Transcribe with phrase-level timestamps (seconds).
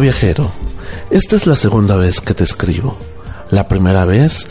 [0.00, 0.50] Viajero,
[1.10, 2.96] esta es la segunda vez que te escribo.
[3.50, 4.46] La primera vez,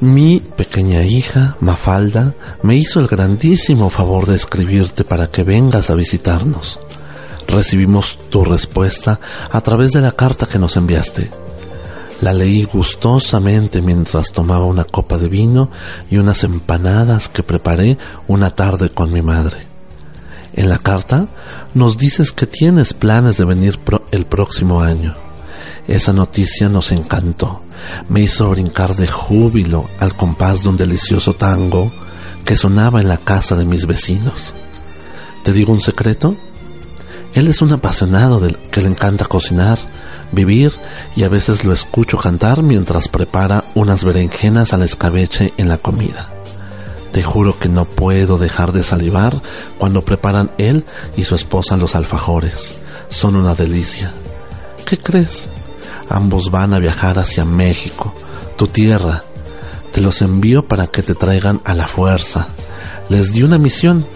[0.00, 5.94] mi pequeña hija, Mafalda, me hizo el grandísimo favor de escribirte para que vengas a
[5.94, 6.80] visitarnos.
[7.46, 9.20] Recibimos tu respuesta
[9.52, 11.30] a través de la carta que nos enviaste.
[12.20, 15.70] La leí gustosamente mientras tomaba una copa de vino
[16.10, 19.67] y unas empanadas que preparé una tarde con mi madre.
[20.58, 21.28] En la carta
[21.72, 23.78] nos dices que tienes planes de venir
[24.10, 25.14] el próximo año.
[25.86, 27.62] Esa noticia nos encantó.
[28.08, 31.92] Me hizo brincar de júbilo al compás de un delicioso tango
[32.44, 34.52] que sonaba en la casa de mis vecinos.
[35.44, 36.34] ¿Te digo un secreto?
[37.34, 39.78] Él es un apasionado del que le encanta cocinar
[40.32, 40.72] vivir
[41.14, 46.30] y a veces lo escucho cantar mientras prepara unas berenjenas al escabeche en la comida.
[47.18, 49.42] Te juro que no puedo dejar de salivar
[49.76, 50.84] cuando preparan él
[51.16, 52.80] y su esposa los alfajores.
[53.08, 54.12] Son una delicia.
[54.86, 55.48] ¿Qué crees?
[56.08, 58.14] Ambos van a viajar hacia México,
[58.56, 59.24] tu tierra.
[59.90, 62.46] Te los envío para que te traigan a la fuerza.
[63.08, 64.06] Les di una misión,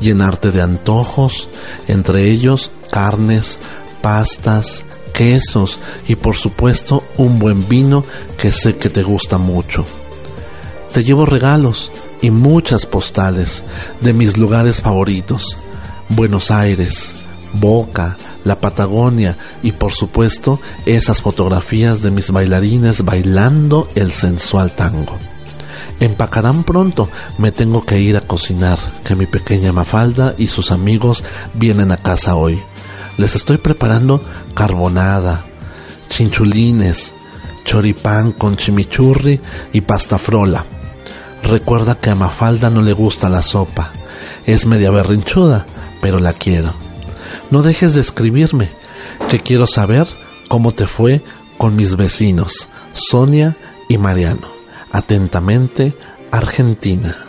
[0.00, 1.50] llenarte de antojos,
[1.86, 3.58] entre ellos carnes,
[4.00, 8.04] pastas, quesos y por supuesto un buen vino
[8.38, 9.84] que sé que te gusta mucho.
[10.92, 13.62] Te llevo regalos y muchas postales
[14.00, 15.56] de mis lugares favoritos.
[16.08, 17.14] Buenos Aires,
[17.52, 25.16] Boca, la Patagonia y por supuesto esas fotografías de mis bailarines bailando el sensual tango.
[26.00, 31.22] Empacarán pronto, me tengo que ir a cocinar, que mi pequeña Mafalda y sus amigos
[31.54, 32.60] vienen a casa hoy.
[33.18, 34.22] Les estoy preparando
[34.54, 35.44] carbonada,
[36.08, 37.12] chinchulines,
[37.64, 39.40] choripán con chimichurri
[39.72, 40.64] y pasta frola.
[41.42, 43.92] Recuerda que a Mafalda no le gusta la sopa.
[44.46, 45.66] Es media berrinchuda,
[46.00, 46.72] pero la quiero.
[47.50, 48.70] No dejes de escribirme,
[49.30, 50.06] que quiero saber
[50.48, 51.22] cómo te fue
[51.56, 53.56] con mis vecinos, Sonia
[53.88, 54.48] y Mariano.
[54.92, 55.96] Atentamente,
[56.30, 57.28] Argentina.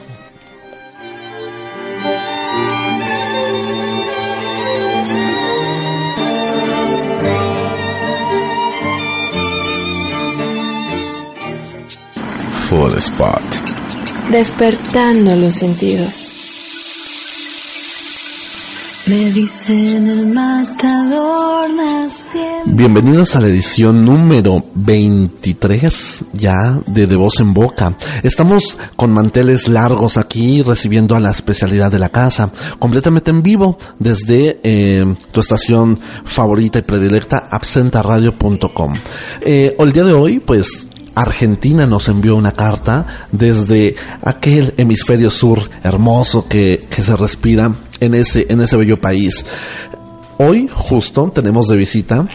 [12.69, 13.68] for the spot.
[14.31, 16.31] Despertando los sentidos.
[19.07, 21.59] Me dicen el matador
[22.65, 27.97] Bienvenidos a la edición número 23 ya de De Voz en Boca.
[28.23, 33.77] Estamos con manteles largos aquí recibiendo a la especialidad de la casa, completamente en vivo
[33.97, 38.93] desde eh, tu estación favorita y predilecta absentaradio.com.
[39.41, 40.88] Eh, el día de hoy pues
[41.19, 43.93] Argentina nos envió una carta desde
[44.23, 49.45] aquel hemisferio sur hermoso que, se respira en ese, en ese bello país.
[50.37, 52.25] Hoy justo tenemos de visita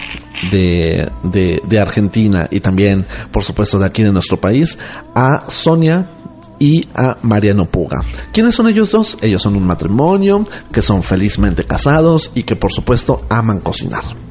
[0.50, 4.76] de, de, Argentina y también, por supuesto, de aquí de nuestro país
[5.14, 6.10] a Sonia
[6.58, 8.02] y a Mariano Puga.
[8.34, 9.16] ¿Quiénes son ellos dos?
[9.22, 14.23] Ellos son un matrimonio que son felizmente casados y que por supuesto aman cocinar.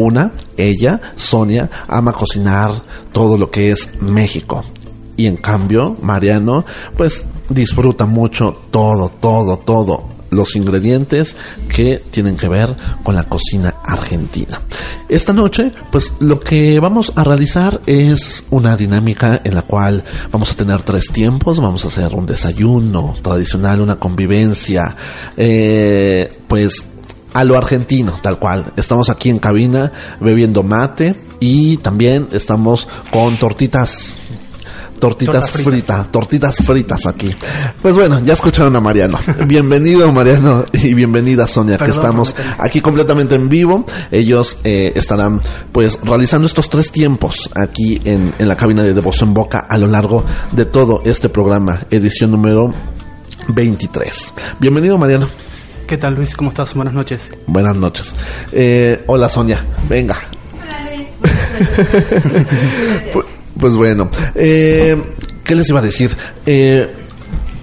[0.00, 4.64] Una, ella, Sonia, ama cocinar todo lo que es México.
[5.16, 6.64] Y en cambio, Mariano,
[6.96, 11.36] pues disfruta mucho todo, todo, todo los ingredientes
[11.68, 14.60] que tienen que ver con la cocina argentina.
[15.08, 20.52] Esta noche, pues lo que vamos a realizar es una dinámica en la cual vamos
[20.52, 24.94] a tener tres tiempos, vamos a hacer un desayuno tradicional, una convivencia,
[25.36, 26.84] eh, pues
[27.32, 28.72] a lo argentino, tal cual.
[28.76, 34.18] Estamos aquí en cabina bebiendo mate y también estamos con tortitas
[35.00, 37.34] tortitas fritas, tortitas fritas aquí.
[37.80, 39.18] Pues bueno, ya escucharon a Mariano.
[39.46, 43.86] Bienvenido Mariano y bienvenida Sonia, que estamos aquí completamente en vivo.
[44.10, 45.40] Ellos eh, estarán
[45.72, 49.66] pues realizando estos tres tiempos aquí en, en la cabina de De Voz en Boca
[49.68, 50.22] a lo largo
[50.52, 52.72] de todo este programa, edición número
[53.48, 54.34] 23.
[54.60, 55.49] Bienvenido, Mariano.
[55.90, 56.36] ¿Qué tal, Luis?
[56.36, 56.72] ¿Cómo estás?
[56.74, 57.30] Buenas noches.
[57.48, 58.14] Buenas noches.
[58.52, 59.58] Eh, hola, Sonia.
[59.88, 60.16] Venga.
[63.12, 63.26] pues,
[63.58, 64.96] pues bueno, eh,
[65.42, 66.16] ¿qué les iba a decir?
[66.46, 66.94] Eh,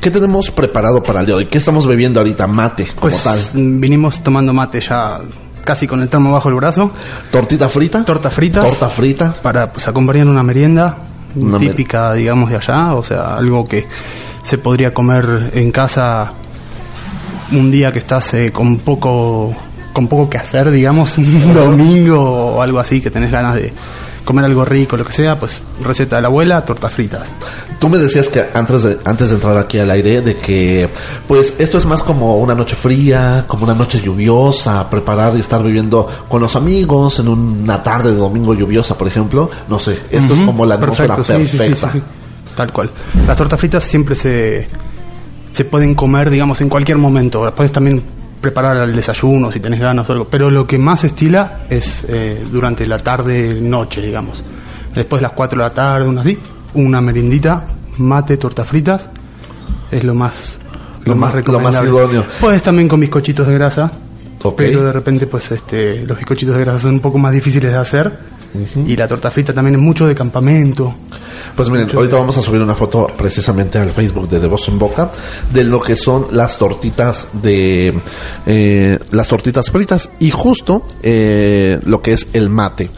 [0.02, 1.46] ¿Qué tenemos preparado para el día de hoy?
[1.46, 2.48] ¿Qué estamos bebiendo ahorita?
[2.48, 3.40] Mate, como Pues tal.
[3.54, 5.22] vinimos tomando mate ya
[5.64, 6.92] casi con el termo bajo el brazo.
[7.32, 8.04] ¿Tortita frita?
[8.04, 8.66] Torta fritas.
[8.66, 9.36] Torta frita.
[9.42, 10.98] Para pues acompañar una merienda
[11.34, 12.94] Una mer- típica, digamos, de allá.
[12.94, 13.88] O sea, algo que
[14.44, 16.34] se podría comer en casa
[17.52, 19.56] un día que estás eh, con poco
[19.94, 23.74] con poco que hacer, digamos, un domingo o algo así, que tenés ganas de
[24.24, 27.24] comer algo rico, lo que sea, pues receta de la abuela, tortas fritas.
[27.80, 30.88] Tú me decías que antes de, antes de entrar aquí al aire, de que,
[31.28, 35.64] pues, esto es más como una noche fría, como una noche lluviosa, preparar y estar
[35.64, 39.50] viviendo con los amigos en una tarde de domingo lluviosa, por ejemplo.
[39.68, 41.90] No sé, esto es como la atmósfera perfecto, sí, sí, perfecta.
[41.92, 42.54] sí, sí.
[42.56, 42.92] Tal cual.
[43.26, 44.68] Las tortas fritas siempre se,
[45.54, 47.52] se pueden comer, digamos, en cualquier momento.
[47.56, 48.02] Puedes también
[48.42, 50.28] preparar el desayuno si tenés ganas o algo.
[50.30, 54.44] Pero lo que más estila es eh, durante la tarde, noche, digamos.
[54.94, 56.38] Después de las 4 de la tarde, una así,
[56.76, 57.66] una merindita,
[57.98, 59.08] mate, tortas fritas.
[59.92, 60.58] Es lo más,
[61.06, 61.90] Lo más- lo más recomendable.
[61.90, 62.26] idóneo.
[62.40, 63.92] Puedes también con bizcochitos de grasa.
[64.44, 64.56] Ok.
[64.58, 67.78] Pero de repente, pues, este, los bizcochitos de grasa son un poco más difíciles de
[67.78, 68.37] hacer.
[68.86, 70.94] Y la torta frita también es mucho de campamento.
[71.56, 74.78] Pues miren, ahorita vamos a subir una foto precisamente al Facebook de De Voz en
[74.78, 75.10] Boca
[75.52, 77.94] de lo que son las tortitas de
[78.46, 82.90] eh, las tortitas fritas y justo eh, lo que es el mate.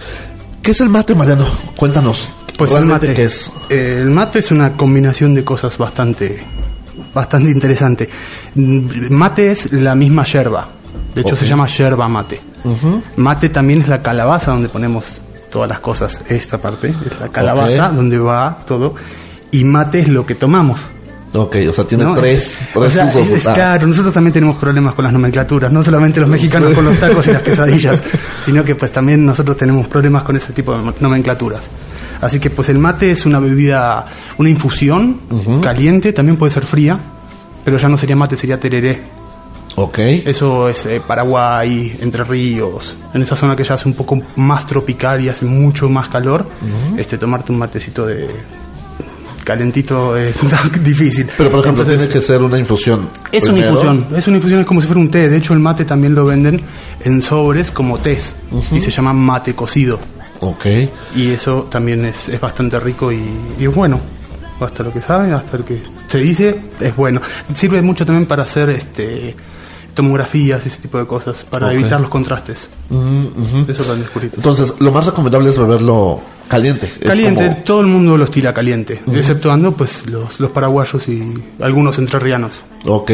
[0.61, 1.47] ¿Qué es el mate, Mariano?
[1.75, 2.29] Cuéntanos.
[2.57, 3.50] Pues el mate, qué es.
[3.69, 6.44] eh, el mate es una combinación de cosas bastante,
[7.13, 8.09] bastante interesante.
[8.56, 10.67] Mm, Mate es la misma yerba.
[11.15, 12.41] De hecho, se llama yerba mate.
[13.15, 16.19] Mate también es la calabaza donde ponemos todas las cosas.
[16.29, 18.95] Esta parte es la calabaza donde va todo.
[19.51, 20.79] Y mate es lo que tomamos.
[21.33, 22.15] Ok, o sea, tiene ¿no?
[22.15, 23.21] tres, O tres sea, usos.
[23.21, 26.73] es- es Ah, claro, nosotros también tenemos problemas con las nomenclaturas, no solamente los mexicanos
[26.73, 28.01] con los tacos y las quesadillas,
[28.43, 31.61] sino que pues también nosotros tenemos problemas con ese tipo de nomenclaturas.
[32.21, 34.05] Así que pues el mate es una bebida,
[34.39, 35.19] una infusión
[35.61, 36.97] caliente, también puede ser fría,
[37.63, 38.99] pero ya no sería mate, sería tereré.
[39.83, 39.97] Ok.
[40.25, 44.65] Eso es eh, Paraguay, Entre Ríos, en esa zona que ya hace un poco más
[44.65, 46.45] tropical y hace mucho más calor,
[46.97, 48.27] este tomarte un matecito de
[49.43, 50.35] calentito es
[50.83, 51.27] difícil.
[51.37, 53.09] Pero por ejemplo, Entonces, tiene que ser una infusión.
[53.31, 55.29] es una infusión, es una infusión, es como si fuera un té.
[55.29, 56.61] De hecho, el mate también lo venden
[57.03, 58.35] en sobres como tés
[58.71, 59.99] y se llama mate cocido.
[60.41, 60.65] Ok.
[61.15, 63.23] Y eso también es, es bastante rico y,
[63.59, 63.99] y es bueno.
[64.59, 67.21] Hasta lo que sabe, hasta lo que se dice, es bueno.
[67.53, 69.35] Sirve mucho también para hacer este
[69.94, 72.68] tomografías y ese tipo de cosas, para evitar los contrastes.
[72.89, 73.69] Mm.
[73.69, 74.09] Eso también.
[74.36, 76.91] Entonces, lo más recomendable es beberlo caliente.
[77.06, 81.97] Caliente, como- todo el mundo lo estila caliente, exceptuando pues los, los paraguayos y algunos
[82.00, 82.62] entrerrianos.
[82.86, 83.12] Ok.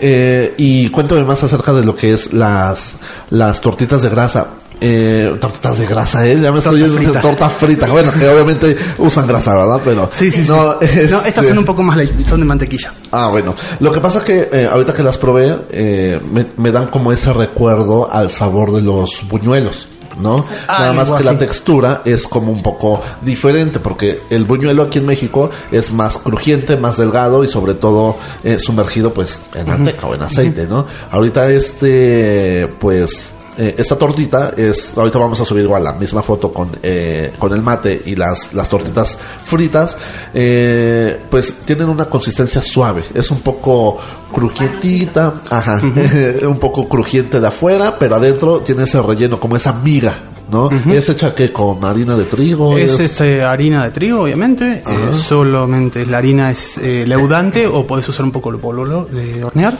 [0.00, 2.96] Eh, y cuéntame más acerca de lo que es las,
[3.30, 4.48] las tortitas de grasa.
[4.80, 6.38] Eh, tortitas de grasa, ¿eh?
[6.40, 7.22] Ya me estoy Tortas diciendo fritas.
[7.22, 7.88] torta frita.
[7.88, 9.80] Bueno, que obviamente usan grasa, ¿verdad?
[9.84, 10.08] Pero.
[10.12, 10.48] Sí, sí, sí.
[10.48, 11.98] No, No, este- estas son un poco más
[12.28, 12.92] son de mantequilla.
[13.10, 13.54] Ah, bueno.
[13.80, 17.12] Lo que pasa es que eh, ahorita que las probé, eh, me, me dan como
[17.12, 19.88] ese recuerdo al sabor de los buñuelos.
[20.20, 20.44] ¿No?
[20.66, 24.98] Ah, Nada más que la textura es como un poco diferente porque el buñuelo aquí
[24.98, 30.08] en México es más crujiente, más delgado y sobre todo eh, sumergido pues en manteca
[30.08, 30.86] o en aceite, ¿no?
[31.12, 36.52] Ahorita este pues eh, esta tortita es, ahorita vamos a subir igual la misma foto
[36.52, 39.96] con, eh, con el mate y las, las tortitas fritas,
[40.32, 43.98] eh, pues tienen una consistencia suave, es un poco
[44.32, 45.82] crujientita, ajá,
[46.46, 50.14] un poco crujiente de afuera, pero adentro tiene ese relleno, como esa miga,
[50.50, 50.70] ¿no?
[50.70, 52.76] Es hecha que con harina de trigo.
[52.76, 54.82] Es este, harina de trigo, obviamente.
[54.86, 59.44] Eh, solamente la harina es eh, leudante o podés usar un poco el polvo de
[59.44, 59.78] hornear.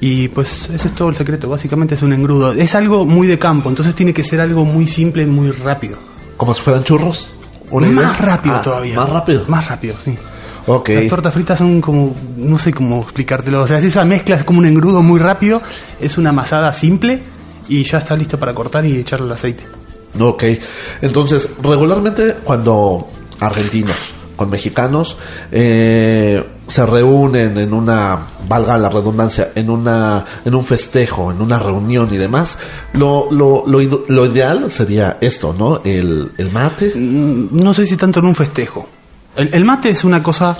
[0.00, 1.48] Y pues ese es todo el secreto.
[1.48, 2.52] Básicamente es un engrudo.
[2.52, 5.96] Es algo muy de campo, entonces tiene que ser algo muy simple y muy rápido.
[6.36, 7.30] como si fueran churros.
[7.72, 8.96] Más rápido Ah, todavía.
[8.96, 9.44] Más rápido.
[9.48, 10.14] Más rápido, sí.
[10.66, 10.90] Ok.
[10.90, 13.62] Las tortas fritas son como, no sé cómo explicártelo.
[13.62, 15.60] O sea, si esa mezcla es como un engrudo muy rápido,
[16.00, 17.22] es una amasada simple
[17.68, 19.64] y ya está listo para cortar y echarle el aceite.
[20.18, 20.44] Ok,
[21.02, 23.08] entonces regularmente cuando
[23.40, 23.96] argentinos
[24.36, 25.16] con mexicanos
[25.52, 31.58] eh, se reúnen en una, valga la redundancia, en una, en un festejo, en una
[31.58, 32.56] reunión y demás,
[32.94, 35.82] lo, lo, lo, lo ideal sería esto, ¿no?
[35.84, 36.92] El, el mate.
[36.94, 38.88] Mm, no sé si tanto en un festejo.
[39.36, 40.56] El, el mate es una cosa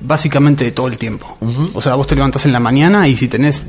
[0.00, 1.36] básicamente de todo el tiempo.
[1.74, 3.62] O sea, vos te levantás en la mañana y si tenés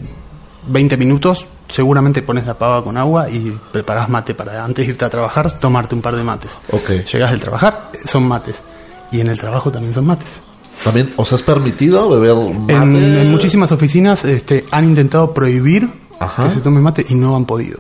[0.68, 5.06] 20 minutos, seguramente pones la pava con agua y preparás mate para antes de irte
[5.06, 6.52] a trabajar, tomarte un par de mates.
[6.72, 7.06] Ok.
[7.12, 8.62] Llegás del trabajar, son mates.
[9.12, 10.40] Y en el trabajo también son mates.
[10.84, 12.74] También, o sea, es permitido beber mate.
[12.74, 15.90] En, en muchísimas oficinas este, han intentado prohibir
[16.20, 16.48] Ajá.
[16.48, 17.80] que se tome mate y no han podido.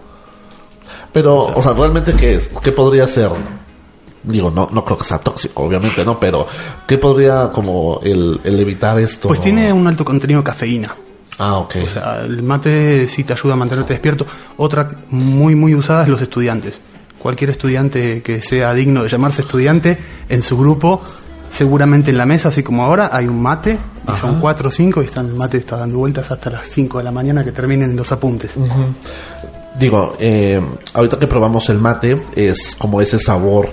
[1.11, 2.49] Pero, o sea, ¿realmente qué es?
[2.61, 3.31] ¿Qué podría ser?
[4.23, 6.19] Digo, no, no creo que sea tóxico, obviamente, ¿no?
[6.19, 6.45] Pero,
[6.87, 9.27] ¿qué podría como el, el evitar esto?
[9.27, 10.95] Pues tiene un alto contenido de cafeína.
[11.39, 11.75] Ah, ok.
[11.83, 14.27] O sea, el mate sí te ayuda a mantenerte despierto.
[14.57, 16.79] Otra muy, muy usada es los estudiantes.
[17.21, 19.97] Cualquier estudiante que sea digno de llamarse estudiante,
[20.29, 21.01] en su grupo,
[21.49, 23.77] seguramente en la mesa, así como ahora, hay un mate,
[24.11, 26.97] y son cuatro o cinco, y están, el mate está dando vueltas hasta las 5
[26.97, 28.51] de la mañana que terminen los apuntes.
[29.79, 30.59] Digo, eh,
[30.93, 33.71] ahorita que probamos el mate, es como ese sabor,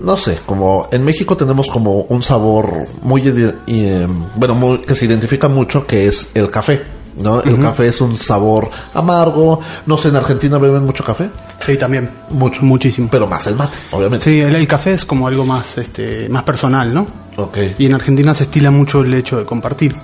[0.00, 2.70] no sé, como en México tenemos como un sabor
[3.02, 3.22] muy,
[3.66, 6.82] eh, bueno, muy- que se identifica mucho, que es el café,
[7.18, 7.42] ¿no?
[7.42, 11.30] El café es un sabor amargo, no sé, en Argentina beben mucho café,
[11.64, 12.08] Sí, también.
[12.30, 13.08] mucho, Muchísimo.
[13.10, 14.24] pero más el mate, obviamente.
[14.30, 17.06] Sí, el, el café es como algo más, este, más personal, ¿no?
[17.36, 17.58] Ok.
[17.78, 19.94] Y en Argentina se estila mucho el hecho de compartir.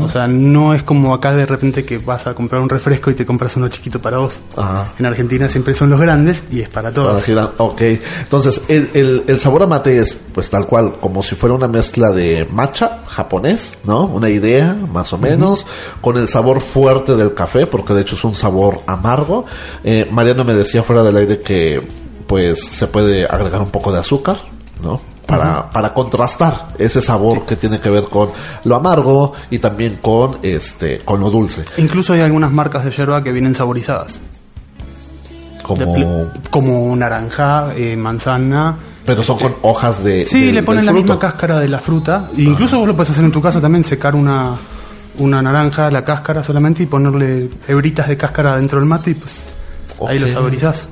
[0.00, 3.14] O sea, no es como acá de repente que vas a comprar un refresco y
[3.14, 4.38] te compras uno chiquito para vos.
[4.56, 4.92] Ajá.
[4.98, 7.26] En Argentina siempre son los grandes y es para todos.
[7.56, 7.80] ok.
[8.20, 11.68] Entonces, el, el, el sabor a mate es, pues tal cual, como si fuera una
[11.68, 14.04] mezcla de matcha japonés, ¿no?
[14.04, 15.66] Una idea, más o menos,
[16.00, 19.46] con el sabor fuerte del café, porque de hecho es un sabor amargo.
[19.84, 21.86] Eh, Mariano me decía fuera del aire que,
[22.26, 24.36] pues, se puede agregar un poco de azúcar,
[24.82, 25.11] ¿no?
[25.38, 28.30] Para, para contrastar ese sabor que tiene que ver con
[28.64, 33.22] lo amargo y también con este con lo dulce Incluso hay algunas marcas de yerba
[33.22, 34.20] que vienen saborizadas.
[35.62, 38.76] Como como naranja, eh, manzana.
[39.06, 42.28] pero son con hojas de Sí, del- le ponen la misma cáscara de la fruta.
[42.36, 44.54] E incluso vos lo puedes hacer en tu casa también, secar una,
[45.18, 49.42] una naranja, la cáscara solamente y ponerle hebritas de cáscara dentro del mate y pues
[50.08, 50.86] ahí lo saborizás.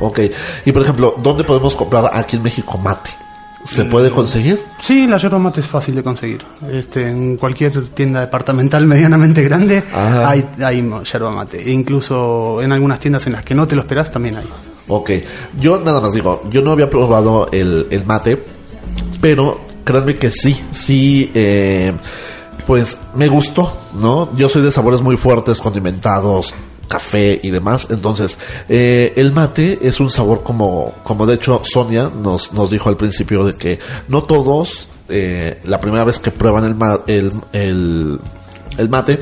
[0.00, 0.20] Ok.
[0.64, 3.10] Y por ejemplo, ¿dónde podemos comprar aquí en México mate?
[3.66, 4.62] ¿Se puede conseguir?
[4.82, 6.42] Sí, la yerba mate es fácil de conseguir.
[6.70, 10.28] Este, en cualquier tienda departamental medianamente grande Ajá.
[10.28, 11.62] hay, hay yerba mate.
[11.62, 14.46] E incluso en algunas tiendas en las que no te lo esperas también hay.
[14.88, 15.10] Ok.
[15.60, 18.42] Yo nada más digo, yo no había probado el, el mate,
[19.20, 21.92] pero créanme que sí, sí, eh,
[22.66, 24.34] pues me gustó, ¿no?
[24.36, 26.54] Yo soy de sabores muy fuertes, condimentados,
[26.88, 28.38] café y demás, entonces
[28.68, 32.96] eh, el mate es un sabor como, como de hecho Sonia nos, nos dijo al
[32.96, 33.78] principio de que
[34.08, 36.76] no todos, eh, la primera vez que prueban el,
[37.06, 38.20] el, el,
[38.78, 39.20] el mate,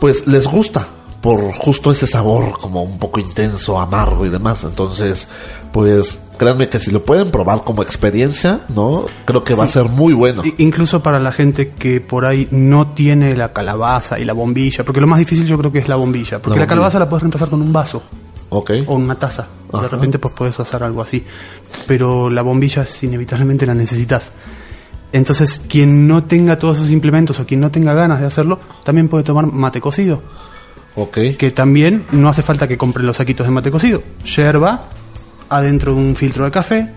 [0.00, 0.88] pues les gusta
[1.20, 4.64] por justo ese sabor como un poco intenso, amargo y demás.
[4.64, 5.28] Entonces,
[5.72, 9.06] pues créanme que si lo pueden probar como experiencia, ¿no?
[9.24, 10.42] Creo que va a ser muy bueno.
[10.58, 15.00] Incluso para la gente que por ahí no tiene la calabaza y la bombilla, porque
[15.00, 17.50] lo más difícil yo creo que es la bombilla, porque La calabaza la puedes reemplazar
[17.50, 18.02] con un vaso
[18.50, 19.48] o una taza.
[19.72, 19.82] Ajá.
[19.82, 21.24] De repente pues puedes hacer algo así,
[21.86, 24.30] pero la bombilla es inevitablemente la necesitas.
[25.10, 29.08] Entonces, quien no tenga todos esos implementos o quien no tenga ganas de hacerlo, también
[29.08, 30.22] puede tomar mate cocido.
[31.00, 31.18] Ok.
[31.38, 34.02] que también no hace falta que compren los saquitos de mate cocido.
[34.24, 34.88] Yerba
[35.48, 36.92] adentro de un filtro de café.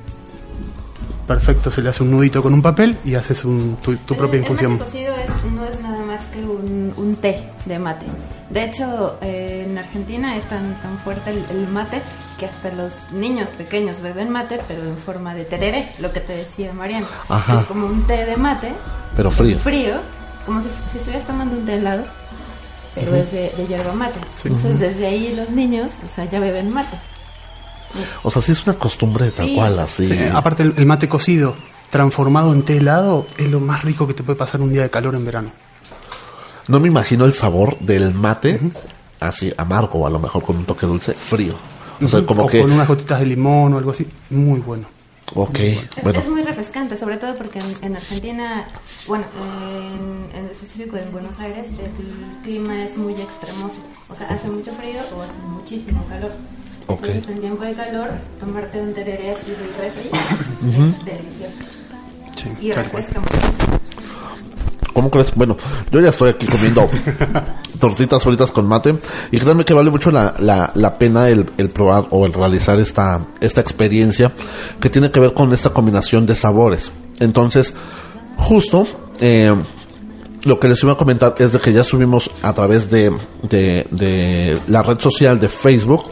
[1.27, 4.37] Perfecto, se le hace un nudito con un papel y haces un- tu, tu propia
[4.37, 4.71] El- infusión.
[4.73, 8.05] El mate cocido es- no es nada más que un, un té de mate.
[8.49, 12.01] De hecho, eh, en Argentina es tan, tan fuerte el, el mate
[12.37, 16.33] que hasta los niños pequeños beben mate, pero en forma de tereré, lo que te
[16.33, 17.07] decía Mariana.
[17.29, 17.61] Ajá.
[17.61, 18.73] Es como un té de mate,
[19.15, 19.57] Pero frío.
[19.59, 19.93] frío,
[20.45, 22.03] como si, si estuvieras tomando un té helado,
[22.95, 24.19] pero es de, de yerba mate.
[24.43, 26.97] Entonces, desde ahí los niños, o sea, ya beben mate.
[28.23, 29.55] O sea, sí es una costumbre tal Sí.
[29.55, 30.07] cual, así.
[30.07, 31.55] Sí, aparte, el, el mate cocido
[31.89, 34.89] transformado en té helado es lo más rico que te puede pasar un día de
[34.89, 35.51] calor en verano.
[36.67, 38.59] No me imagino el sabor del mate
[39.19, 41.55] así amargo, o a lo mejor con un toque dulce, frío.
[42.01, 42.61] O sea, como o que.
[42.61, 44.07] con unas gotitas de limón o algo así.
[44.29, 44.87] Muy bueno.
[45.33, 46.19] Ok, Es, bueno.
[46.19, 48.67] es muy refrescante, sobre todo porque en, en Argentina,
[49.07, 53.79] bueno, en, en específico en Buenos Aires, el clima es muy extremoso.
[54.09, 56.31] O sea, hace mucho frío o hace muchísimo calor.
[56.87, 58.09] Entonces, en tiempo de calor,
[58.39, 61.55] tomarte un tereré así del refri es delicioso.
[62.35, 63.03] Sí, Y tal cual.
[63.03, 63.81] refresca mucho.
[64.93, 65.33] ¿Cómo crees?
[65.35, 65.55] Bueno,
[65.89, 66.89] yo ya estoy aquí comiendo
[67.79, 68.95] tortitas fritas con mate
[69.31, 72.77] y créanme que vale mucho la, la, la pena el, el probar o el realizar
[72.79, 74.33] esta, esta experiencia
[74.81, 76.91] que tiene que ver con esta combinación de sabores.
[77.21, 77.73] Entonces,
[78.37, 78.85] justo,
[79.21, 79.55] eh,
[80.43, 83.87] lo que les iba a comentar es de que ya subimos a través de, de,
[83.91, 86.03] de la red social de Facebook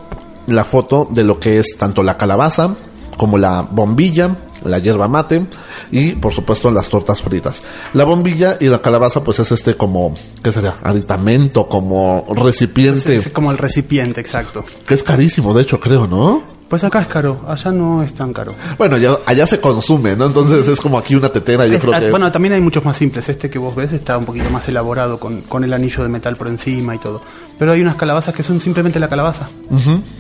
[0.48, 2.74] la foto de lo que es tanto la calabaza
[3.18, 5.46] como la bombilla la hierba mate
[5.92, 7.62] y por supuesto las tortas fritas.
[7.94, 10.14] La bombilla y la calabaza pues es este como,
[10.44, 10.76] ¿qué sería?
[10.84, 14.64] Aditamento, como recipiente, Es como el recipiente, exacto.
[14.88, 16.44] que es carísimo de hecho creo, ¿no?
[16.70, 18.54] Pues acá es caro, allá no es tan caro.
[18.78, 20.28] Bueno, ya, allá se consume, ¿no?
[20.28, 22.12] Entonces es como aquí una tetera, yo Es- creo que...
[22.12, 23.28] Bueno, también hay muchos más simples.
[23.28, 26.36] Este que vos ves está un poquito más elaborado con, con el anillo de metal
[26.36, 27.22] por encima y todo.
[27.58, 29.50] Pero hay unas calabazas que son simplemente la calabaza.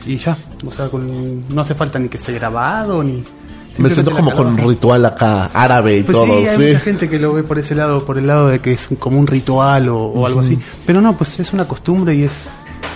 [0.07, 0.35] Y ya.
[0.65, 3.23] O sea, con- no hace falta ni que esté grabado ni.
[3.79, 6.63] Me siento como con un ritual acá árabe y Pues todo, sí, hay sí.
[6.67, 9.17] mucha gente que lo ve por ese lado, por el lado de que es como
[9.19, 10.57] un ritual o, o algo así.
[10.85, 12.31] Pero no, pues es una costumbre y es,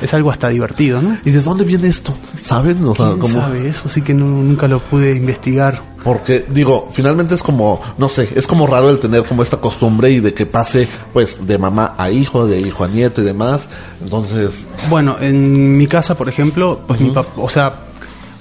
[0.02, 1.18] es algo hasta divertido, ¿no?
[1.24, 2.14] ¿Y de dónde viene esto?
[2.42, 2.84] ¿Saben?
[2.86, 3.34] O sea, ¿Quién como...
[3.40, 3.68] sabe?
[3.70, 5.82] Eso sí que no- nunca lo pude investigar.
[6.04, 10.12] Porque, digo, finalmente es como, no sé, es como raro el tener como esta costumbre
[10.12, 13.70] y de que pase, pues, de mamá a hijo, de hijo a nieto y demás.
[14.04, 17.74] Entonces, Bueno, en mi casa, por ejemplo, pues mi papá, o sea,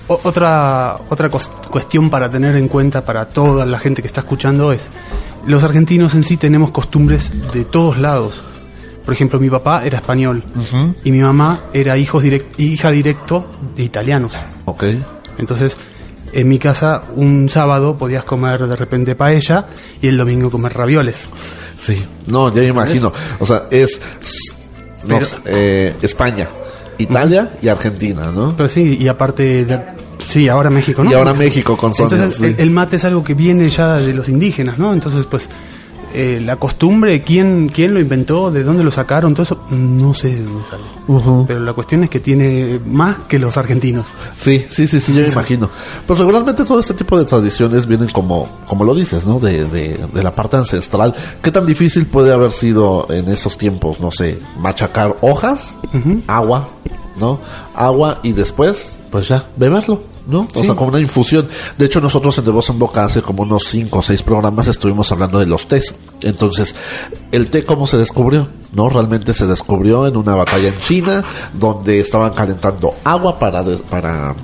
[0.09, 4.89] otra otra cuestión para tener en cuenta para toda la gente que está escuchando es
[5.47, 8.41] los argentinos en sí tenemos costumbres de todos lados.
[9.05, 10.45] Por ejemplo, mi papá era español
[11.03, 14.33] y mi mamá era hijos direct- hija directo de italianos.
[14.67, 14.85] ok.
[15.39, 15.77] Entonces,
[16.33, 19.67] en mi casa un sábado podías comer de repente paella
[20.01, 21.27] y el domingo comer ravioles.
[21.81, 23.13] Sí, no, ya me imagino.
[23.41, 24.01] O sea, es,
[25.07, 26.49] Pero- eh, España,
[27.03, 28.55] Italia y Argentina, ¿no?
[28.57, 29.83] Pero sí, y aparte, de-
[30.27, 31.11] sí, ahora México, ¿no?
[31.11, 32.47] Y ahora México con Sonia, Entonces, sí.
[32.47, 34.93] el, el mate es algo que viene ya de los indígenas, ¿no?
[34.93, 35.49] Entonces, pues,
[36.15, 40.29] eh, la costumbre, ¿quién, quién lo inventó, de dónde lo sacaron, todo eso, no sé
[40.29, 40.83] de dónde sale.
[41.09, 41.45] Ujú.
[41.47, 44.07] Pero la cuestión es que tiene más que los argentinos.
[44.37, 45.69] Sí, sí, sí, sí, yo me imagino.
[46.07, 49.39] Pero regularmente todo este tipo de tradiciones vienen como, como lo dices, ¿no?
[49.39, 51.15] De, de, de la parte ancestral.
[51.43, 55.75] ¿Qué tan difícil puede haber sido en esos tiempos, no sé, machacar hojas,
[56.27, 56.69] agua,
[57.17, 57.41] ¿no?
[57.75, 60.49] Agua y después, pues ya, beberlo, ¿no?
[60.55, 61.49] O sea, como una infusión.
[61.79, 64.69] De hecho, nosotros en De Voz en Boca hace como unos cinco o seis programas
[64.69, 65.95] estuvimos hablando de los tés.
[66.23, 66.75] Entonces,
[67.33, 68.49] ¿el té cómo se descubrió?
[68.73, 68.89] ¿No?
[68.89, 74.35] Realmente se descubrió en una batalla en China, donde estaban calentando agua para, des- para,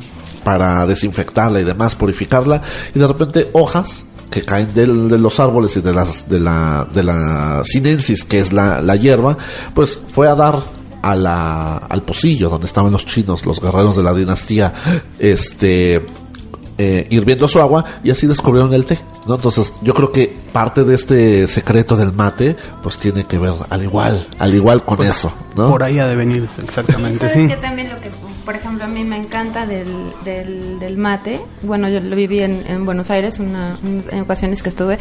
[0.44, 2.62] para desinfectarla y demás, purificarla,
[2.94, 6.86] y de repente hojas que caen del- de los árboles y de las de la
[6.92, 9.38] de la sinensis que es la, la hierba
[9.72, 10.62] pues fue a dar
[11.10, 14.72] a la al pocillo donde estaban los chinos los guerreros de la dinastía
[15.18, 16.04] este
[16.80, 19.34] eh, hirviendo su agua y así descubrieron el té ¿no?
[19.34, 23.82] entonces yo creo que parte de este secreto del mate pues tiene que ver al
[23.82, 25.70] igual al igual con eso ¿no?
[25.70, 27.48] Por ahí ha de venir, exactamente, ¿Sabes sí.
[27.48, 28.10] que también lo que,
[28.44, 29.88] por ejemplo, a mí me encanta del,
[30.24, 31.40] del, del mate?
[31.62, 35.00] Bueno, yo lo viví en, en Buenos Aires una, un- en ocasiones que estuve,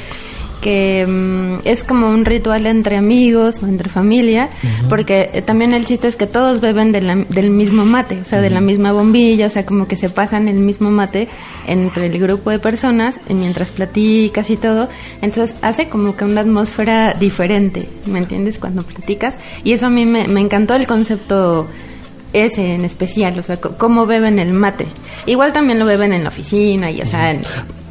[0.62, 4.50] que mm, es como un ritual entre amigos o entre familia,
[4.89, 8.26] porque eh, también el chiste es que todos beben de la- del mismo mate, o
[8.26, 11.28] sea, de la misma bombilla, o sea, como que se pasan el mismo mate
[11.67, 14.89] entre el grupo de personas y mientras platicas y todo,
[15.22, 18.58] entonces hace como que una atmósfera diferente, ¿me entiendes?
[18.58, 21.67] Cuando platicas, y eso a mí me, me encantó el concepto
[22.34, 24.86] ese en especial, o sea, cómo beben el mate.
[25.26, 27.41] Igual también lo beben en la oficina, y o sea, en-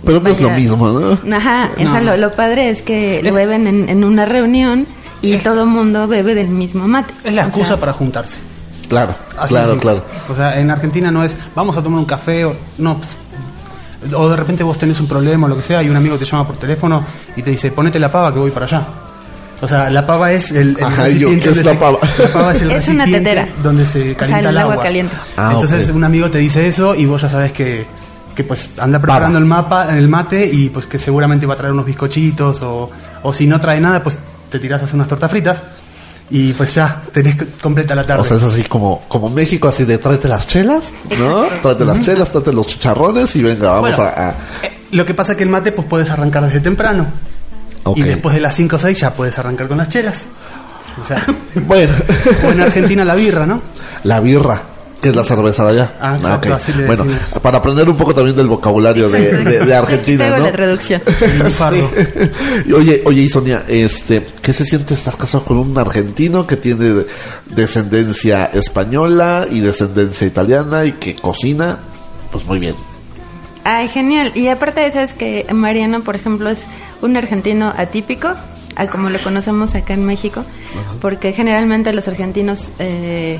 [0.06, 1.36] pero no es lo mismo ¿no?
[1.36, 2.00] Ajá, o sea, No.
[2.00, 4.86] lo, lo padre es que lo Es- beben en, en una reunión
[5.22, 7.12] y todo el mundo bebe del mismo mate.
[7.24, 8.36] Es la O excusa sea, para juntarse.
[8.88, 12.44] claro Así claro claro O sea, en Argentina no es vamos a tomar un café
[12.44, 12.98] o no.
[12.98, 13.10] pues,
[14.14, 16.24] o de repente vos tenés un problema o lo que sea y un amigo te
[16.24, 17.02] llama por teléfono
[17.34, 18.82] y te dice ponete la pava que voy para allá.
[19.60, 21.72] O sea, la pava es el, el Ajá, ¿y yo recipiente qué es donde la
[21.72, 21.98] se- pava?
[22.18, 23.48] La pava es el Es una tetera.
[23.62, 24.84] donde se O sea, calienta el el agua agua.
[24.84, 25.16] caliente.
[25.36, 27.86] Ah, Entonces un amigo te dice eso y vos ya sabes que,
[28.36, 31.72] que pues anda preparando el mapa, el mate y pues que seguramente va a traer
[31.72, 32.90] unos bizcochitos o,
[33.22, 34.18] o si no trae nada pues
[34.50, 35.62] te tirás a hacer unas tortas fritas
[36.30, 38.22] y pues ya tenés completa la tarde.
[38.22, 41.44] O sea, es así como, como México, así de tráete las chelas, ¿no?
[41.62, 44.30] Tráete las chelas, tráete los chicharrones y venga, vamos Bueno, a, a-
[44.62, 47.06] eh, Lo que pasa es que el mate pues puedes arrancar desde temprano.
[47.94, 50.22] Y después de las 5 o 6 ya puedes arrancar con las chelas.
[51.00, 51.94] O sea, Bueno,
[52.44, 53.62] o en Argentina la birra, ¿no?
[54.02, 54.60] la birra,
[55.00, 55.94] que es la cerveza de allá.
[56.00, 56.54] Ah, exacto, ok.
[56.54, 57.42] así le Bueno, decimos.
[57.42, 60.38] para aprender un poco también del vocabulario de, de- de Argentina, ¿no?
[60.38, 61.00] la traducción.
[62.66, 66.56] Y Oye, oye, y Sonia, este, ¿qué se siente estar casado con un argentino que
[66.56, 67.04] tiene
[67.46, 71.78] descendencia española y descendencia italiana y que cocina,
[72.32, 72.74] pues muy bien?
[73.64, 74.32] Ay, genial.
[74.34, 76.60] Y aparte de eso es que Mariano, por ejemplo, es
[77.02, 78.28] un argentino atípico,
[78.76, 80.44] a como lo conocemos acá en México,
[81.00, 83.38] porque generalmente los argentinos eh,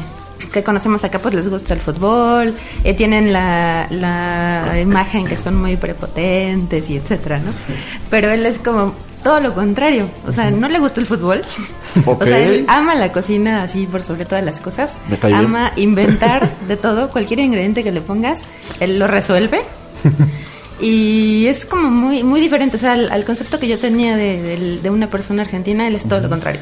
[0.53, 5.57] que conocemos acá pues les gusta el fútbol, eh, tienen la, la imagen que son
[5.61, 7.51] muy prepotentes y etcétera, ¿no?
[8.11, 11.42] Pero él es como todo lo contrario, o sea, no le gusta el fútbol,
[12.05, 12.22] Ok.
[12.22, 15.35] o sea, él ama la cocina así por sobre todas las cosas, bien.
[15.35, 18.42] ama inventar de todo, cualquier ingrediente que le pongas,
[18.81, 19.62] él lo resuelve.
[20.79, 24.42] Y es como muy muy diferente, o sea, al, al concepto que yo tenía de,
[24.42, 26.61] del- de una persona argentina, él es todo lo contrario.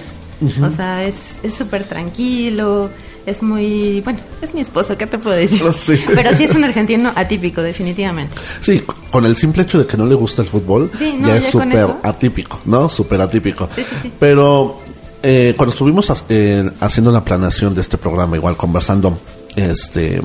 [0.62, 2.90] O sea, es es súper tranquilo,
[3.26, 4.00] es muy...
[4.02, 5.62] Bueno, es mi esposo, ¿qué te puedo decir?
[6.14, 8.34] Pero sí es un argentino atípico, definitivamente.
[8.60, 11.38] Sí, con el simple hecho de que no le gusta el fútbol, Sí, no, ya
[11.38, 12.88] ya es súper atípico, ¿no?
[12.88, 13.68] Súper atípico.
[13.74, 14.12] Sí, sí, sí.
[14.18, 14.78] Pero
[15.22, 19.18] eh, cuando estuvimos eh, haciendo la planeación de este programa, igual conversando
[19.56, 20.20] este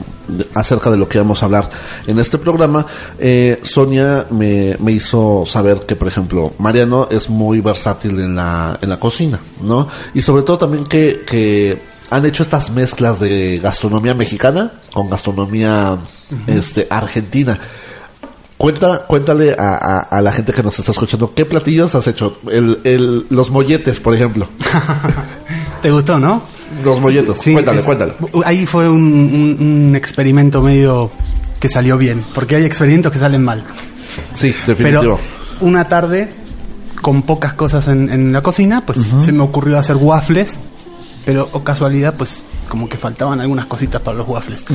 [0.56, 1.70] acerca de lo que íbamos a hablar
[2.08, 2.86] en este programa,
[3.18, 8.78] eh, Sonia me, me hizo saber que, por ejemplo, Mariano es muy versátil en la,
[8.82, 9.88] en la cocina, ¿no?
[10.14, 11.78] Y sobre todo también que, que
[12.10, 15.98] han hecho estas mezclas de gastronomía mexicana con gastronomía
[16.48, 17.58] este argentina.
[18.58, 22.38] Cuenta, cuéntale a, a- a la gente que nos está escuchando, ¿qué platillos has hecho?
[22.52, 24.48] El, el, los molletes, por ejemplo.
[25.82, 26.42] ¿Te gustó, no?
[26.84, 28.14] Los molletos, Sí, cuéntale, es- cuéntale.
[28.46, 31.10] Ahí fue un, un- un experimento medio
[31.60, 33.64] que salió bien, porque hay experimentos que salen mal.
[34.36, 35.02] Sí, definitivo.
[35.02, 35.20] Pero
[35.62, 36.30] una tarde,
[37.02, 40.58] con pocas cosas en, en la cocina, pues se me ocurrió hacer waffles,
[41.26, 44.66] pero o casualidad, pues como que faltaban algunas cositas para los waffles.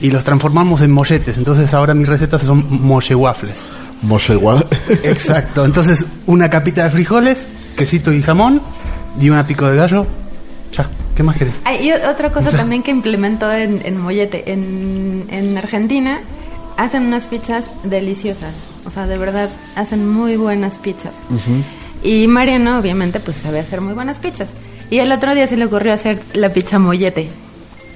[0.00, 3.68] Y los transformamos en molletes, entonces ahora mis recetas son molle waffles.
[4.02, 4.66] Moshe igual.
[5.02, 8.60] Exacto, entonces una capita de frijoles, quesito y jamón,
[9.20, 10.06] y una pico de gallo.
[10.72, 11.54] Ya, ¿qué más querés?
[11.64, 16.20] Ah, y o- otra cosa también que implementó en, en Mollete, en, en Argentina,
[16.76, 18.52] hacen unas pizzas deliciosas.
[18.84, 21.12] O sea, de verdad, hacen muy buenas pizzas.
[22.04, 24.48] Y Mariano, obviamente, pues sabe hacer muy buenas pizzas.
[24.90, 27.28] Y el otro día se le ocurrió hacer la pizza Mollete,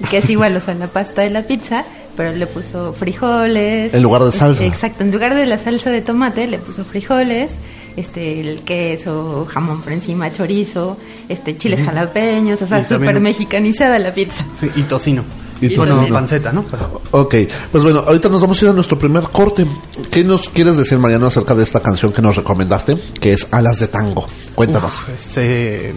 [0.09, 1.83] que es igual, o sea, la pasta de la pizza,
[2.15, 3.93] pero le puso frijoles.
[3.93, 4.63] En lugar de salsa.
[4.65, 7.51] Exacto, en lugar de la salsa de tomate le puso frijoles,
[7.97, 10.97] este, el queso, jamón por encima, chorizo,
[11.29, 14.45] este, chiles jalapeños, o sea, súper mexicanizada la pizza.
[14.59, 15.23] Sí, y tocino.
[15.61, 16.13] Y Y bueno, tocino.
[16.15, 16.63] panceta, ¿no?
[16.63, 17.35] Pero- Ok,
[17.71, 19.65] pues bueno, ahorita nos vamos a ir a nuestro primer corte.
[20.11, 22.97] ¿Qué nos quieres decir, Mariano, acerca de esta canción que nos recomendaste?
[23.21, 24.27] Que es Alas de Tango.
[24.55, 24.91] Cuéntanos.
[24.93, 25.93] Uf, este,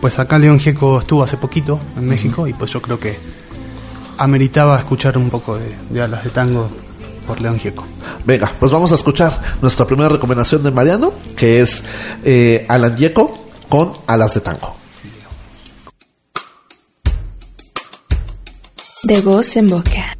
[0.00, 3.18] pues acá León Gieco estuvo hace poquito en México y pues yo creo que
[4.18, 6.70] ameritaba escuchar un poco de, de alas de tango
[7.26, 7.84] por León Gieco.
[8.24, 11.82] Venga, pues vamos a escuchar nuestra primera recomendación de Mariano, que es
[12.24, 14.76] eh, Alan Yeco con Alas de Tango.
[19.02, 20.19] De voz en boca.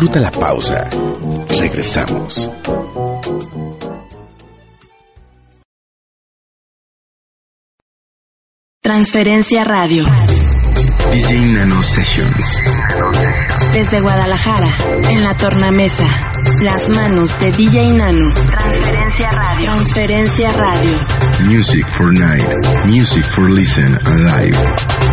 [0.00, 0.88] Disfruta la pausa.
[1.60, 2.50] Regresamos.
[8.80, 10.06] Transferencia Radio.
[11.12, 12.46] DJ Nano Sessions.
[13.74, 14.74] Desde Guadalajara,
[15.10, 16.08] en la tornamesa.
[16.62, 18.32] Las manos de DJ Nano.
[18.32, 19.66] Transferencia Radio.
[19.66, 20.98] Transferencia Radio.
[21.44, 22.86] Music for night.
[22.86, 25.09] Music for listen and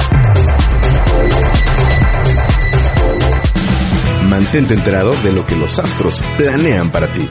[4.38, 7.28] Mantente enterado de lo que los astros planean para ti.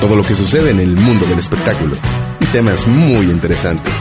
[0.00, 1.94] Todo lo que sucede en el mundo del espectáculo.
[2.40, 3.92] Y temas muy interesantes.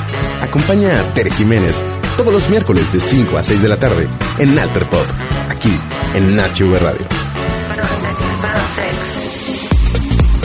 [0.42, 1.84] Acompaña a Tere Jiménez
[2.16, 4.08] todos los miércoles de 5 a 6 de la tarde
[4.40, 5.06] en Alter Pop,
[5.50, 5.78] aquí
[6.14, 7.06] en Nacho Radio.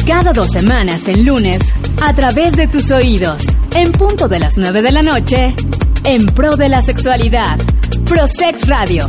[0.05, 1.61] Cada dos semanas en lunes,
[2.03, 3.41] a través de tus oídos,
[3.77, 5.55] en punto de las 9 de la noche,
[6.03, 7.57] en pro de la sexualidad,
[8.05, 9.07] Prosex Radio.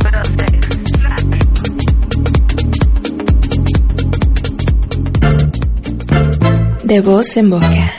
[6.92, 7.94] De voz en boca.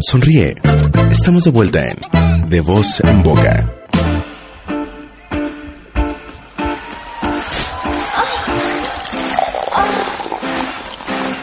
[0.00, 0.56] Sonríe.
[1.12, 1.96] Estamos de vuelta en
[2.50, 3.72] De Voz en Boca.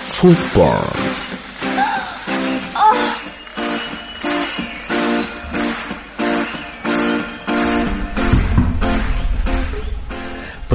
[0.08, 1.13] Food porn.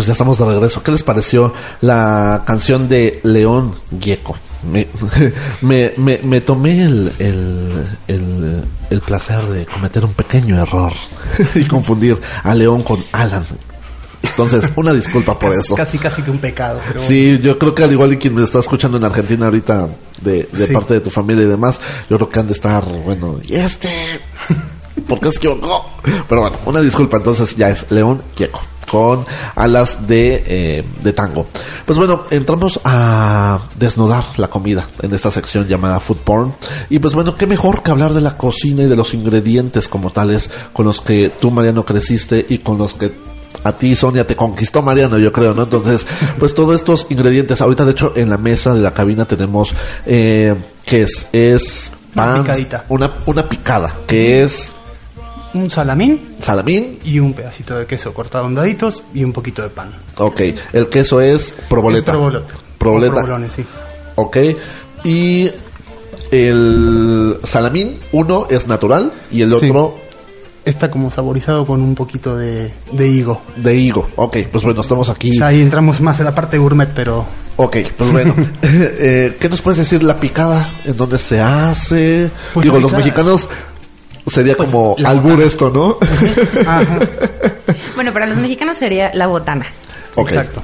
[0.09, 0.83] Ya estamos de regreso.
[0.83, 4.37] ¿Qué les pareció la canción de León Gieco?
[4.73, 4.89] Me,
[5.61, 10.93] me, me, me tomé el, el, el, el placer de cometer un pequeño error
[11.55, 13.45] y confundir a León con Alan.
[14.23, 15.75] Entonces, una disculpa por eso.
[15.75, 16.81] Casi, casi que un pecado.
[16.89, 19.89] Pero Sí, yo creo que al igual que quien me está escuchando en Argentina ahorita
[20.23, 20.73] de, de Sí.
[20.73, 23.89] parte de tu familia y demás, yo creo que han de estar, bueno, y este,
[25.07, 25.87] ¿por qué se equivocó?
[26.29, 29.25] Pero bueno, una disculpa, entonces ya es León Quieco con
[29.55, 31.47] alas de, eh, de tango.
[31.87, 36.55] Pues bueno, entramos a desnudar la comida en esta sección llamada Food Porn.
[36.91, 40.11] Y pues bueno, qué mejor que hablar de la cocina y de los ingredientes como
[40.11, 43.13] tales con los que tú, Mariano, creciste y con los que
[43.65, 45.65] a ti, Sonia, te conquistó Mariano, yo creo, ¿no?
[45.65, 46.07] Entonces,
[46.39, 49.75] pues todos estos ingredientes, ahorita de hecho en la mesa de la cabina tenemos,
[50.07, 52.85] eh, que es, es Una pan, picadita.
[52.89, 54.73] Una, una picada, que es
[55.59, 59.69] Un salamín salamín, y un pedacito de queso cortado en daditos y un poquito de
[59.71, 59.91] pan.
[60.17, 60.41] ok,
[60.73, 62.13] el queso es proboleta.
[62.13, 62.17] Es.
[62.79, 63.15] Proboleta.
[63.15, 63.65] O provolone, sí.
[64.15, 64.37] Ok,
[65.05, 65.51] y
[66.31, 69.67] el salamín, uno es natural y el Sí.
[69.71, 69.97] otro
[70.65, 73.41] Está como saborizado con un poquito de, de higo.
[73.57, 74.07] de higo.
[74.17, 75.31] Ok, pues bueno, estamos aquí.
[75.39, 77.25] Ya ahí entramos más en la parte gourmet, pero
[77.57, 80.71] Ok, pues bueno, eh, ¿qué nos puedes decir la picada?
[80.85, 82.31] ¿En dónde se hace?
[82.53, 83.49] Pues Digo, los mexicanos
[84.31, 85.97] sería Pues, como albur esto, ¿no?
[86.67, 86.85] Ajá,
[87.95, 89.67] Bueno, para los mexicanos sería la botana.
[90.17, 90.63] Exacto.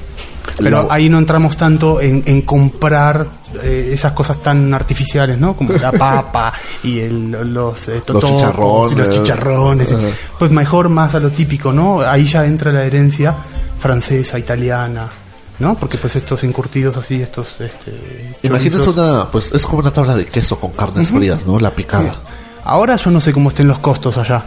[0.59, 3.27] Pero La- ahí no entramos tanto en, en comprar
[3.62, 5.55] eh, esas cosas tan artificiales, ¿no?
[5.57, 6.53] Como la papa
[6.85, 8.92] y el, los eh, totopos chicharrones.
[8.92, 9.94] y los chicharrones.
[10.38, 12.00] Pues mejor más a lo típico, ¿no?
[12.03, 13.35] Ahí ya entra la herencia
[13.81, 15.09] francesa, italiana,
[15.59, 15.74] ¿no?
[15.77, 17.61] Porque pues estos encurtidos así, estos...
[17.61, 21.59] Este, Imagínense una, pues es como una tabla de queso con carnes frías, ¿no?
[21.59, 22.14] La picada.
[22.64, 24.42] Ahora yo no sé cómo estén los costos allá.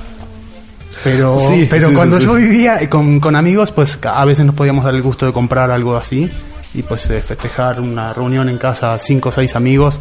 [1.04, 4.46] Pero, Sí, pero sí, cuando sí, yo vivía eh, con, con amigos, pues a veces
[4.46, 6.30] nos podíamos dar el gusto de comprar algo así
[6.74, 10.00] y pues eh, festejar una reunión en casa, cinco o seis amigos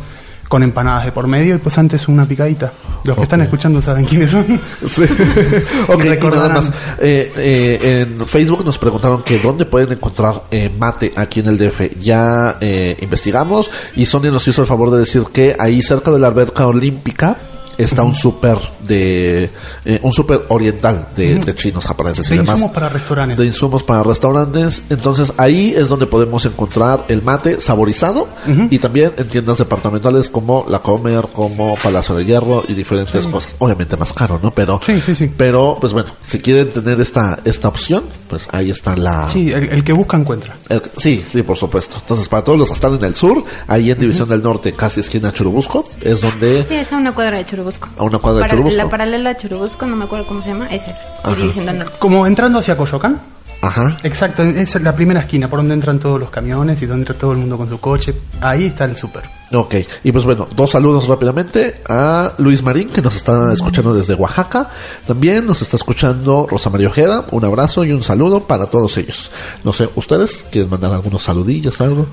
[0.48, 2.72] con empanadas de por medio y pues antes una picadita.
[3.04, 4.46] Los que están escuchando saben quiénes son.
[4.86, 5.02] Sí.
[5.88, 6.70] ok, y nada más.
[7.00, 11.58] Eh, eh, en Facebook nos preguntaron que dónde pueden encontrar eh, mate aquí en el
[11.58, 11.98] DF.
[12.00, 16.18] Ya eh, investigamos y Sonia nos hizo el favor de decir que ahí cerca de
[16.18, 17.36] la alberca olímpica
[17.78, 19.50] está un súper de
[19.84, 22.54] eh, un súper oriental de, de chinos, japoneses y De demás.
[22.56, 23.38] insumos para restaurantes.
[23.38, 24.82] De insumos para restaurantes.
[24.90, 28.28] Entonces ahí es donde podemos encontrar el mate saborizado
[28.70, 33.54] y también en tiendas departamentales como La Comer, como Palacio de Hierro y diferentes cosas.
[33.58, 34.50] Obviamente más caro, ¿no?
[34.52, 35.30] Pero, Sí, sí, sí.
[35.36, 39.28] pero pues bueno, si quieren tener esta, esta opción, pues ahí está la...
[39.28, 40.54] Sí, el, el que busca encuentra.
[40.68, 41.96] el- sí, sí, por supuesto.
[42.00, 45.00] Entonces, para todos los que están en el sur, ahí en División del Norte, casi
[45.00, 46.64] esquina Churubusco, es donde...
[46.66, 47.65] Sí, es a una cuadra de Churubusco.
[47.98, 48.76] A una cuadra de Para- Churubusco.
[48.76, 51.02] La paralela a Churubusco, no me acuerdo cómo se llama, es esa.
[51.22, 51.32] Ajá.
[51.32, 51.94] Y División del Norte.
[51.98, 53.20] Como entrando hacia Coyoacán.
[53.62, 53.98] Ajá.
[54.02, 57.32] Exacto, es la primera esquina por donde entran todos los camiones y donde entra todo
[57.32, 58.14] el mundo con su coche.
[58.40, 59.24] Ahí está el súper.
[59.52, 59.74] Ok,
[60.04, 64.68] y pues bueno, dos saludos rápidamente a Luis Marín, que nos está escuchando desde Oaxaca.
[65.06, 67.24] También nos está escuchando Rosa María Ojeda.
[67.30, 69.30] Un abrazo y un saludo para todos ellos.
[69.64, 72.06] No sé, ¿ustedes quieren mandar algunos saludillos, algo?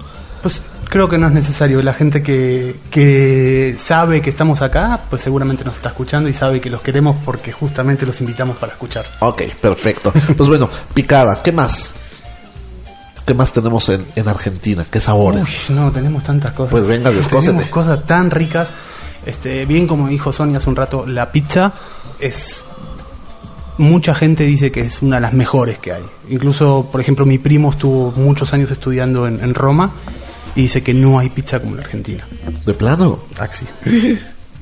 [0.43, 1.81] Pues creo que no es necesario.
[1.81, 6.61] La gente que, que sabe que estamos acá, pues seguramente nos está escuchando y sabe
[6.61, 9.05] que los queremos porque justamente los invitamos para escuchar.
[9.19, 10.13] Ok, perfecto.
[10.37, 11.91] Pues bueno, picada, ¿qué más?
[13.25, 14.85] ¿Qué más tenemos en, en Argentina?
[14.91, 15.69] ¿Qué sabores?
[15.69, 16.71] Uy, no, tenemos tantas cosas.
[16.71, 17.53] Pues venga, descósete.
[17.53, 18.69] Tenemos cosas tan ricas.
[19.25, 21.73] Este, bien como dijo Sonia hace un rato, la pizza
[22.19, 22.61] es
[23.77, 26.03] mucha gente dice que es una de las mejores que hay.
[26.29, 29.93] Incluso, por ejemplo, mi primo estuvo muchos años estudiando en, en Roma
[30.55, 32.25] y dice que no hay pizza como la Argentina.
[32.65, 33.19] ¿De plano?
[33.39, 33.65] Axi.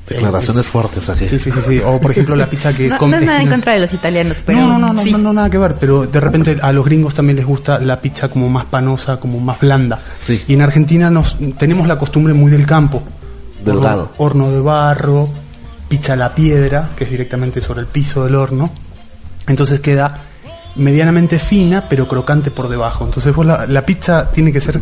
[0.08, 1.28] Declaraciones fuertes aquí.
[1.28, 1.80] Sí, sí, sí, sí.
[1.84, 4.38] O por ejemplo la pizza que No, no es nada en contra de los italianos,
[4.44, 4.58] pero.
[4.58, 5.12] no, no, no, no, sí.
[5.12, 8.00] no, no, nada que ver, pero de repente a los gringos también les gusta la
[8.00, 10.00] pizza como más panosa, como más blanda.
[10.20, 10.42] Sí.
[10.48, 13.02] Y en Argentina nos tenemos la costumbre muy del campo.
[13.64, 14.10] Delgado.
[14.16, 15.28] Horno, horno de barro,
[15.88, 18.70] pizza a la piedra, que es directamente sobre el piso del horno.
[19.46, 20.18] Entonces queda
[20.76, 23.04] medianamente fina, pero crocante por debajo.
[23.04, 24.80] Entonces vos la, la pizza tiene que ser...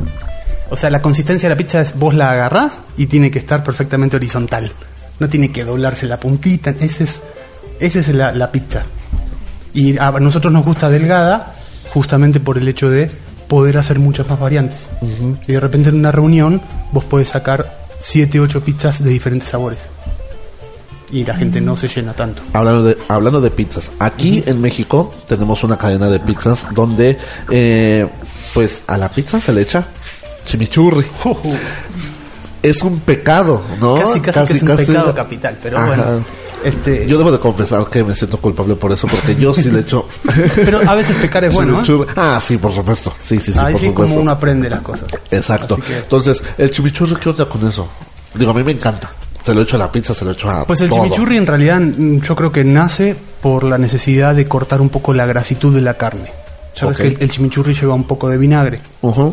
[0.70, 3.62] O sea, la consistencia de la pizza es vos la agarrás y tiene que estar
[3.64, 4.72] perfectamente horizontal.
[5.18, 6.70] No tiene que doblarse la puntita.
[6.70, 7.20] Ese es,
[7.80, 8.85] esa es la, la pizza.
[9.74, 11.54] Y a nosotros nos gusta delgada
[11.92, 13.11] justamente por el hecho de
[13.48, 14.88] poder hacer muchas más variantes.
[15.46, 19.80] Y de repente en una reunión vos podés sacar 7, 8 pizzas de diferentes sabores.
[21.12, 22.42] Y la gente no se llena tanto.
[22.52, 27.18] Hablando de, hablando de pizzas, aquí en México tenemos una cadena de pizzas donde,
[27.50, 28.06] eh,
[28.54, 29.88] pues, a la pizza se le echa
[30.44, 31.07] chimichurri.
[32.62, 33.94] Es un pecado, ¿no?
[33.94, 35.87] Casi, casi, que es un pecado capital, pero Ajá.
[35.87, 36.24] bueno.
[36.62, 39.81] Este, Yo debo de confesar que me siento culpable por eso, porque yo sí le
[39.81, 40.07] echo.
[40.57, 42.07] Pero a veces pecar es bueno, ¿eh?
[42.16, 43.14] Ah, sí, por supuesto.
[43.18, 44.11] Sí, sí, sí, Ahí por sí supuesto.
[44.12, 45.07] como uno aprende las cosas.
[45.31, 45.79] Exacto.
[45.79, 47.88] Que- Entonces, el chimichurri, ¿qué onda con eso?
[48.35, 49.11] Digo, a mí me encanta.
[49.42, 50.66] Se lo echo a la pizza, se lo echo a.
[50.66, 51.03] Pues el todo.
[51.03, 55.14] chimichurri en realidad mm, yo creo que nace por la necesidad de cortar un poco
[55.14, 56.31] la grasitud de la carne.
[56.75, 58.81] Sabes que el, el chimichurri lleva un poco de vinagre.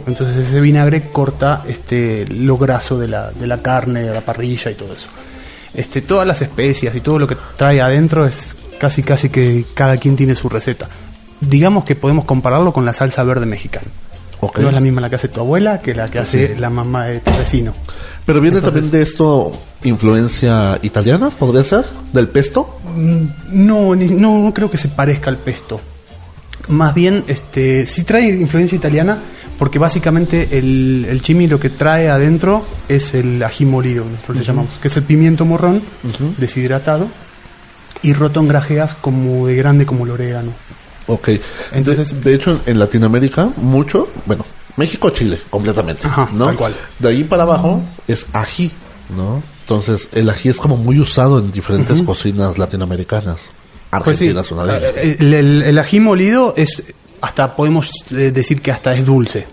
[0.08, 4.72] Entonces ese vinagre corta este lo graso de la, de la carne, de la parrilla
[4.72, 5.08] y todo eso.
[5.74, 9.98] Este, todas las especias y todo lo que trae adentro es casi casi que cada
[9.98, 10.88] quien tiene su receta.
[11.40, 13.88] Digamos que podemos compararlo con la salsa verde mexicana.
[14.62, 17.06] No es la misma la que hace tu abuela que la que hace la mamá
[17.06, 17.74] de tu vecino.
[18.26, 19.52] Pero viene también de esto
[19.84, 22.80] influencia italiana, podría ser, del pesto.
[22.96, 25.80] Mm, No, ni- no, no creo que se parezca al pesto.
[26.68, 29.20] Más bien, este, sí trae influencia italiana,
[29.58, 34.44] porque básicamente el, el chimi lo que trae adentro es el ají molido, nosotros le
[34.44, 35.82] llamamos, que es el pimiento morrón
[36.38, 37.08] deshidratado
[38.02, 40.52] y roto en grajeas como de grande como el orégano.
[41.08, 41.30] Ok.
[41.72, 44.46] Entonces- de, de hecho, en, Latinoamérica, mucho, bueno,
[44.76, 46.06] México, Chile, completamente.
[46.06, 46.46] Ajá, ¿no?
[46.48, 46.76] tal cual.
[47.00, 48.72] De ahí para abajo es ají,
[49.16, 49.42] ¿no?
[49.62, 53.50] Entonces, el ají es como muy usado en diferentes cocinas latinoamericanas.
[54.04, 54.94] Pues sí, Argentina es una de ellas.
[54.98, 56.84] eh, el, el- el ají molido es,
[57.22, 59.46] hasta podemos eh, decir que hasta es dulce.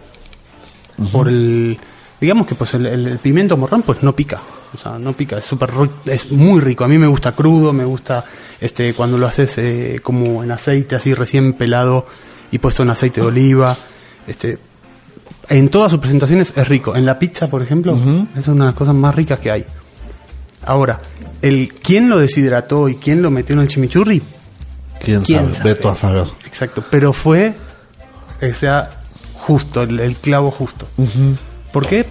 [1.12, 1.76] Por el,
[2.20, 4.40] digamos que pues el, pimiento morrón pues no pica.
[4.72, 5.70] O sea, no pica, es súper
[6.06, 6.84] es muy rico.
[6.84, 8.24] A mí me gusta crudo, me gusta
[8.60, 12.06] este cuando lo haces eh, como en aceite, así recién pelado
[12.50, 13.76] y puesto en aceite de oliva.
[14.26, 14.58] Este,
[15.48, 16.94] en todas sus presentaciones es rico.
[16.96, 17.96] En la pizza, por ejemplo,
[18.38, 19.64] es una de las cosas más ricas que hay.
[20.66, 21.00] Ahora,
[21.42, 24.22] el quién lo deshidrató y quién lo metió en el chimichurri,
[25.02, 25.54] ¿Quién, quién sabe?
[25.54, 25.70] sabe.
[25.74, 26.26] Veto a saber.
[26.46, 27.54] Exacto, pero fue,
[28.40, 28.90] o sea,
[29.34, 30.86] justo, el, el clavo justo.
[31.72, 32.06] ¿Por qué?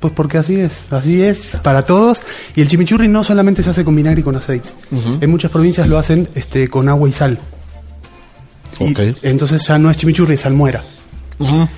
[0.00, 2.22] Pues porque así es, así es para todos.
[2.54, 4.68] Y el chimichurri no solamente se hace con vinagre y con aceite.
[5.20, 7.38] En muchas provincias lo hacen este, con agua y sal.
[8.80, 10.82] Y entonces ya no es chimichurri, es salmuera.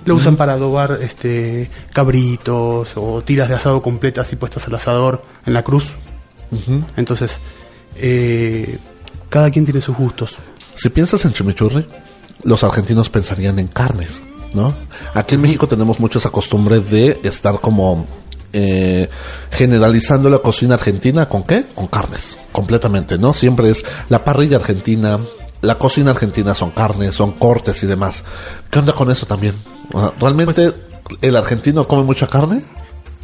[0.04, 5.22] Lo usan para adobar este, cabritos o tiras de asado completas y puestas al asador
[5.44, 5.92] en la cruz.
[6.96, 7.38] Entonces,
[7.96, 8.78] eh,
[9.28, 10.36] cada quien tiene sus gustos.
[10.74, 11.86] Si piensas en chimichurri,
[12.42, 14.22] los argentinos pensarían en carnes,
[14.54, 14.74] ¿no?
[15.14, 18.06] Aquí en México tenemos mucho esa costumbre de estar como
[18.52, 19.08] eh,
[19.50, 21.66] generalizando la cocina argentina con qué?
[21.74, 23.32] Con carnes, completamente, ¿no?
[23.32, 25.18] Siempre es la parrilla argentina,
[25.62, 28.22] la cocina argentina son carnes, son cortes y demás.
[28.70, 29.54] ¿Qué onda con eso también?
[30.20, 30.72] ¿Realmente
[31.22, 32.62] el argentino come mucha carne?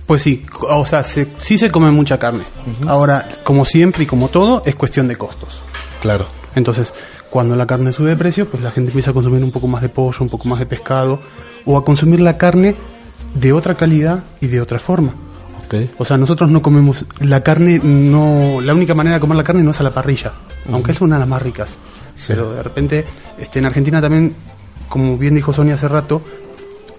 [0.06, 2.44] Pues sí, o sea, se- sí se come mucha carne.
[2.86, 5.60] Ahora, como siempre y como todo, es cuestión de costos.
[6.00, 6.26] Claro.
[6.54, 6.92] Entonces,
[7.30, 9.80] cuando la carne sube de precio, pues la gente empieza a consumir un poco más
[9.82, 11.20] de pollo, un poco más de pescado,
[11.64, 12.74] o a consumir la carne
[13.34, 15.14] de otra calidad y de otra forma.
[15.64, 15.74] Ok.
[15.98, 19.62] O sea, nosotros no comemos la carne, no, la única manera de comer la carne
[19.62, 20.32] no es a la parrilla,
[20.70, 21.70] aunque es una de las más ricas.
[22.26, 23.04] Pero de repente,
[23.38, 24.34] este, en Argentina también,
[24.88, 26.22] como bien dijo Sonia hace rato,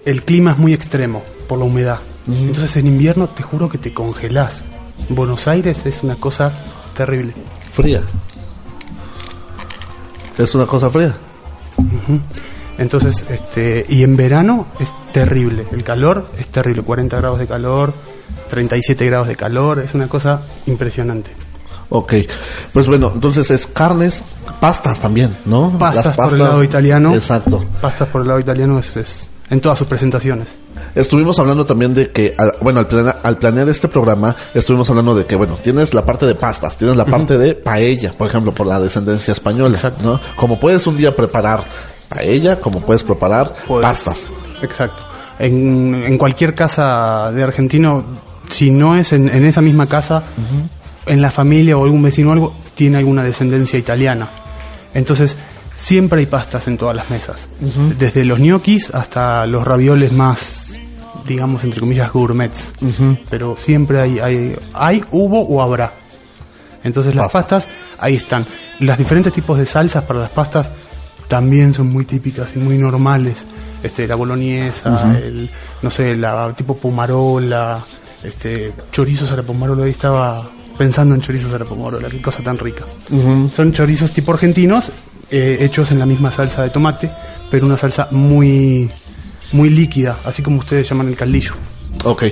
[0.05, 1.99] el clima es muy extremo por la humedad.
[2.27, 4.63] Entonces en invierno te juro que te congelás.
[5.09, 6.51] Buenos Aires es una cosa
[6.95, 7.33] terrible.
[7.73, 8.01] Fría.
[10.37, 11.15] Es una cosa fría.
[12.77, 15.65] Entonces, este, y en verano es terrible.
[15.71, 16.81] El calor es terrible.
[16.81, 17.93] 40 grados de calor,
[18.49, 19.79] 37 grados de calor.
[19.79, 21.31] Es una cosa impresionante.
[21.95, 22.13] Ok,
[22.73, 24.23] pues bueno, entonces es carnes,
[24.59, 25.77] pastas también, ¿no?
[25.77, 27.13] Pastas, por el lado italiano.
[27.13, 27.63] Exacto.
[27.81, 30.47] Pastas por el lado italiano es, es en todas sus presentaciones.
[30.95, 35.25] Estuvimos hablando también de que, bueno, al, plane- al planear este programa, estuvimos hablando de
[35.25, 38.65] que, bueno, tienes la parte de pastas, tienes la parte de paella, por ejemplo, por
[38.65, 40.01] la descendencia española, Exacto.
[40.03, 40.19] ¿no?
[40.35, 41.63] Como puedes un día preparar
[42.09, 44.25] paella, como puedes preparar Pues, pastas.
[44.63, 44.97] Exacto.
[45.37, 48.03] En, en cualquier casa de argentino,
[48.49, 50.23] si no es en, en esa misma casa,
[51.05, 54.29] en la familia o algún vecino o algo, tiene alguna descendencia italiana.
[54.93, 55.37] Entonces,
[55.75, 57.47] siempre hay pastas en todas las mesas.
[57.97, 60.73] Desde los gnocchis hasta los ravioles más,
[61.27, 62.71] digamos, entre comillas, gourmets.
[63.29, 65.93] Pero siempre hay, hay, hay, hubo o habrá.
[66.83, 67.57] Entonces las Pasta.
[67.57, 68.45] pastas, ahí están.
[68.79, 70.71] Los diferentes tipos de salsas para las pastas
[71.27, 73.47] también son muy típicas y muy normales.
[73.81, 75.49] Este, la boloñesa, el,
[75.81, 77.85] no sé, la tipo pomarola,
[78.23, 79.85] este, chorizos a la pomarola.
[79.85, 80.45] Ahí estaba
[80.77, 82.85] pensando en chorizos a la pomarola, qué cosa tan rica.
[83.53, 84.91] Son chorizos tipo argentinos,
[85.29, 87.09] eh, hechos en la misma salsa de tomate,
[87.49, 88.89] pero una salsa muy,
[89.51, 91.53] muy líquida, así como ustedes llaman el caldillo.
[92.05, 92.23] Ok,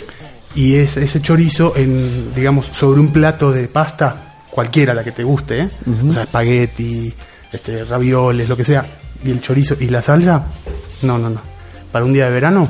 [0.56, 5.24] y es, ese chorizo en digamos sobre un plato de pasta cualquiera la que te
[5.24, 5.70] guste ¿eh?
[6.10, 7.14] o sea espagueti
[7.52, 8.86] este ravioles lo que sea
[9.24, 10.46] y el chorizo y la salsa
[11.04, 11.42] no no no.
[11.92, 12.68] Para un día de verano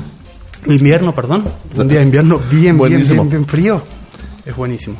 [0.66, 1.44] invierno perdón
[1.74, 3.82] un día de invierno bien bien bien bien frío
[4.46, 4.96] es buenísimo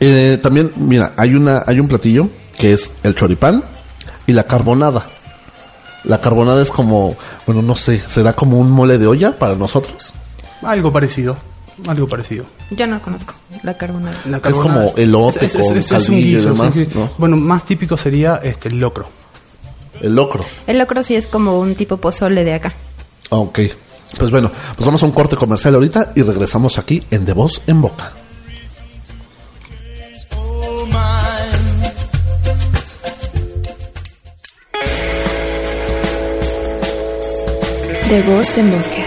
[0.00, 2.28] Eh, también, mira, hay una, hay un platillo
[2.58, 3.64] que es el choripán
[4.26, 5.06] y la carbonada.
[6.04, 7.16] La carbonada es como,
[7.46, 10.12] bueno, no sé, será como un mole de olla para nosotros.
[10.62, 11.36] algo parecido
[11.86, 14.18] algo parecido Yo no conozco la carbonara.
[14.24, 16.98] La Es carbonada como elote con caldillo y demás, sí, sí.
[16.98, 17.10] ¿no?
[17.18, 19.08] bueno más típico sería este el locro
[20.00, 20.44] El locro.
[20.66, 22.74] El locro sí es como un tipo pozole de acá.
[23.30, 23.60] Ok.
[24.18, 27.60] Pues bueno, pues vamos a un corte comercial ahorita y regresamos aquí en De Voz
[27.66, 28.12] en Boca.
[38.08, 39.05] De voz en boca.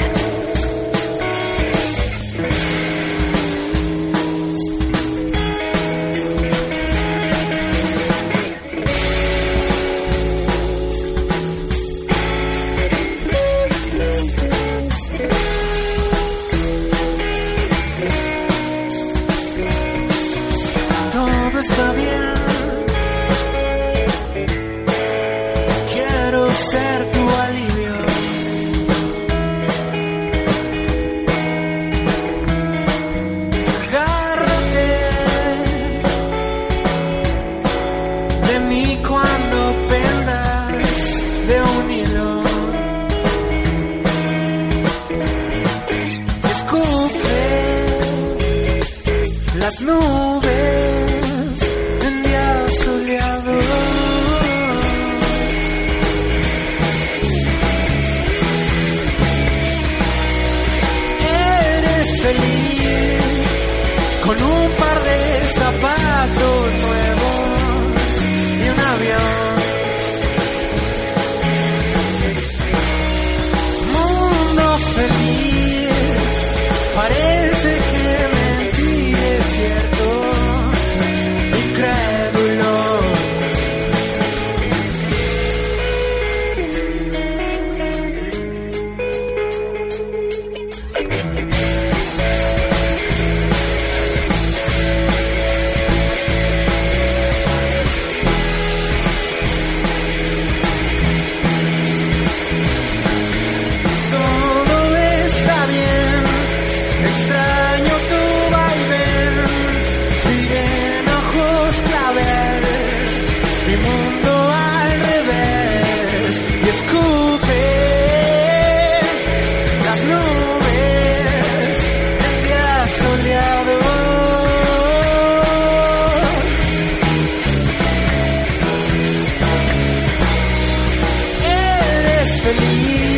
[132.50, 133.09] Eres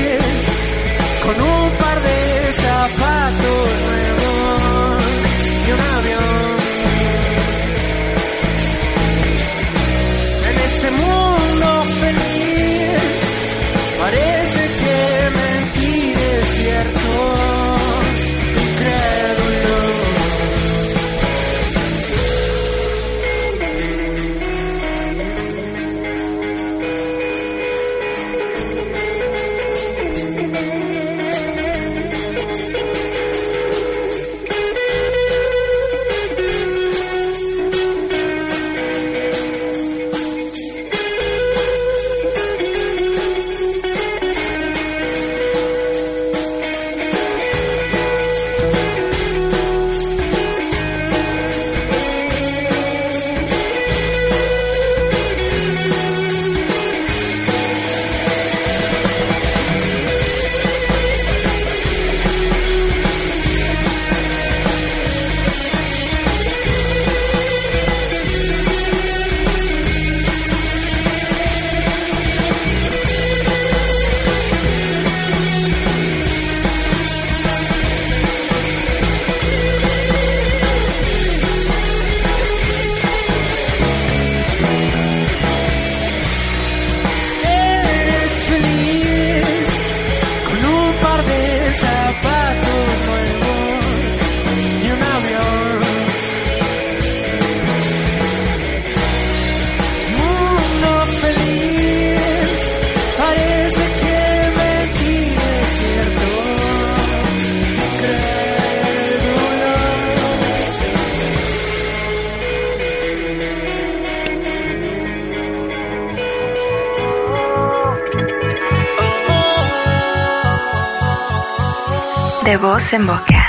[122.93, 123.41] En boca.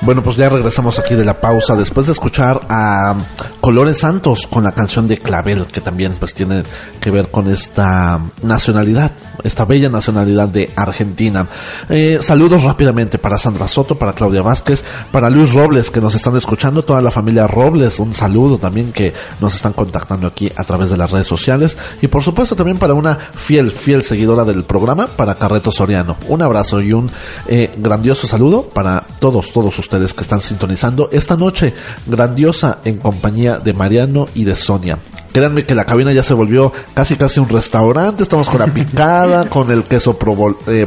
[0.00, 3.14] Bueno, pues ya regresamos aquí de la pausa después de escuchar a
[3.60, 6.62] Colores Santos con la canción de Clavel, que también pues tiene
[7.00, 9.12] que ver con esta nacionalidad,
[9.48, 11.48] esta bella nacionalidad de Argentina.
[11.88, 16.36] Eh, saludos rápidamente para Sandra Soto, para Claudia Vázquez, para Luis Robles que nos están
[16.36, 20.90] escuchando, toda la familia Robles, un saludo también que nos están contactando aquí a través
[20.90, 25.06] de las redes sociales y por supuesto también para una fiel, fiel seguidora del programa,
[25.06, 26.16] para Carreto Soriano.
[26.28, 27.10] Un abrazo y un
[27.46, 31.74] eh, grandioso saludo para todos, todos ustedes que están sintonizando esta noche
[32.06, 34.98] grandiosa en compañía de Mariano y de Sonia.
[35.32, 38.22] Créanme que la cabina ya se volvió casi casi un restaurante.
[38.22, 40.86] Estamos con la picada, con el queso provol- eh,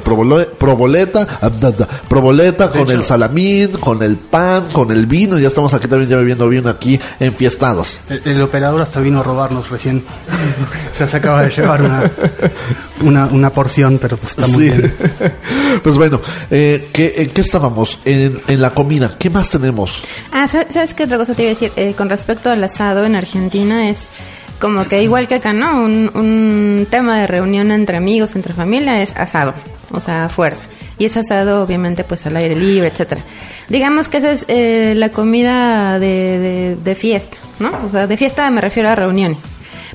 [0.58, 1.50] provoleta, ah,
[2.10, 5.38] provoleta, con el salamín, con el pan, con el vino.
[5.40, 8.00] Ya estamos aquí también ya bebiendo vino aquí enfiestados.
[8.10, 10.04] El, el operador hasta vino a robarnos recién.
[10.98, 12.12] ya se acaba de llevar una,
[13.04, 14.72] una, una porción, pero pues está muy Sí.
[14.78, 14.96] bien.
[15.84, 16.20] pues bueno,
[16.50, 18.00] eh, ¿qué, ¿en qué estábamos?
[18.06, 19.16] En, en la comida.
[19.18, 20.02] ¿Qué más tenemos?
[20.32, 21.72] Ah, ¿sabes sabes qué otra cosa te iba a decir?
[21.76, 24.08] Eh, con respecto al asado en Argentina es
[24.62, 25.84] como que igual que acá, ¿no?
[25.84, 29.56] Un, un tema de reunión entre amigos, entre familia es asado,
[29.92, 30.64] o sea, fuerza.
[31.00, 33.24] Y es asado obviamente pues al aire libre, etcétera.
[33.70, 37.72] Digamos que esa es eh, la comida de, de, fiesta, ¿no?
[37.88, 39.44] O sea, de fiesta me refiero a reuniones.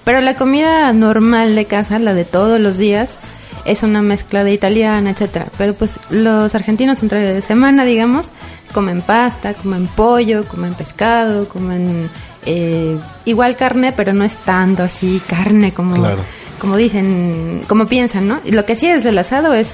[0.03, 3.19] Pero la comida normal de casa, la de todos los días,
[3.67, 5.47] es una mezcla de italiana, etcétera.
[5.57, 8.27] Pero pues los argentinos entre semana, digamos,
[8.73, 12.09] comen pasta, comen pollo, comen pescado, comen
[12.47, 16.19] eh, igual carne, pero no es tanto así carne como Claro.
[16.61, 18.41] como dicen, como piensan, ¿no?
[18.45, 19.69] Y lo que sí es el asado es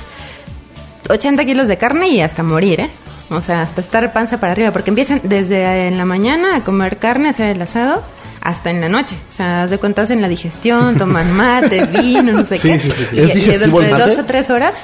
[1.08, 2.90] 80 kilos de carne y hasta morir, ¿eh?
[3.30, 6.98] O sea, hasta estar panza para arriba, porque empiezan desde en la mañana a comer
[6.98, 8.02] carne, a hacer el asado,
[8.42, 9.16] hasta en la noche.
[9.30, 12.78] O sea, haz de cuentas en la digestión, toman mate, vino, no sé Sí, qué.
[12.78, 13.16] sí, sí, sí.
[13.16, 14.74] Y, ¿Es y dentro de dos o tres horas,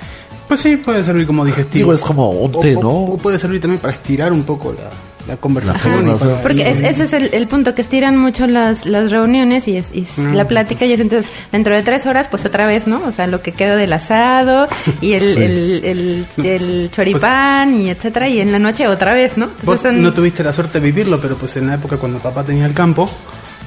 [0.47, 1.75] Pues sí, puede servir como digestivo.
[1.91, 2.91] Digo, es como un O- té, o- ¿no?
[2.91, 4.89] O puede servir también para estirar un poco la,
[5.29, 5.93] la conversación.
[5.95, 6.39] La conversación.
[6.43, 9.87] Porque es- ese es el, el punto, que estiran mucho las, las reuniones y, es,
[9.95, 13.01] y es la plática y es entonces dentro de tres horas pues otra vez, ¿no?
[13.07, 14.67] O sea, lo que quedó del asado
[15.01, 19.45] y el, el, el, el choripán y etcétera y en la noche otra vez, ¿no?
[19.45, 22.19] Entonces Vos son- no tuviste la suerte de vivirlo, pero pues en la época cuando
[22.19, 23.09] papá tenía el campo,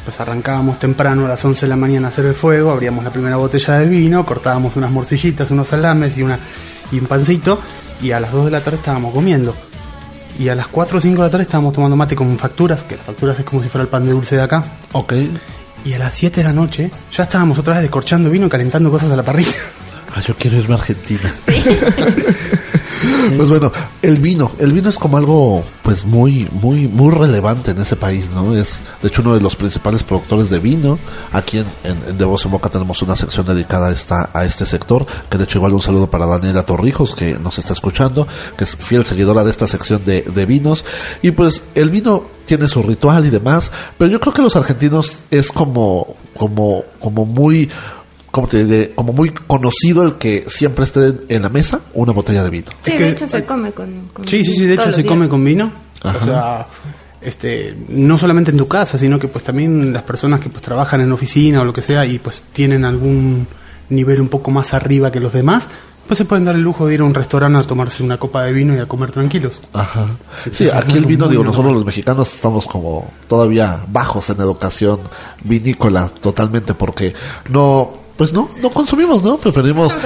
[0.03, 3.11] pues arrancábamos temprano a las 11 de la mañana a hacer el fuego, abríamos la
[3.11, 6.39] primera botella de vino, cortábamos unas morcillitas, unos salames y, una,
[6.91, 7.59] y un pancito,
[8.01, 9.55] y a las 2 de la tarde estábamos comiendo.
[10.41, 12.95] Y a las 4 o 5 de la tarde estábamos tomando mate con facturas, que
[12.95, 14.63] las facturas es como si fuera el pan de dulce de acá.
[14.91, 15.13] Ok.
[15.85, 18.89] Y a las 7 de la noche ya estábamos otra vez descorchando vino y calentando
[18.89, 19.59] cosas a la parrilla.
[20.13, 21.35] Ah, yo quiero irme a Argentina.
[23.37, 27.81] pues bueno, el vino, el vino es como algo pues muy muy muy relevante en
[27.81, 28.55] ese país, ¿no?
[28.55, 30.99] Es de hecho uno de los principales productores de vino.
[31.31, 34.45] Aquí en, en, en De Voz en Boca tenemos una sección dedicada a esta a
[34.45, 38.27] este sector, que de hecho igual un saludo para Daniela Torrijos que nos está escuchando,
[38.57, 40.85] que es fiel seguidora de esta sección de, de vinos
[41.21, 45.19] y pues el vino tiene su ritual y demás, pero yo creo que los argentinos
[45.29, 47.69] es como como como muy
[48.31, 52.43] como te diré, como muy conocido el que siempre esté en la mesa una botella
[52.43, 52.67] de vino.
[52.81, 54.09] Sí, Es que- de hecho se come con...
[54.13, 55.05] con Sí, sí, sí, de hecho se días.
[55.07, 55.71] come con vino.
[56.03, 56.17] Ajá.
[56.21, 56.67] O sea,
[57.21, 61.01] este, no solamente en tu casa, sino que pues también las personas que pues trabajan
[61.01, 63.47] en oficina o lo que sea y pues tienen algún
[63.89, 65.67] nivel un poco más arriba que los demás,
[66.07, 68.43] pues se pueden dar el lujo de ir a un restaurante a tomarse una copa
[68.43, 69.59] de vino y a comer tranquilos.
[69.73, 70.07] Ajá.
[70.51, 71.51] Sí, aquí el vino, digo, normal.
[71.57, 74.99] nosotros los mexicanos estamos como todavía bajos en educación
[75.43, 77.13] vinícola totalmente porque
[77.49, 79.37] no, pues no, no consumimos, ¿no?
[79.37, 79.97] Preferimos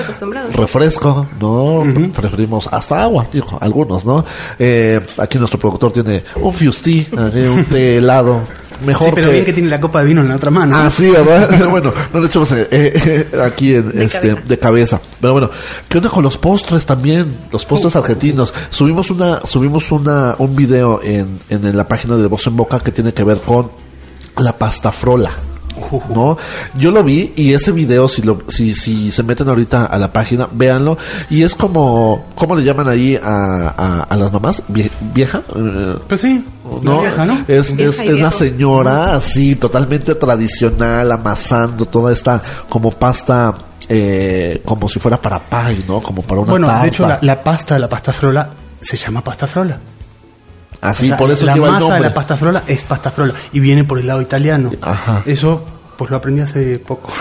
[0.53, 1.83] refresco, ¿no?
[2.15, 4.23] Preferimos hasta agua, digo, algunos, ¿no?
[4.57, 8.39] Eh, aquí nuestro productor tiene un fusty, un té helado,
[8.85, 9.33] mejor sí, pero que...
[9.33, 10.77] bien que tiene la copa de vino en la otra mano.
[10.77, 11.67] Ah, sí, ¿verdad?
[11.69, 14.47] bueno, no le echamos eh, eh, aquí en, De este, cabeza.
[14.47, 15.01] de cabeza.
[15.19, 15.49] Pero bueno,
[15.89, 17.35] ¿qué onda con los postres también?
[17.51, 18.53] Los postres argentinos.
[18.69, 22.93] Subimos una, subimos una, un video en, en la página de Voz en Boca que
[22.93, 23.71] tiene que ver con
[24.37, 25.31] la pasta frola.
[26.13, 26.37] ¿No?
[26.75, 30.11] Yo lo vi y ese video, si lo, si, si se meten ahorita a la
[30.11, 30.97] página, véanlo.
[31.29, 34.63] Y es como, ¿cómo le llaman ahí a, a, a las mamás?
[34.69, 35.43] Vie- ¿Vieja?
[35.55, 36.45] Eh, Pues sí,
[36.81, 37.45] no, la vieja, ¿no?
[37.47, 43.53] es, Vieja es, es la señora así, totalmente tradicional, amasando toda esta como pasta,
[43.89, 46.01] eh, como si fuera para pie, ¿no?
[46.01, 46.81] Como para una bueno, tarta.
[46.83, 48.49] de hecho la, la pasta, la pasta frola,
[48.81, 49.77] se llama pasta frola.
[50.81, 52.09] Así, O sea, por eso la lleva el masa de nombre.
[52.09, 54.71] la pasta frola es pasta frola y viene por el lado italiano.
[54.81, 55.23] Ajá.
[55.25, 55.63] Eso
[55.97, 57.11] pues lo aprendí hace poco.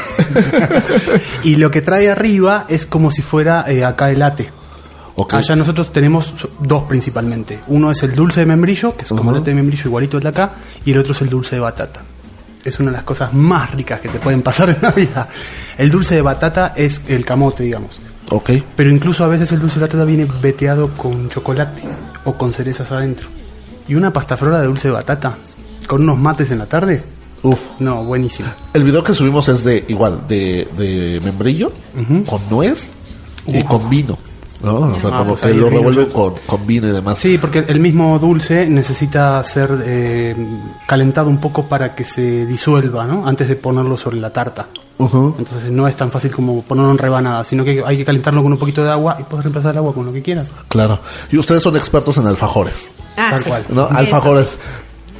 [1.44, 4.50] y lo que trae arriba es como si fuera eh, acá el ate.
[5.16, 5.34] Ok.
[5.34, 7.60] Allá nosotros tenemos dos principalmente.
[7.68, 10.24] Uno es el dulce de membrillo, que es como el ate de membrillo igualito el
[10.24, 10.50] de acá,
[10.84, 12.02] y el otro es el dulce de batata.
[12.64, 15.28] Es una de las cosas más ricas que te pueden pasar en la vida.
[15.78, 18.00] El dulce de batata es el camote, digamos.
[18.30, 18.50] Ok.
[18.74, 21.82] Pero incluso a veces el dulce de batata viene veteado con chocolate
[22.24, 23.28] o con cerezas adentro.
[23.88, 25.36] Y una pasta flora de dulce de batata
[25.86, 27.02] con unos mates en la tarde.
[27.42, 27.58] Uf.
[27.78, 28.48] No, buenísimo.
[28.72, 31.72] El video que subimos es de, igual, de, de membrillo,
[32.26, 32.88] con nuez
[33.46, 34.18] y con vino.
[34.64, 34.76] ¿No?
[34.78, 37.18] O sea, Ah, como pues que lo revuelven con, con vino y demás.
[37.18, 40.34] Sí, porque el mismo dulce necesita ser eh,
[40.86, 43.26] calentado un poco para que se disuelva, ¿no?
[43.26, 44.66] Antes de ponerlo sobre la tarta.
[44.96, 48.52] Entonces no es tan fácil como ponerlo en rebanadas, sino que hay que calentarlo con
[48.52, 50.50] un poquito de agua y puedes reemplazar el agua con lo que quieras.
[50.68, 51.00] Claro.
[51.32, 52.90] Y ustedes son expertos en alfajores.
[53.16, 53.48] Ah, Tal sí.
[53.50, 53.64] cual.
[53.70, 53.86] ¿no?
[53.90, 54.56] Alfajores.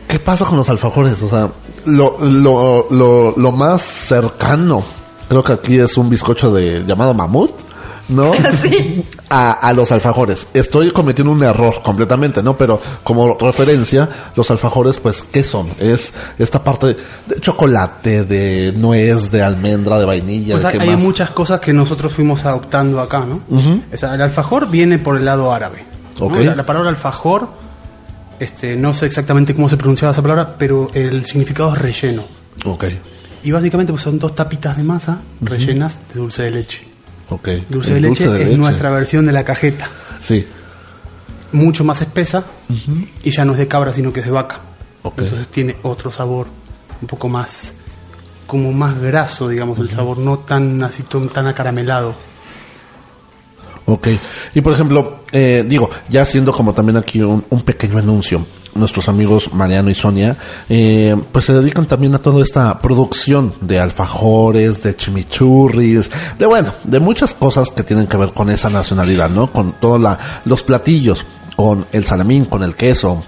[0.09, 1.21] ¿Qué pasa con los alfajores?
[1.23, 1.51] O sea,
[1.87, 4.85] lo, lo, lo, lo más cercano,
[5.29, 7.51] creo que aquí es un bizcocho de llamado mamut,
[8.09, 8.31] ¿no?
[9.37, 10.47] A, a los alfajores.
[10.55, 12.57] Estoy cometiendo un error completamente, ¿no?
[12.57, 15.69] Pero como referencia, los alfajores, pues, ¿qué son?
[15.81, 20.79] Es esta parte de, de chocolate, de nuez, de almendra, de vainilla, Pues ¿de hay,
[20.79, 20.99] qué hay más?
[21.01, 23.43] muchas cosas que nosotros fuimos adoptando acá, ¿no?
[23.93, 25.85] O sea, el alfajor viene por el lado árabe.
[26.21, 26.27] ¿no?
[26.27, 26.37] Ok.
[26.37, 27.49] La, la palabra alfajor,
[28.39, 32.23] este, no sé exactamente cómo se pronunciaba esa palabra, pero el significado es relleno.
[32.67, 32.85] Ok,
[33.43, 36.94] Y básicamente pues, son dos tapitas de masa rellenas de dulce de leche.
[37.69, 39.89] Dulce de leche es nuestra versión de la cajeta.
[40.21, 40.47] Sí,
[41.53, 42.45] Mucho más espesa
[43.23, 44.61] y ya no es de cabra, sino que es de vaca.
[45.03, 45.21] Ok.
[45.21, 46.49] Entonces tiene otro sabor,
[47.01, 47.75] un poco más,
[48.47, 52.15] como más graso, digamos, el sabor, no tan así tan tan acaramelado.
[53.87, 54.09] Ok.
[54.55, 59.09] Y por ejemplo, eh, digo, ya haciendo como también aquí un, un pequeño anuncio, nuestros
[59.09, 60.37] amigos Mariano y Sonia,
[60.69, 66.73] eh, pues se dedican también a toda esta producción de alfajores, de chimichurris, de bueno,
[66.85, 69.51] de muchas cosas que tienen que ver con esa nacionalidad, ¿no?
[69.51, 70.01] Con todos
[70.45, 71.25] los platillos,
[71.57, 73.23] con el salamín, con el queso,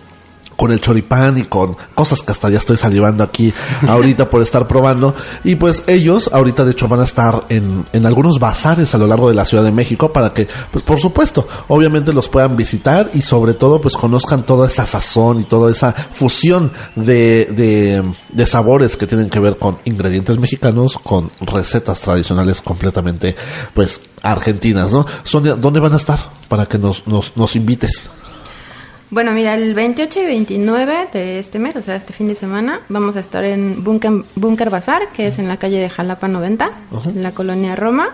[0.57, 3.53] con el choripán y con cosas que hasta ya estoy salivando aquí
[3.87, 5.15] ahorita por estar probando.
[5.45, 9.07] Y pues ellos ahorita de hecho van a estar en, en algunos bazares a lo
[9.07, 13.11] largo de la Ciudad de México para que, pues por supuesto, obviamente los puedan visitar
[13.15, 18.03] y sobre todo pues conozcan toda esa sazón y toda esa fusión de, de,
[18.33, 23.35] de sabores que tienen que ver con ingredientes mexicanos, con recetas tradicionales completamente
[23.75, 25.07] pues argentinas, ¿no?
[25.25, 26.19] Sonia, ¿dónde van a estar?
[26.49, 28.09] Para que nos, nos, nos invites.
[29.11, 32.81] Bueno, mira, el 28 y 29 de este mes, o sea, este fin de semana,
[32.89, 36.71] vamos a estar en Bunker, Bunker Bazar, que es en la calle de Jalapa 90,
[37.15, 38.09] en la colonia Roma.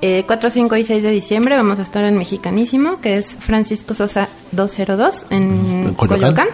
[0.00, 3.94] Eh, 4, 5 y 6 de diciembre vamos a estar en Mexicanísimo, que es Francisco
[3.94, 6.48] Sosa 202 en, En Coyoacán.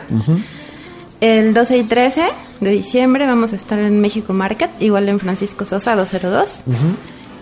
[1.21, 2.23] El 12 y 13
[2.61, 6.63] de diciembre vamos a estar en México Market, igual en Francisco Sosa 202.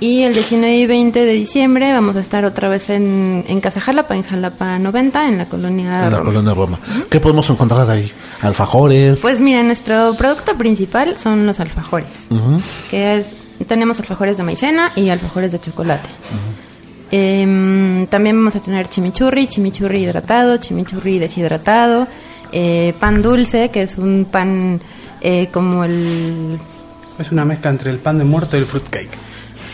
[0.02, 3.80] Y el 19 y 20 de diciembre vamos a estar otra vez en, en Casa
[3.80, 6.24] Jalapa, en Jalapa 90, en la colonia En la Roma.
[6.24, 6.80] colonia Roma.
[7.08, 8.10] ¿Qué podemos encontrar ahí?
[8.40, 9.20] Alfajores.
[9.20, 12.26] Pues mira, nuestro producto principal son los alfajores,
[12.90, 13.30] que es
[13.68, 16.08] tenemos alfajores de maicena y alfajores de chocolate.
[17.12, 22.08] Em, también vamos a tener chimichurri, chimichurri hidratado, chimichurri deshidratado,
[22.50, 24.80] eh, pan dulce, que es un pan
[25.20, 26.58] eh, como el
[27.20, 29.30] Es una mezcla entre el pan de muerto y el fruitcake.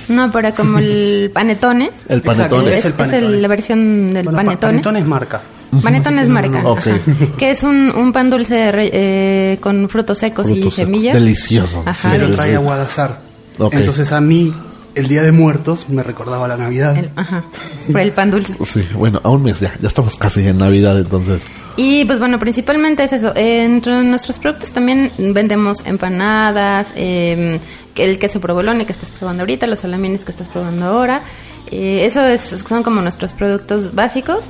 [0.08, 1.90] No, pero como el panetone.
[2.08, 2.74] El panetone.
[2.76, 3.26] Es, el es panetone.
[3.36, 4.72] el- la versión del Bueno, pa- panetone.
[4.72, 5.42] panetone es marca.
[5.82, 6.60] Panetone es marca.
[6.64, 6.78] Ok.
[6.86, 6.98] ajá.
[7.36, 11.14] Que es un, un pan dulce re- eh, con frutos secos y semillas.
[11.14, 11.82] Delicioso.
[11.84, 13.20] Ajá, Pero sí, trae a Guadazar.
[13.58, 13.74] Ok.
[13.74, 14.52] Entonces a mí,
[14.94, 16.96] el Día de Muertos me recordaba la Navidad.
[16.96, 17.44] El- ajá,
[17.92, 18.54] por el pan dulce.
[18.64, 19.72] Sí, bueno, a un mes ya.
[19.80, 21.42] Ya estamos casi en Navidad, entonces.
[21.80, 23.32] Y pues bueno, principalmente es eso.
[23.36, 27.60] Entre nuestros productos también vendemos empanadas, eh,
[27.94, 31.22] el queso provolone que estás probando ahorita, los salamines que estás probando ahora.
[31.70, 34.46] Eh, eso es, son como nuestros productos básicos,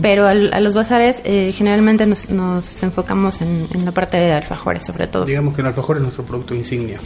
[0.00, 4.32] pero al- a los bazares eh, generalmente nos, nos enfocamos en, en la parte de
[4.32, 5.24] alfajores sobre todo.
[5.24, 6.98] Digamos que el alfajor es nuestro producto insignia.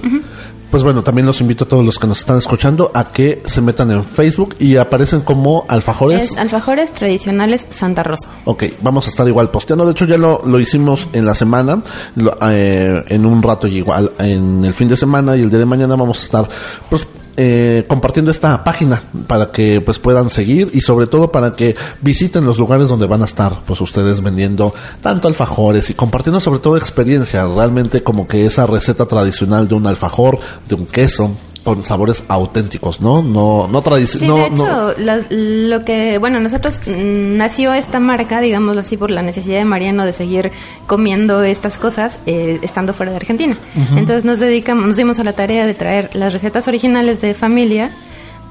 [0.71, 3.61] Pues bueno, también los invito a todos los que nos están escuchando a que se
[3.61, 6.33] metan en Facebook y aparecen como alfajores.
[6.33, 8.29] Es alfajores tradicionales Santa Rosa.
[8.45, 9.85] Ok, vamos a estar igual posteando.
[9.87, 11.83] De hecho, ya lo, lo hicimos en la semana,
[12.17, 15.59] lo- eh, en un rato y igual en el fin de semana y el día
[15.61, 16.49] de mañana vamos a estar,
[16.91, 17.07] pues,
[17.37, 22.45] eh, compartiendo esta página para que pues puedan seguir y sobre todo para que visiten
[22.45, 26.77] los lugares donde van a estar pues ustedes vendiendo tanto alfajores y compartiendo sobre todo
[26.77, 27.47] experiencia.
[27.47, 31.37] Realmente como que esa receta tradicional de un alfajor de un queso
[31.67, 36.81] con sabores auténticos no no no Sí, tradicional de hecho, las- lo que, bueno, nosotros
[36.87, 40.51] mm, nació esta marca, digámoslo así, por la necesidad de Mariano de seguir
[40.87, 43.59] comiendo estas cosas eh, estando fuera de Argentina.
[43.97, 47.91] Entonces nos dedicamos, nos dimos a la tarea de traer las recetas originales de familia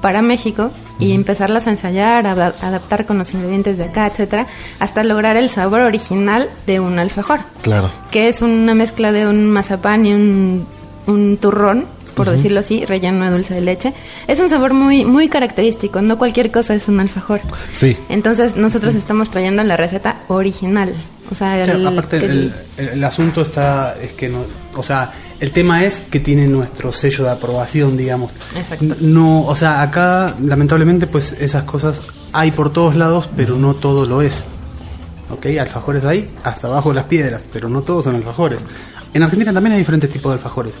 [0.02, 4.46] para México y empezarlas a ensayar, a ada- adaptar con los ingredientes de acá, etcétera,
[4.78, 7.40] hasta lograr el sabor original de un alfajor.
[7.62, 7.90] Claro.
[8.10, 10.66] Que es una mezcla de un mazapán y un,
[11.06, 11.86] un turrón,
[12.16, 13.92] por decirlo así, relleno de dulce de leche.
[14.26, 17.40] Es un sabor muy muy característico, no cualquier cosa es un alfajor.
[17.72, 20.92] sí Entonces nosotros estamos trayendo la receta original.
[21.30, 24.44] O sea, O sea, el, aparte, que el, el- el asunto está, es que no,
[24.76, 28.32] o sea, el tema es que tiene nuestro sello de aprobación, digamos.
[28.56, 28.94] Exacto.
[29.00, 32.00] No, o sea, acá, lamentablemente, pues esas cosas
[32.32, 34.44] hay por todos lados, pero no todo lo es.
[35.30, 35.46] ¿Ok?
[35.60, 38.60] Alfajores hay hasta abajo de las piedras, pero no todos son alfajores.
[39.12, 40.74] En Argentina también hay diferentes tipos de alfajores.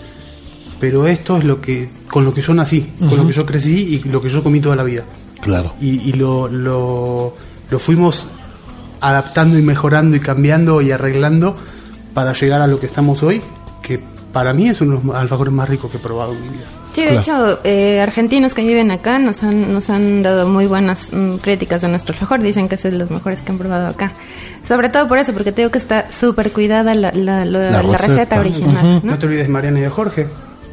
[0.80, 4.02] Pero esto es lo que, con lo que yo nací, con lo que yo crecí
[4.04, 5.04] y lo que yo comí toda la vida
[5.40, 7.34] claro y, y lo, lo,
[7.70, 8.26] lo fuimos
[9.00, 11.56] adaptando y mejorando y cambiando y arreglando
[12.14, 13.42] para llegar a lo que estamos hoy,
[13.82, 14.00] que
[14.32, 16.64] para mí es uno de los alfajores más ricos que he probado en mi vida.
[16.94, 21.10] Sí, de hecho, eh, argentinos que viven acá nos han, nos han dado muy buenas
[21.12, 22.42] mm, críticas de nuestro alfajor.
[22.42, 24.12] Dicen que es de los mejores que han probado acá.
[24.66, 27.82] Sobre todo por eso, porque te digo que está súper cuidada la, la, La la
[27.82, 28.06] receta.
[28.06, 29.00] receta, original.
[29.04, 29.10] ¿no?
[29.12, 30.26] No te olvides de Mariana y de Jorge.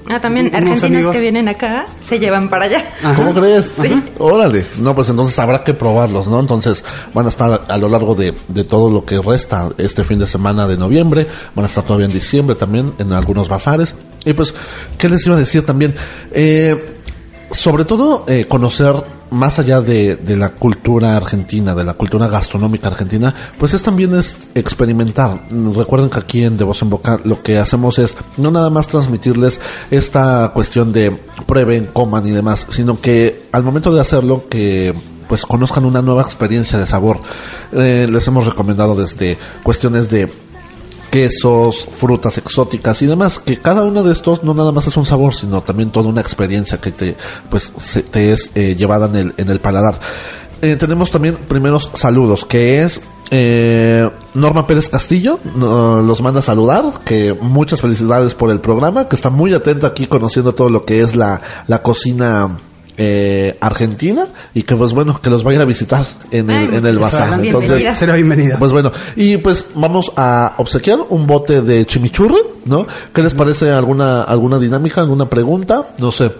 [0.09, 1.15] Ah, también Unos argentinos amigos.
[1.15, 2.89] que vienen acá se llevan para allá.
[3.01, 3.15] Ajá.
[3.15, 3.73] ¿Cómo crees?
[4.19, 4.65] Órale.
[4.77, 6.39] No, pues entonces habrá que probarlos, ¿no?
[6.39, 6.83] Entonces
[7.13, 10.27] van a estar a lo largo de, de todo lo que resta este fin de
[10.27, 11.25] semana de noviembre.
[11.55, 13.95] Van a estar todavía en diciembre también en algunos bazares.
[14.25, 14.53] Y pues,
[14.97, 15.93] ¿qué les iba a decir también?
[16.31, 16.97] Eh,
[17.53, 18.95] sobre todo eh, conocer
[19.29, 24.13] más allá de, de la cultura argentina, de la cultura gastronómica argentina, pues es también
[24.13, 25.39] es experimentar.
[25.75, 28.87] Recuerden que aquí en De Voz en Boca lo que hacemos es no nada más
[28.87, 34.93] transmitirles esta cuestión de prueben, coman y demás, sino que al momento de hacerlo que
[35.27, 37.21] pues conozcan una nueva experiencia de sabor.
[37.71, 40.31] Eh, les hemos recomendado desde cuestiones de
[41.17, 45.05] quesos, frutas exóticas y demás, que cada uno de estos no nada más es un
[45.05, 47.15] sabor, sino también toda una experiencia que te,
[47.51, 49.99] pues, se- te es eh, llevada en el, en el paladar.
[50.63, 52.99] Eh, tenemos también primeros saludos, que es
[53.29, 59.15] eh, Norma Pérez Castillo, los manda a saludar, que muchas felicidades por el programa, que
[59.15, 62.57] está muy atenta aquí conociendo todo lo que es la, la cocina
[62.97, 66.85] eh, argentina y que pues bueno que los va a visitar en el, Ay, en
[66.85, 67.97] el bazar entonces.
[67.97, 68.57] Será bienvenida.
[68.59, 72.85] pues bueno, y pues vamos a obsequiar un bote de chimichurri, ¿no?
[73.13, 75.89] ¿Qué les parece alguna alguna dinámica, alguna pregunta?
[75.99, 76.31] No sé.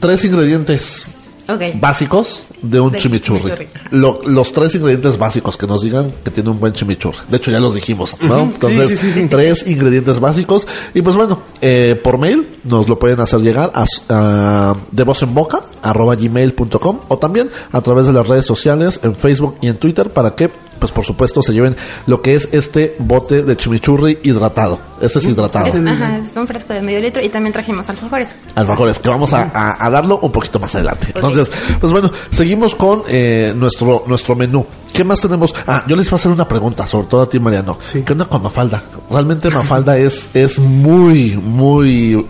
[0.00, 1.06] tres ingredientes
[1.48, 1.80] Ok.
[1.80, 3.42] básicos de un chimichurri.
[3.42, 3.66] chimichurri.
[3.90, 7.18] Lo- los tres ingredientes básicos que nos digan que tiene un buen chimichurri.
[7.28, 8.42] De hecho ya los dijimos, ¿no?
[8.42, 9.28] Entonces, Sí, sí, sí, sí.
[9.28, 10.66] tres ingredientes básicos.
[10.94, 15.22] Y pues bueno, eh, por mail nos lo pueden hacer llegar a, a de voz
[15.22, 19.68] en boca arroba gmail.com o también a través de las redes sociales en Facebook y
[19.68, 20.50] en Twitter para que
[20.82, 21.76] pues por supuesto se lleven
[22.08, 24.80] lo que es este bote de chimichurri hidratado.
[25.00, 25.66] Este es hidratado.
[25.68, 28.36] Es, ajá, es un fresco de medio litro y también trajimos alfajores.
[28.56, 31.12] alfajores que vamos a, a- a darlo un poquito más adelante.
[31.14, 31.48] Entonces,
[31.80, 34.66] pues bueno, seguimos con eh, nuestro nuestro menú.
[34.92, 35.54] ¿Qué más tenemos?
[35.68, 37.78] Ah, yo les iba a hacer una pregunta, sobre todo a ti, Mariano.
[37.80, 38.02] Sí.
[38.02, 38.82] ¿Qué onda con Mafalda?
[39.08, 42.26] Realmente Mafalda es es muy muy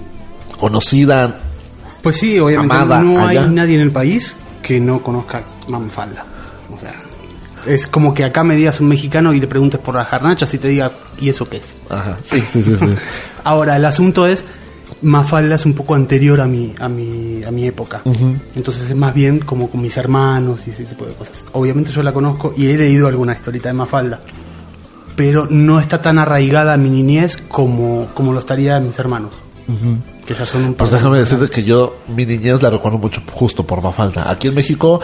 [0.60, 1.38] conocida.
[2.02, 6.24] Pues sí, obviamente Amada no hay nadie en el país que no conozca Manfalda.
[6.74, 6.92] O sea,
[7.66, 10.58] es como que acá me digas un mexicano y le preguntes por las garnachas y
[10.58, 10.90] te diga,
[11.20, 11.74] ¿y eso qué es?
[11.90, 12.18] Ajá.
[12.24, 12.86] Sí, sí, sí, sí.
[13.44, 14.44] Ahora, el asunto es,
[15.02, 18.02] Mafalda es un poco anterior a mi, a mi, a mi época.
[18.54, 21.44] Entonces es más bien como con mis hermanos y ese tipo de cosas.
[21.52, 24.20] Obviamente yo la conozco y he leído alguna historieta de Mafalda.
[25.16, 29.30] Pero no está tan arraigada a mi niñez como, como lo estaría mis hermanos.
[30.26, 32.98] Que ya son un Pues par de- déjame decirte que yo mi niñez la recuerdo
[32.98, 34.30] mucho justo por Mafalda.
[34.30, 35.00] Aquí en México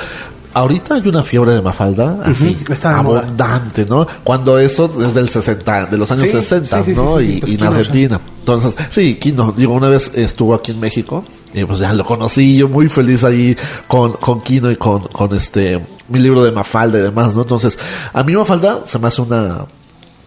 [0.58, 4.06] ahorita hay una fiebre de Mafalda así está abundante, ¿no?
[4.24, 7.20] Cuando eso es del 60, de los años Sí, 60, sí, sí, ¿no?
[7.20, 7.62] y, pues y en.
[7.62, 8.20] Argentina.
[8.40, 12.56] Entonces, sí, Kino, digo, una vez estuvo aquí en México y pues ya lo conocí,
[12.56, 13.56] yo muy feliz ahí
[13.86, 17.42] con, con Kino y con, con este, mi libro de Mafalda y demás, ¿no?
[17.42, 17.78] Entonces,
[18.12, 19.64] a mí Mafalda se me hace una,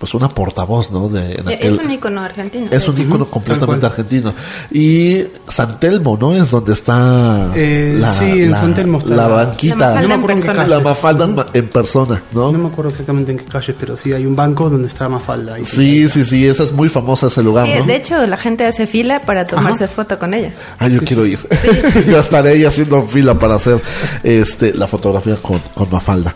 [0.01, 1.07] pues una portavoz, ¿no?
[1.09, 2.67] De, en Es aquel- un icono argentino.
[2.71, 4.33] es un Tal completamente argentino.
[4.71, 6.35] Y San Telmo, ¿no?
[6.35, 9.75] Es donde está Eh, sí, en San Telmo está la la- banquita.
[9.75, 10.67] La Mafalda No me acuerdo en qué persona.
[10.67, 10.79] La.
[10.83, 12.51] Mafalda en persona, ¿no?
[12.51, 15.53] No me acuerdo exactamente en qué calles, pero sí hay un banco donde está Mafalda.
[15.53, 15.65] ahí.
[15.65, 17.85] Sí, sí, sí, esa es muy famosa ese lugar, Sí, ¿no?
[17.85, 20.51] de hecho, la gente hace fila para tomarse foto con ella.
[20.79, 21.37] Ah, yo quiero ir.
[22.07, 23.79] yo estaré ahí haciendo fila para hacer
[24.23, 26.33] este la fotografía con, con Mafalda.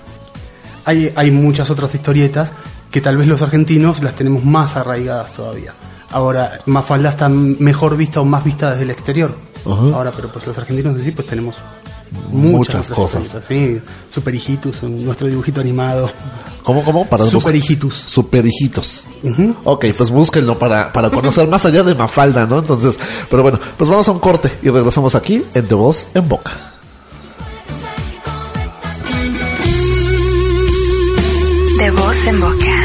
[0.87, 2.51] Hay, hay muchas otras historietas
[2.95, 5.73] que tal vez los argentinos las tenemos más arraigadas todavía.
[6.11, 9.35] Ahora, Mafalda está mejor vista o más vista desde el exterior.
[9.65, 11.57] Ahora, pero pues los argentinos en sí pues tenemos
[12.31, 13.45] Muchas otras cosas.
[13.45, 16.09] Sí, Super Hijitus, nuestro dibujito animado.
[16.63, 17.05] ¿Cómo, cómo?
[17.05, 17.95] Para Super Hijitus.
[17.95, 19.03] Super hijitos.
[19.23, 19.53] Ujú.
[19.65, 22.59] Ok, pues búsquenlo para, para conocer más allá de Mafalda, ¿no?
[22.59, 22.97] Entonces,
[23.29, 26.51] pero bueno, pues vamos a un corte y regresamos aquí en De Voz en Boca.
[31.77, 32.84] De voz en boca.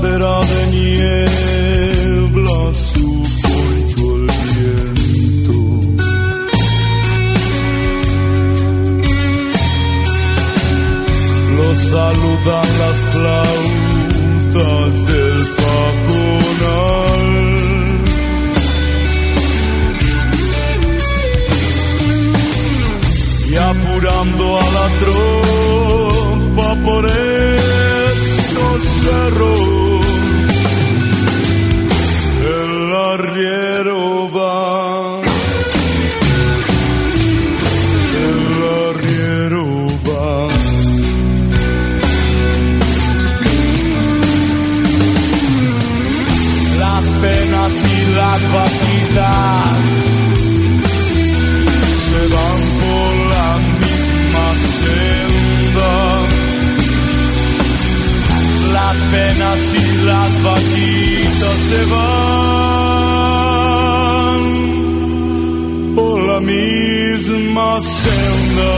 [0.00, 3.08] Bandera de niebla su
[3.42, 5.56] poncho el viento.
[11.56, 17.28] Lo saludan las flautas del pajonal.
[23.50, 29.79] y apurando a la tropa por esos cerros.
[49.10, 49.18] Se
[52.34, 53.50] van por la
[53.82, 54.46] misma
[54.80, 55.92] senda.
[58.72, 62.10] Las penas y las vaquitas se van
[65.96, 68.72] por la misma senda.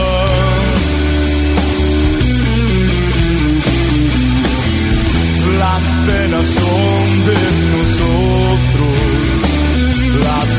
[5.59, 7.02] Las penas son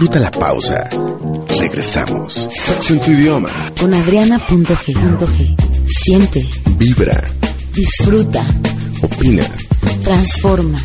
[0.00, 0.88] Disfruta la pausa.
[1.58, 2.48] Regresamos.
[2.50, 3.50] Sexo en tu idioma.
[3.78, 5.56] Con Adriana.g.
[5.86, 6.48] Siente,
[6.78, 7.22] Vibra.
[7.74, 8.42] disfruta,
[9.02, 9.44] Opina.
[10.02, 10.82] transforma.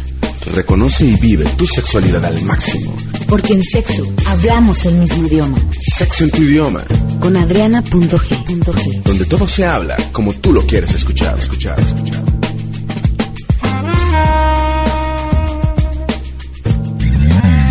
[0.53, 2.93] Reconoce y vive tu sexualidad al máximo.
[3.29, 5.59] Porque en sexo hablamos el mismo idioma.
[5.79, 6.83] Sexo en tu idioma.
[7.21, 9.01] Con Adriana.g.
[9.05, 11.39] Donde todo se habla como tú lo quieres escuchar.
[11.39, 12.21] Escuchar, escuchar.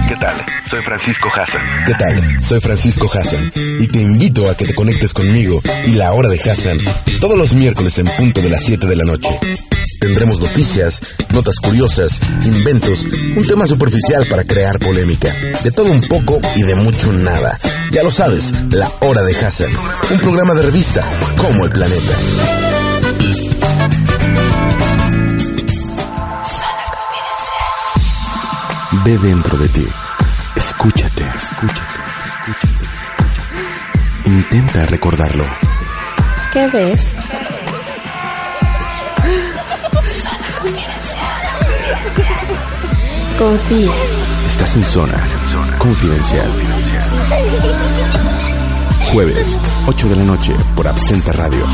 [0.08, 0.63] ¿Qué tal?
[0.74, 1.62] Soy Francisco Hassan.
[1.86, 2.42] ¿Qué tal?
[2.42, 6.40] Soy Francisco Hassan y te invito a que te conectes conmigo y la hora de
[6.40, 6.78] Hassan
[7.20, 9.28] todos los miércoles en punto de las 7 de la noche.
[10.00, 11.00] Tendremos noticias,
[11.32, 13.04] notas curiosas, inventos,
[13.36, 17.56] un tema superficial para crear polémica, de todo un poco y de mucho nada.
[17.92, 19.70] Ya lo sabes, la hora de Hassan,
[20.10, 21.04] un programa de revista
[21.36, 22.18] como el planeta.
[29.04, 29.86] Ve dentro de ti.
[30.56, 32.84] Escúchate, escúchate, escúchate.
[34.26, 35.44] Intenta recordarlo.
[36.52, 37.08] ¿Qué ves?
[43.38, 43.90] Confía.
[44.46, 45.44] Estás en zona
[45.78, 46.50] confidencial.
[49.12, 51.66] Jueves, 8 de la noche, por Absenta Radio.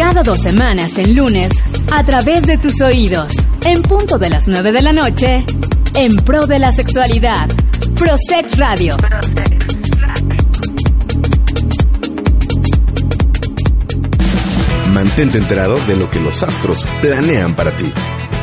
[0.00, 1.50] Cada dos semanas en lunes,
[1.92, 3.32] a través de tus oídos,
[3.66, 5.44] en punto de las 9 de la noche,
[5.94, 7.46] en pro de la sexualidad.
[7.96, 8.96] Prosex Radio.
[14.90, 17.92] Mantente enterado de lo que los astros planean para ti.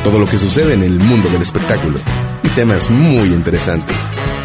[0.04, 1.98] Todo lo que sucede en el mundo del espectáculo.
[2.44, 3.96] Y temas muy interesantes.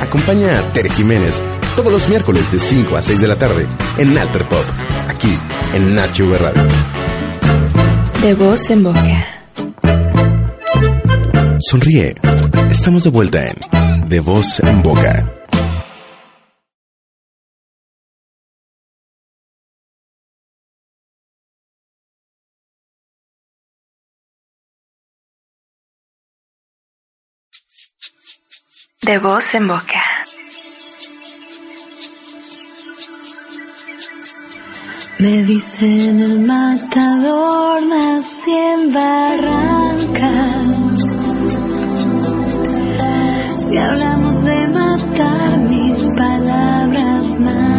[0.02, 1.44] Acompaña a Tere Jiménez
[1.76, 3.68] todos los miércoles de 5 a 6 de la tarde
[4.00, 4.66] en Alter Pop.
[5.08, 5.38] Aquí
[5.74, 6.83] en Nacho Radio.
[8.24, 9.28] De voz en boca.
[11.60, 12.16] Sonríe.
[12.72, 15.30] Estamos de vuelta en De Voz en Boca.
[29.02, 30.03] De voz en boca.
[35.24, 40.80] Me dicen el matador, nací en Barrancas.
[43.58, 47.73] Si hablamos de matar, mis palabras matan.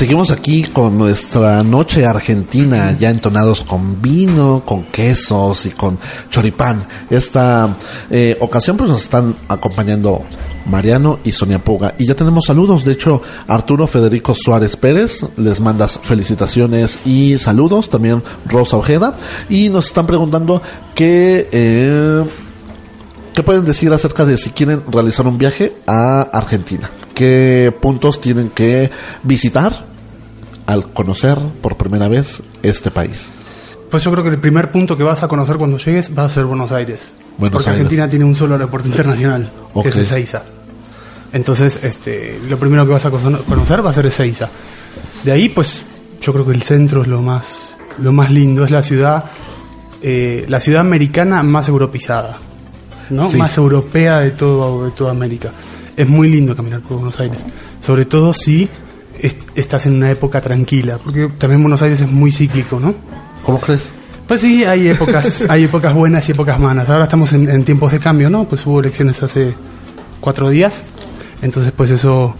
[0.00, 5.98] Seguimos aquí con nuestra noche argentina, ya entonados con vino, con quesos y con
[6.30, 6.86] choripán.
[7.10, 7.76] Esta
[8.10, 10.22] eh, ocasión pues nos están acompañando
[10.64, 11.96] Mariano y Sonia Puga.
[11.98, 17.90] Y ya tenemos saludos, de hecho Arturo Federico Suárez Pérez les manda felicitaciones y saludos,
[17.90, 19.14] también Rosa Ojeda.
[19.50, 20.62] Y nos están preguntando
[20.94, 21.46] qué...
[21.52, 22.24] Eh,
[23.34, 26.90] ¿Qué pueden decir acerca de si quieren realizar un viaje a Argentina?
[27.14, 28.90] ¿Qué puntos tienen que
[29.22, 29.89] visitar
[30.70, 33.30] al conocer por primera vez este país?
[33.90, 36.28] Pues yo creo que el primer punto que vas a conocer cuando llegues va a
[36.28, 37.12] ser Buenos Aires.
[37.38, 37.80] Buenos porque Aires.
[37.82, 39.50] Argentina tiene un solo aeropuerto internacional,
[39.82, 40.42] que es Ezeiza.
[41.32, 44.48] Entonces, este, lo primero que vas a cono- conocer va a ser Ezeiza.
[45.24, 45.82] De ahí, pues,
[46.20, 47.58] yo creo que el centro es lo más,
[47.98, 48.64] lo más lindo.
[48.64, 49.24] Es la ciudad,
[50.02, 52.38] eh, la ciudad americana más europeizada,
[53.10, 53.28] ¿no?
[53.30, 53.36] Sí.
[53.36, 55.50] Más europea de todo, de toda América.
[55.96, 57.44] Es muy lindo caminar por Buenos Aires.
[57.80, 58.68] Sobre todo si
[59.22, 62.94] es- estás en una época tranquila, porque también Buenos Aires es muy cíclico, ¿no?
[63.44, 63.90] ¿Cómo crees?
[64.26, 66.88] Pues sí, hay épocas, hay épocas buenas y épocas malas.
[66.90, 68.44] Ahora estamos en, en tiempos de cambio, ¿no?
[68.44, 69.54] Pues hubo elecciones hace
[70.20, 70.82] cuatro días,
[71.42, 72.34] entonces pues eso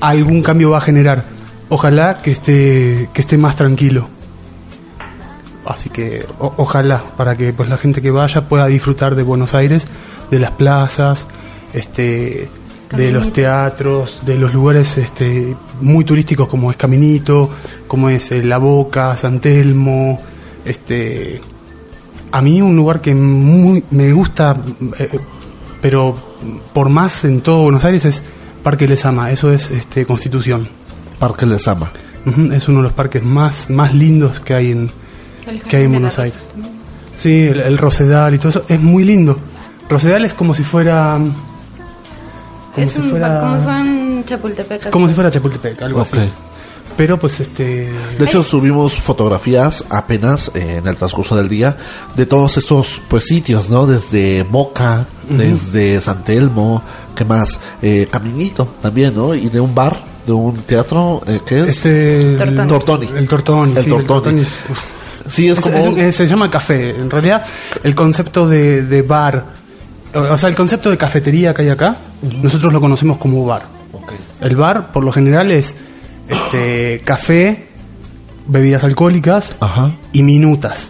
[0.00, 1.24] algún cambio va a generar.
[1.68, 4.08] Ojalá que esté que esté más tranquilo.
[5.64, 9.54] Así que o- ojalá para que pues la gente que vaya pueda disfrutar de Buenos
[9.54, 9.86] Aires,
[10.30, 11.26] de las plazas,
[11.72, 12.48] este
[12.94, 17.50] de los teatros, de los lugares este, muy turísticos como es Caminito,
[17.86, 20.20] como es eh, La Boca, San Telmo,
[20.64, 21.40] este
[22.32, 24.56] a mí un lugar que muy, me gusta,
[24.98, 25.08] eh,
[25.80, 26.14] pero
[26.72, 28.22] por más en todo Buenos Aires es
[28.62, 30.68] Parque Lesama, eso es este, Constitución.
[31.18, 31.90] Parque Les Ama.
[32.26, 34.90] Ujú, Es uno de los parques más, más lindos que hay en,
[35.68, 36.42] que hay en Buenos Aires.
[36.50, 36.74] También.
[37.16, 39.38] Sí, el, el Rosedal y todo eso es muy lindo.
[39.88, 41.18] Rosedal es como si fuera
[42.76, 44.90] como es si un, fuera como si fuera Chapultepec.
[44.90, 46.08] como si fuera Chapultepec, algo Ok.
[46.12, 46.20] así.
[46.96, 51.76] Pero pues este De hecho, subimos fotografías apenas eh, en el transcurso del día
[52.16, 53.86] de todos estos pues sitios, ¿no?
[53.86, 56.82] Desde Boca, desde San Telmo,
[57.14, 57.58] ¿qué más?
[57.82, 59.34] Eh, Caminito también, ¿no?
[59.34, 62.60] Y de un bar de un teatro eh, que es Este, Tortoni.
[62.62, 63.06] el- Tortoni.
[63.14, 63.72] El Tortoni.
[63.76, 64.42] El sí, Tortoni.
[65.28, 66.90] Sí, es Es- como es- se llama café.
[66.90, 67.44] En realidad,
[67.82, 69.44] el concepto de, de bar,
[70.14, 71.96] o sea, el concepto de cafetería que hay acá,
[72.42, 73.62] nosotros lo conocemos como bar.
[73.92, 74.12] Ok.
[74.40, 75.76] El bar, por lo general, es
[76.28, 77.68] este café,
[78.46, 79.92] bebidas alcohólicas Ajá.
[80.12, 80.88] y minutas.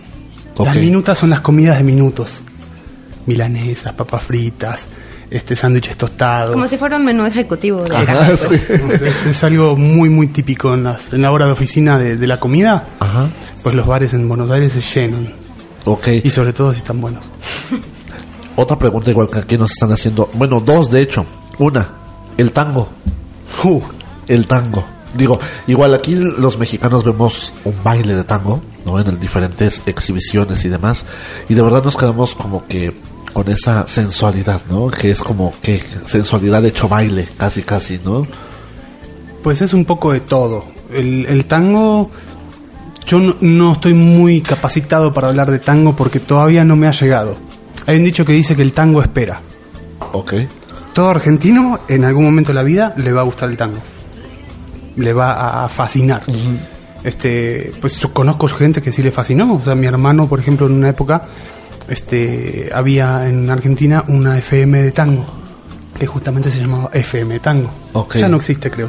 [0.58, 0.82] Las Ok.
[0.82, 2.40] minutas son las comidas de minutos.
[3.26, 4.86] Milanesas, papas fritas,
[5.30, 6.52] este sándwiches tostados.
[6.52, 8.54] Como si fuera un menú ejecutivo de Ajá, sí.
[9.04, 12.26] es, es algo muy muy típico en, las, en la hora de oficina de, de
[12.26, 12.84] la comida.
[13.00, 13.28] Ajá.
[13.62, 15.32] Pues los bares en Buenos Aires se llenan.
[15.84, 16.08] Ok.
[16.24, 17.28] Y sobre todo si están buenos.
[18.56, 20.30] Otra pregunta igual que aquí nos están haciendo.
[20.34, 21.24] Bueno, dos de hecho.
[21.58, 21.88] Una,
[22.36, 22.88] el tango.
[23.62, 23.80] Uh,
[24.28, 24.84] El tango.
[25.16, 29.00] Digo, igual aquí los mexicanos vemos un baile de tango, ¿no?
[29.00, 31.04] En el diferentes exhibiciones y demás.
[31.48, 32.94] Y de verdad nos quedamos como que
[33.32, 34.88] con esa sensualidad, ¿no?
[34.88, 38.26] Que es como que sensualidad hecho baile, casi casi, ¿no?
[39.46, 40.64] pues es un poco de todo.
[40.92, 42.10] El, el tango,
[43.06, 46.90] yo no, no estoy muy capacitado para hablar de tango porque todavía no me ha
[46.90, 47.36] llegado.
[47.86, 49.40] Hay un dicho que dice que el tango espera.
[50.12, 50.34] Ok.
[50.92, 53.78] Todo argentino en algún momento de la vida le va a gustar el tango.
[54.96, 56.22] Le va a fascinar.
[57.04, 59.54] Este, pues yo conozco gente que sí le fascinó.
[59.54, 61.28] O sea, mi hermano, por ejemplo, en una época,
[61.88, 65.24] este, había en Argentina una FM de tango
[65.98, 67.70] que justamente se llamaba FM Tango.
[67.94, 68.16] Ok.
[68.16, 68.88] Ya no existe, creo.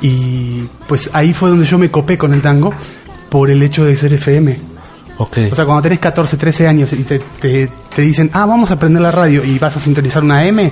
[0.00, 2.72] Y pues ahí fue donde yo me copé con el tango
[3.30, 4.75] por el hecho de ser FM.
[5.18, 5.38] Ok.
[5.50, 8.78] O sea, cuando tenés 14, 13 años y te, te, te dicen, ah, vamos a
[8.78, 10.70] prender la radio y vas a sintonizar una M,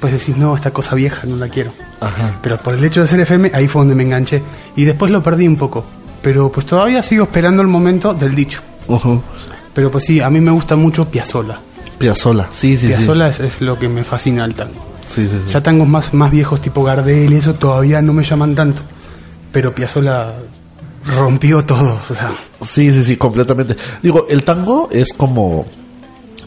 [0.00, 1.72] pues decís, no, esta cosa vieja no la quiero.
[2.00, 2.38] Ajá.
[2.42, 4.42] Pero por el hecho de ser FM, ahí fue donde me enganché.
[4.76, 5.84] Y después lo perdí un poco.
[6.22, 8.60] Pero pues todavía sigo esperando el momento del dicho.
[8.88, 9.22] Ujú.
[9.74, 11.58] Pero pues sí, a mí me gusta mucho Piazzola.
[11.98, 14.84] Piazzolla, sí, sí, Piazzola es, es lo que me fascina del tango.
[15.06, 15.52] Sí, sí, sí.
[15.52, 18.82] Ya tangos más, más viejos tipo Gardel y eso todavía no me llaman tanto.
[19.52, 20.32] Pero Piazzola
[21.04, 22.00] rompió todo.
[22.08, 23.76] O sea, Sí, sí, sí, completamente.
[24.02, 25.64] Digo, el tango es como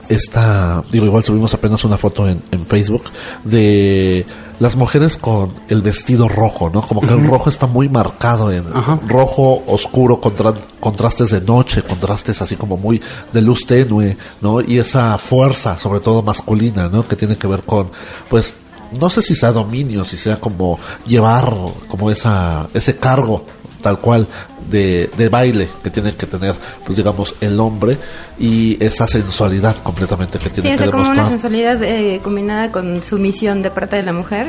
[0.07, 3.05] esta, digo, igual subimos apenas una foto en, en Facebook
[3.43, 4.25] de
[4.59, 6.81] las mujeres con el vestido rojo, ¿no?
[6.83, 8.99] Como que el rojo está muy marcado en Ajá.
[9.07, 13.01] rojo oscuro, contra, contrastes de noche, contrastes así como muy
[13.33, 14.61] de luz tenue, ¿no?
[14.61, 17.05] Y esa fuerza, sobre todo masculina, ¿no?
[17.07, 17.89] Que tiene que ver con,
[18.29, 18.53] pues,
[18.97, 21.51] no sé si sea dominio, si sea como llevar
[21.89, 23.43] como esa, ese cargo
[23.85, 24.25] tal cual
[24.69, 27.97] de, de baile que tiene que tener, pues digamos, el hombre
[28.39, 31.39] y esa sensualidad completamente que tiene Sí, o que sea, como una demostrar.
[31.39, 34.47] sensualidad eh, combinada con sumisión de parte de la mujer,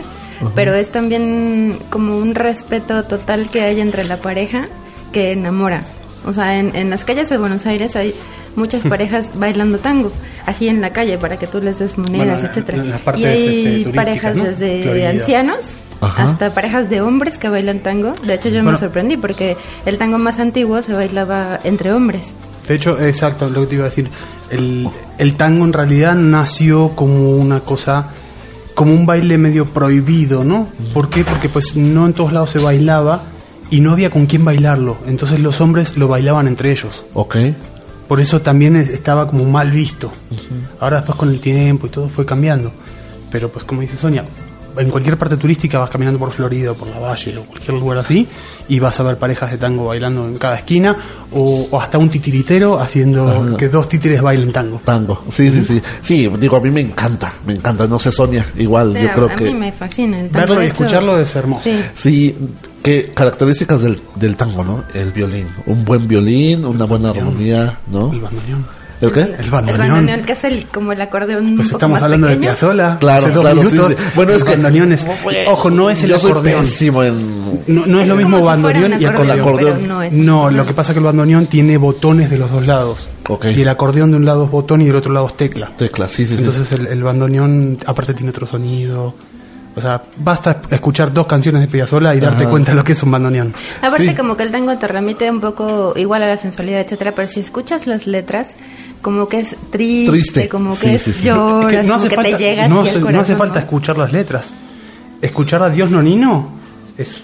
[0.54, 4.64] pero es también como un respeto total que hay entre la pareja
[5.12, 5.82] que enamora.
[6.24, 8.14] O sea, en, en las calles de Buenos Aires hay
[8.56, 10.10] muchas parejas bailando tango,
[10.46, 12.84] así en la calle para que tú les des monedas, Bueno, etcétera.
[13.18, 14.44] y hay este, parejas ¿no?
[14.44, 15.10] desde Florida.
[15.10, 16.24] ancianos Ajá.
[16.24, 18.14] hasta parejas de hombres que bailan tango.
[18.26, 18.72] De hecho, yo Bueno.
[18.72, 19.56] me sorprendí porque
[19.86, 22.34] el tango más antiguo se bailaba entre hombres.
[22.68, 24.08] De hecho, exacto, lo que te iba a decir.
[24.50, 28.08] El, el tango en realidad nació como una cosa,
[28.74, 30.68] como un baile medio prohibido, ¿no?
[30.92, 31.24] ¿Por qué?
[31.24, 33.22] Porque pues no en todos lados se bailaba
[33.70, 34.98] y no había con quién bailarlo.
[35.06, 37.04] Entonces los hombres lo bailaban entre ellos.
[37.14, 37.36] Ok.
[38.06, 40.12] Por eso también es- estaba como mal visto.
[40.78, 42.70] Ahora después con el tiempo y todo fue cambiando.
[43.32, 44.24] Pero pues como dice Sonia,
[44.78, 47.98] en cualquier parte turística vas caminando por Florida o por la Valle o cualquier lugar
[47.98, 48.26] así
[48.68, 50.96] y vas a ver parejas de tango bailando en cada esquina
[51.32, 53.56] o, o hasta un titiritero haciendo Ajá.
[53.56, 54.80] que dos títeres bailen tango.
[54.84, 55.82] Tango, sí, sí, sí.
[56.02, 57.86] Sí, digo, a mí me encanta, me encanta.
[57.86, 59.44] No sé, Sonia, igual, yo creo a que...
[59.44, 60.46] mí me fascina el tango.
[60.46, 61.62] Verlo y escucharlo es hermoso.
[61.64, 61.80] Sí.
[61.94, 62.36] Sí,
[62.82, 64.84] ¿qué características del, del tango, no?
[64.94, 65.48] El violín.
[65.66, 68.12] Un buen violín, una buena armonía, ¿no?
[68.12, 68.66] El bandoneón.
[69.00, 69.20] ¿El qué?
[69.20, 69.88] El El bandoneón.
[69.90, 72.50] bandoneón, que es el, como el acordeón un Pues estamos más hablando de pequeño.
[72.52, 72.96] Piazzolla.
[72.98, 73.92] Claro, hace dos claro, sí, minutos.
[73.92, 74.04] sí.
[74.14, 74.50] Bueno, El es que...
[74.52, 75.06] bandoneón es-
[75.48, 76.64] Ojo, no es el Yo soy acordeón.
[76.64, 77.52] pésimo en...
[77.74, 79.40] No, no es, Es lo como mismo si fuera bandoneón y acordeón.
[79.40, 79.74] acordeón.
[79.80, 80.12] pero no es.
[80.14, 83.08] No, lo que pasa es que el bandoneón tiene botones de los dos lados.
[83.28, 83.46] Ok.
[83.54, 85.72] Y el acordeón de un lado es botón y del otro lado es tecla.
[85.76, 86.44] Tecla, sí, sí, sí.
[86.44, 89.14] Entonces el, el bandoneón aparte tiene otro sonido.
[89.78, 92.50] O sea, basta escuchar dos canciones de Piazzolla y darte Ajá.
[92.50, 93.52] cuenta de lo que es un bandoneón.
[93.82, 94.14] Aparte Sí.
[94.16, 97.40] como que el tango te remite un poco igual a la sensualidad, etcétera, pero si
[97.40, 98.56] escuchas las letras,
[99.06, 100.48] como que es triste, Triste.
[100.48, 101.24] como que Sí, es sí, sí.
[101.26, 103.54] lloras, Es que no como hace que falta, te llegas no al no hace falta
[103.54, 103.60] ¿no?
[103.60, 104.52] escuchar las letras.
[105.22, 106.48] Escuchar a Dios Nonino
[106.98, 107.22] es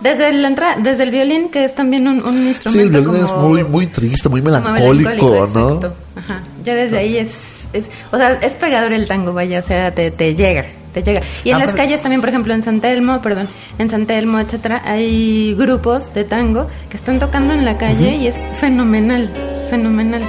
[0.00, 3.22] Desde la entrada, desde el violín, que es también un, un instrumento Sí, el violín
[3.22, 5.44] es muy, muy triste, muy melancólico, ¿no?
[5.44, 5.94] exacto.
[6.16, 6.40] Ajá.
[6.64, 7.32] Ya desde ahí es,
[7.74, 10.64] es, o sea, es pegador el tango, vaya, o sea, te, te llega,
[10.94, 11.20] te llega.
[11.44, 14.06] Y en Ah, las pero- calles también, por ejemplo, en San Telmo, perdón, en San
[14.06, 19.30] Telmo, etcétera, hay grupos de tango que están tocando en la calle y es fenomenal,
[19.68, 20.22] fenomenal.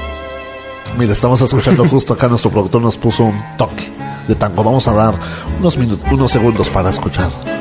[0.97, 3.91] Mira, estamos escuchando justo acá, nuestro productor nos puso un toque
[4.27, 4.63] de tango.
[4.63, 5.15] Vamos a dar
[5.59, 7.60] unos minutos, unos segundos para escuchar.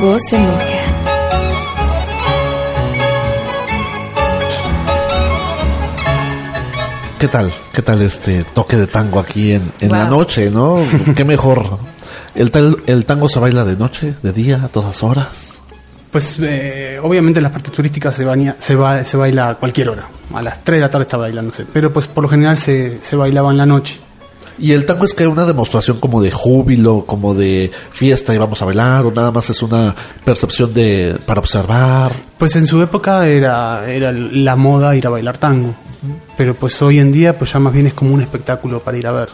[0.00, 0.76] En boca.
[7.18, 7.50] ¿Qué tal?
[7.72, 10.18] ¿Qué tal este toque de tango aquí en, en la Wow.
[10.18, 10.78] noche, no?
[11.16, 11.78] ¿Qué mejor?
[12.34, 15.28] ¿El, tal- ¿El tango se baila de noche, de día, a todas horas?
[16.12, 19.88] Pues eh, obviamente en las partes turísticas se, baña, se, ba- se baila a cualquier
[19.88, 20.08] hora.
[20.34, 21.64] A las 3 de la tarde está bailándose.
[21.72, 23.98] Pero pues por lo general se, se bailaba en la noche.
[24.58, 28.60] ¿Y el tango es que una demostración como de júbilo, como de fiesta y vamos
[28.62, 32.12] a bailar, o nada más es una percepción de para observar?
[32.38, 35.74] Pues en su época era, era la moda ir a bailar tango.
[36.36, 39.06] Pero pues hoy en día pues ya más bien es como un espectáculo para ir
[39.06, 39.28] a ver.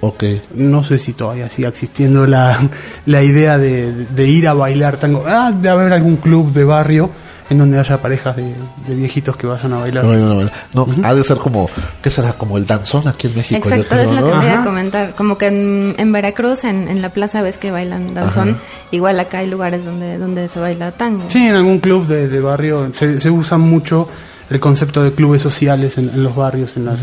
[0.00, 0.24] Ok.
[0.54, 2.58] No sé si todavía sigue existiendo la,
[3.06, 5.24] la idea de, de ir a bailar tango.
[5.26, 7.10] Ah, de haber algún club de barrio
[7.50, 8.54] en donde haya parejas de,
[8.86, 10.04] de viejitos que vayan a bailar.
[10.04, 11.68] No, no, no, no, ha de ser como,
[12.02, 12.32] ¿qué será?
[12.32, 13.68] Como el danzón aquí en México.
[13.68, 15.14] Exacto, creo, es lo que te iba a comentar.
[15.14, 18.50] Como que en, en Veracruz, en, en la plaza, ves que bailan danzón.
[18.50, 18.58] Ajá.
[18.92, 21.24] Igual acá hay lugares donde, donde se baila tango.
[21.28, 24.08] Sí, en algún club de, de barrio se, se usa mucho
[24.50, 27.00] el concepto de clubes sociales en, en los barrios, en las,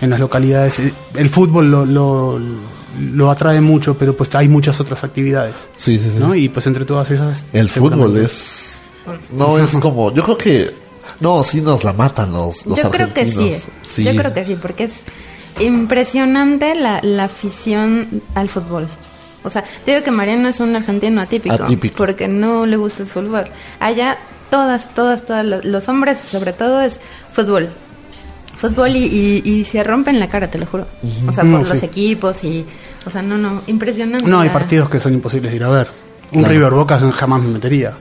[0.00, 0.78] en las localidades.
[0.78, 2.40] Eh, El fútbol lo, lo,
[3.00, 5.54] lo atrae mucho, pero pues hay muchas otras actividades.
[5.76, 6.18] Sí, sí, sí.
[6.18, 6.34] ¿no?
[6.34, 7.46] Y pues entre todas esas...
[7.52, 8.67] El fútbol es...
[9.32, 10.12] No, es como...
[10.12, 10.74] Yo creo que...
[11.20, 13.62] No, sí nos la matan los, los Yo creo que sí, eh.
[13.82, 14.04] Sí.
[14.04, 14.92] Yo creo que sí, porque es
[15.58, 18.88] impresionante la, la afición al fútbol.
[19.44, 21.96] O sea, te digo que Mariano es un argentino atípico, Atípico.
[21.96, 23.46] porque no le gusta el fútbol.
[23.80, 24.18] Allá
[24.50, 26.98] todas, todas, todas, lo- los hombres sobre todo es
[27.32, 27.68] fútbol.
[28.56, 29.04] Fútbol y,
[29.44, 30.86] y, y se rompen la cara, te lo juro.
[31.28, 31.86] O sea, por No, los sí.
[31.86, 32.64] equipos y...
[33.06, 34.26] O sea, no, no, impresionante.
[34.28, 35.88] No, hay la- partidos que son imposibles de ir a ver.
[36.32, 36.54] Un Claro.
[36.54, 37.94] River Boca jamás me metería.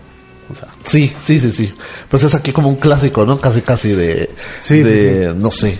[0.51, 1.73] O sea, Sí, sí, sí, sí.
[2.09, 3.39] Pues es aquí como un clásico, ¿no?
[3.39, 4.29] Casi, casi de...
[4.61, 5.77] Sí, de, no sé,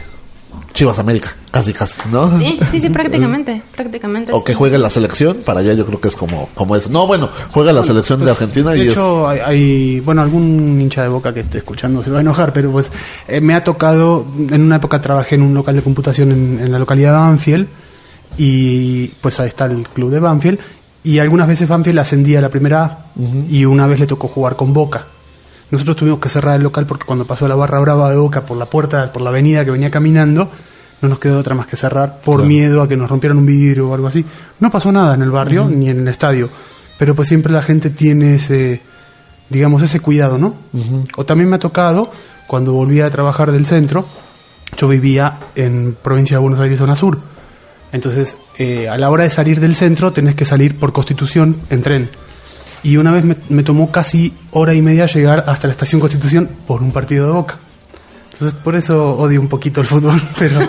[0.73, 1.34] Chivas América.
[1.49, 2.38] Casi, casi, ¿no?
[2.39, 4.31] Sí, sí, sí, prácticamente, prácticamente.
[4.34, 6.89] O que juegue la selección, para allá yo creo que es como, como eso.
[6.89, 10.80] No, bueno, juega la selección de Pues, Argentina de y hecho, hay, hay- bueno, algún
[10.80, 12.91] hincha de boca que esté escuchando se va a enojar, pero pues
[13.27, 16.72] eh, me ha tocado, en una época trabajé en un local de computación en, en
[16.72, 17.68] la localidad de Banfield
[18.38, 20.60] y pues ahí está el club de Banfield
[21.13, 22.97] y algunas veces Banfield ascendía a la primera A
[23.49, 25.05] y una vez le tocó jugar con Boca.
[25.71, 28.57] Nosotros tuvimos que cerrar el local porque cuando pasó la barra brava de Boca por
[28.57, 30.49] la puerta, por la avenida que venía caminando,
[31.01, 32.47] no nos quedó otra más que cerrar por Claro.
[32.47, 34.25] miedo a que nos rompieran un vidrio o algo así.
[34.59, 36.49] No pasó nada en el barrio ni en el estadio,
[36.97, 38.81] pero pues siempre la gente tiene ese,
[39.49, 40.55] digamos, ese cuidado, ¿no?
[41.15, 42.11] O también me ha tocado,
[42.47, 44.05] cuando volví a trabajar del centro,
[44.77, 47.17] yo vivía en provincia de Buenos Aires, zona sur.
[47.91, 51.81] Entonces, eh, a la hora de salir del centro tenés que salir por Constitución en
[51.81, 52.09] tren.
[52.84, 56.49] Y una vez me, me tomó casi hora y media llegar hasta la estación Constitución
[56.68, 57.59] por un partido de Boca.
[58.39, 60.59] Entonces, por eso odio un poquito el fútbol, pero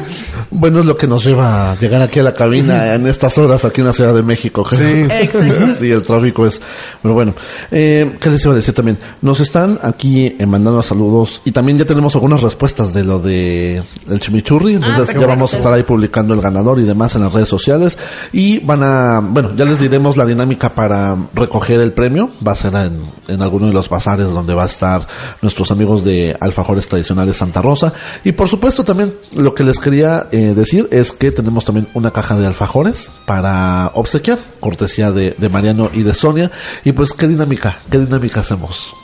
[0.51, 3.63] Bueno, es lo que nos lleva a llegar aquí a la cabina en estas horas
[3.67, 4.63] aquí en la Ciudad de México.
[4.63, 5.07] creo.
[5.07, 5.07] Sí.
[5.11, 5.75] Exacto.
[5.79, 6.63] Sí, el tráfico es...
[7.03, 7.35] Pero bueno,
[7.71, 8.97] eh, ¿qué les iba a decir también?
[9.21, 13.83] Nos están aquí eh, mandando saludos y también ya tenemos algunas respuestas de lo de
[14.09, 14.75] el chimichurri.
[14.75, 15.29] Entonces ya perfecto.
[15.29, 17.99] vamos a estar ahí publicando el ganador y demás en las redes sociales.
[18.33, 19.21] Y van a...
[19.21, 22.31] Bueno, ya les diremos la dinámica para recoger el premio.
[22.47, 25.07] Va a ser en, en alguno de los bazares donde va a estar
[25.43, 27.93] nuestros amigos de Alfajores Tradicionales Santa Rosa.
[28.25, 32.11] Y por supuesto también lo que les quería eh, decir es que tenemos también una
[32.11, 36.51] caja de alfajores para obsequiar, cortesía de, de Mariano y de Sonia.
[36.85, 37.79] Y pues, ¿qué dinámica?
[37.91, 38.95] ¿Qué dinámica hacemos?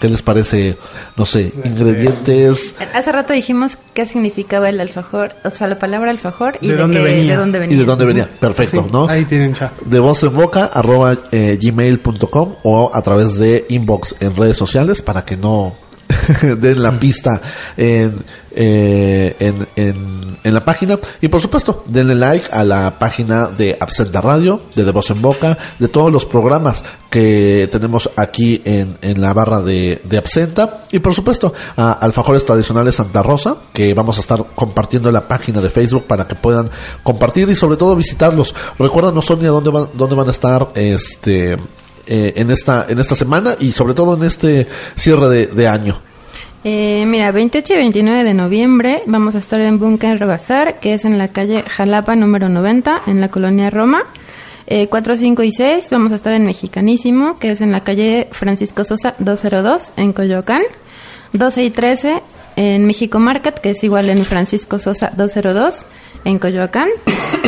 [0.00, 0.78] ¿Qué les parece?
[1.18, 2.74] No sé, ingredientes.
[2.94, 6.80] Hace rato dijimos qué significaba el alfajor, o sea, la palabra alfajor y ¿De de,
[6.80, 7.30] dónde qué- venía?
[7.32, 7.76] de dónde venía.
[7.76, 8.30] ¿Y de dónde venía?
[8.40, 9.06] Perfecto, sí, ¿no?
[9.08, 9.72] ahí tienen ya.
[9.84, 15.02] de voz en boca arroba eh, gmail.com o a través de inbox en redes sociales
[15.02, 15.74] para que no
[16.60, 17.40] den la pista
[17.76, 19.66] en, eh, en,
[20.42, 20.98] en, la página.
[21.20, 25.22] Y por supuesto denle like a la página de Absenta Radio de De Voz en
[25.22, 30.84] Boca de todos los programas que tenemos aquí en, en la barra de, de Absenta.
[30.90, 35.28] Y por supuesto a Alfajores Tradicionales Santa Rosa que vamos a estar compartiendo en la
[35.28, 36.70] página de Facebook para que puedan
[37.02, 38.54] compartir y sobre todo visitarlos.
[38.78, 41.52] Recuérdanos Sonia dónde van, dónde van a estar este
[42.06, 44.66] eh, en esta en esta semana y sobre todo en este
[44.96, 46.09] cierre de año
[46.62, 51.06] Eh, mira, 28 y 29 de noviembre vamos a estar en Bunker Bazar, que es
[51.06, 54.02] en la calle Jalapa número 90, en la colonia Roma.
[54.66, 58.28] Eh, 4, 5 y 6 vamos a estar en Mexicanísimo, que es en la calle
[58.30, 60.62] Francisco Sosa 202, en Coyoacán.
[61.32, 62.22] 12 y 13
[62.56, 65.86] en México Market, que es igual en Francisco Sosa 202,
[66.26, 66.88] en Coyoacán.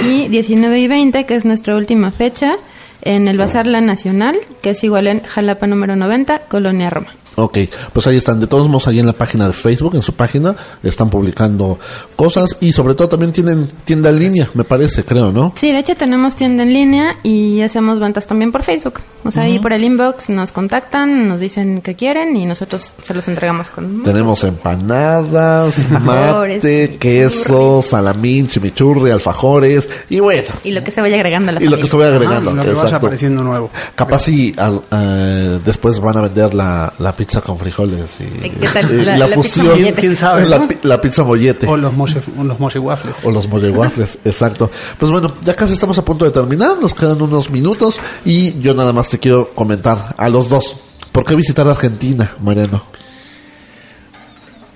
[0.06, 2.54] Y 19 y 20, que es nuestra última fecha,
[3.02, 7.21] en el Bazar La Nacional, que es igual en Jalapa número 90, Colonia Roma.
[7.36, 7.58] Ok,
[7.92, 8.40] pues ahí están.
[8.40, 11.78] De todos modos, ahí en la página de Facebook, en su página, están publicando
[12.16, 15.52] cosas y sobre todo también tienen tienda en línea, me parece, creo, ¿no?
[15.56, 19.00] Sí, de hecho tenemos tienda en línea y hacemos ventas también por Facebook.
[19.24, 23.14] O sea, ahí por el inbox nos contactan, nos dicen que quieren y nosotros se
[23.14, 24.02] los entregamos con...
[24.02, 30.48] Tenemos empanadas, mate, queso, salamín, chimichurri, alfajores y bueno.
[30.64, 32.10] Y lo que se vaya agregando a la Y lo que se familia.
[32.10, 32.50] vaya agregando.
[32.50, 33.70] Ajá, lo que vaya apareciendo nuevo.
[33.94, 34.54] Capaz si
[34.90, 38.90] eh, después van a vender la, la pizza con frijoles y, ¿Qué tal?
[39.00, 39.92] y La- la pizza fusión.
[39.94, 40.66] ¿Quién sabe, La, no?
[40.68, 41.66] pi- la pizza mollete.
[41.68, 43.16] O los molle, o los molle waffles.
[43.22, 44.70] O los molle waffles, exacto.
[44.98, 48.74] Pues bueno, ya casi estamos a punto de terminar, nos quedan unos minutos y yo
[48.74, 50.74] nada más te quiero comentar a los dos.
[51.12, 52.82] ¿Por qué visitar Argentina, Mariano?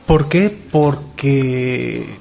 [0.07, 0.57] ¿Por qué?
[0.71, 2.17] Porque,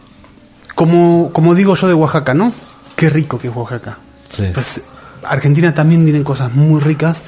[0.73, 2.51] como, como digo yo de Oaxaca, ¿no?
[2.95, 3.97] Qué rico que es Oaxaca.
[4.29, 4.45] Sí.
[4.53, 4.81] Pues
[5.23, 7.21] Argentina también tiene cosas muy ricas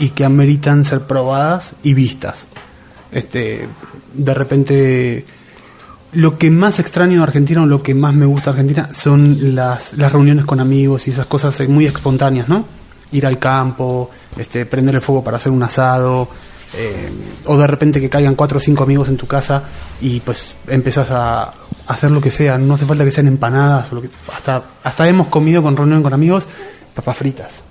[0.00, 2.46] y que ameritan ser probadas y vistas.
[3.12, 3.68] Este,
[4.14, 5.26] de repente,
[6.14, 9.54] lo que más extraño de Argentina o lo que más me gusta de Argentina son
[9.54, 12.64] las, las reuniones con amigos y esas cosas eh, muy espontáneas, ¿no?
[13.12, 16.28] Ir al campo, este, prender el fuego para hacer un asado,
[16.72, 17.10] eh,
[17.44, 19.64] o de repente que caigan cuatro o cinco amigos en tu casa
[20.00, 21.52] y pues empezás a,
[21.88, 23.88] hacer lo que sea, no hace falta que sean empanadas,
[24.32, 26.46] hasta, hasta hemos comido con reunión con amigos
[26.94, 27.69] papas fritas.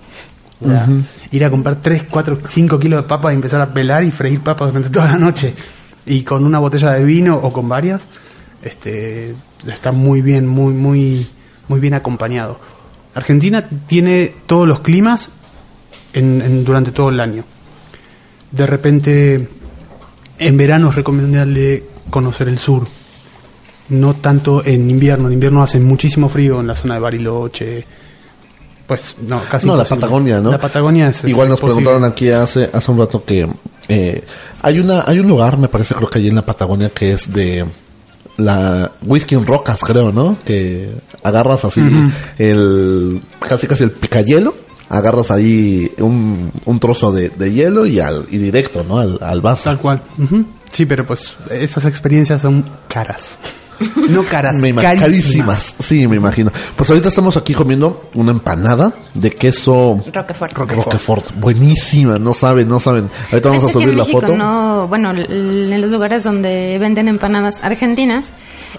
[0.61, 0.87] O sea,
[1.31, 4.41] Ir a comprar 3, 4, 5 kilos de papas y empezar a pelar y freír
[4.41, 5.53] papas durante toda la noche.
[6.05, 8.01] Y con una botella de vino o con varias,
[8.61, 9.35] este,
[9.67, 11.27] está muy bien, muy, muy,
[11.67, 12.59] muy bien acompañado.
[13.15, 15.29] Argentina tiene todos los climas
[16.13, 17.43] en, en- durante todo el año.
[18.51, 19.47] De repente,
[20.39, 22.87] en verano es recomendable conocer el sur.
[23.89, 25.27] No tanto en invierno.
[25.27, 27.85] En invierno hace muchísimo frío en la zona de Bariloche.
[28.89, 29.85] Pues no, casi no, la.
[29.85, 30.49] Patagonia, ¿no?
[30.51, 31.23] La Patagonia es.
[31.23, 31.83] es Igual nos imposible.
[31.85, 33.47] preguntaron aquí hace hace un rato que
[33.87, 34.23] eh,
[34.63, 37.31] hay una hay un lugar, me parece, creo que allí en la Patagonia que es
[37.31, 37.65] de
[38.37, 40.37] la whisky en rocas, creo, ¿no?
[40.43, 40.89] Que
[41.23, 41.81] agarras así
[42.39, 44.55] el casi casi el picayelo,
[44.89, 48.97] agarras ahí un, un trozo de, de hielo y al y directo, ¿no?
[48.97, 49.65] Al, al vaso.
[49.65, 50.01] Tal cual.
[50.17, 50.45] Ujú.
[50.71, 53.37] Sí, pero pues esas experiencias son caras.
[54.09, 55.09] No caras, Me ima- carísimas.
[55.09, 55.75] carísimas.
[55.79, 56.51] Sí, me imagino.
[56.75, 60.53] Pues ahorita estamos aquí comiendo una empanada de queso Roquefort.
[60.53, 61.31] Roquefort.
[61.35, 63.09] Buenísima, no saben, no saben.
[63.31, 64.35] Ahorita vamos a que subir en la México foto.
[64.37, 68.27] No, bueno, en los lugares donde venden empanadas argentinas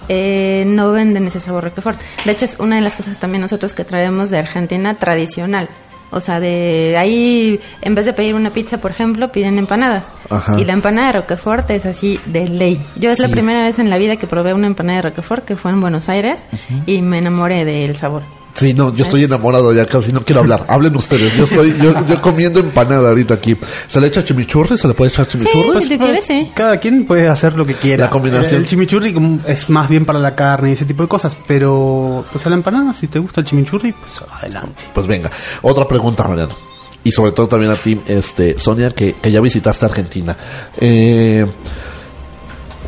[0.07, 1.99] eh, no venden ese sabor Roquefort.
[2.25, 5.69] De hecho, es una de las cosas también nosotros que traemos de Argentina tradicional.
[6.11, 10.09] O sea, de ahí, en vez de pedir una pizza, por ejemplo, piden empanadas.
[10.29, 10.59] Ajá.
[10.59, 12.81] Y la empanada de Roquefort es así de ley.
[12.97, 15.55] Yo es la primera vez en la vida que probé una empanada de Roquefort, que
[15.55, 16.39] fue en Buenos Aires,
[16.85, 18.23] y me enamoré del sabor.
[18.53, 20.65] Sí, no, yo estoy enamorado ya casi, no quiero hablar.
[20.67, 21.35] Hablen ustedes.
[21.35, 23.55] Yo estoy, yo, yo comiendo empanada ahorita aquí.
[23.87, 24.77] ¿Se le echa chimichurri?
[24.77, 25.81] ¿Se le puede echar chimichurri?
[25.81, 26.51] Sí, si tú quieres, sí.
[26.53, 28.05] Cada quien puede hacer lo que quiera.
[28.05, 28.61] La combinación.
[28.61, 32.25] El chimichurri como es más bien para la carne y ese tipo de cosas, pero
[32.31, 34.83] pues a la empanada, si te gusta el chimichurri, pues adelante.
[34.93, 36.55] Pues venga, otra pregunta, Mariano.
[37.03, 40.37] Y sobre todo también a ti, este, Sonia, que, que ya visitaste Argentina.
[40.77, 41.45] Eh,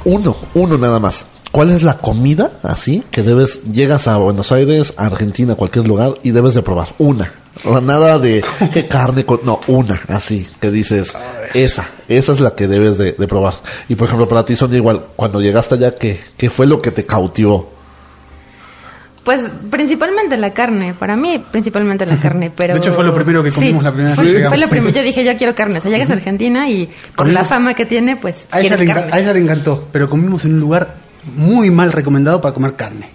[0.06, 1.26] uno, uno nada más.
[1.54, 6.16] ¿Cuál es la comida así que debes, llegas a Buenos Aires, a Argentina, cualquier lugar
[6.24, 6.90] y debes de probar?
[6.98, 7.32] Una.
[7.84, 8.44] Nada de
[8.74, 11.14] qué carne, con- no, una, así, que dices,
[11.54, 13.54] esa, esa es la que debes de, de probar.
[13.88, 16.90] Y por ejemplo, para ti, Sonia, igual, cuando llegaste allá, ¿qué, qué fue lo que
[16.90, 17.72] te cautivó?
[19.24, 22.74] Pues principalmente la carne, para mí principalmente la carne, pero...
[22.74, 24.60] De hecho, fue lo primero que comimos la primera vez fue, que fue llegamos.
[24.60, 27.34] lo primero, yo dije yo quiero carne, o sea, llegas a Argentina y por Comimos-
[27.34, 29.14] la fama que tiene, pues A ella, carne.
[29.14, 31.03] a ella le encantó, pero comimos en un lugar
[31.36, 33.10] muy mal recomendado para comer carne.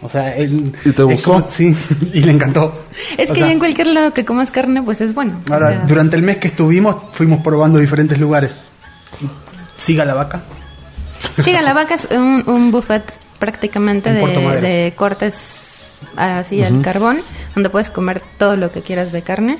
[0.00, 1.32] O sea, el- ¿Y te gustó?
[1.34, 1.76] como- sí,
[2.14, 2.72] y le encantó.
[3.16, 5.40] Es O que sea, en cualquier lado que comas carne, pues es bueno.
[5.48, 8.56] o Ahora, sea, durante el mes que estuvimos, fuimos probando diferentes lugares.
[9.76, 10.42] Siga la vaca.
[11.42, 13.02] Siga, la vaca es un, un buffet
[13.38, 14.20] prácticamente de,
[14.60, 15.64] de cortes
[16.16, 17.20] así al carbón,
[17.54, 19.58] donde puedes comer todo lo que quieras de carne.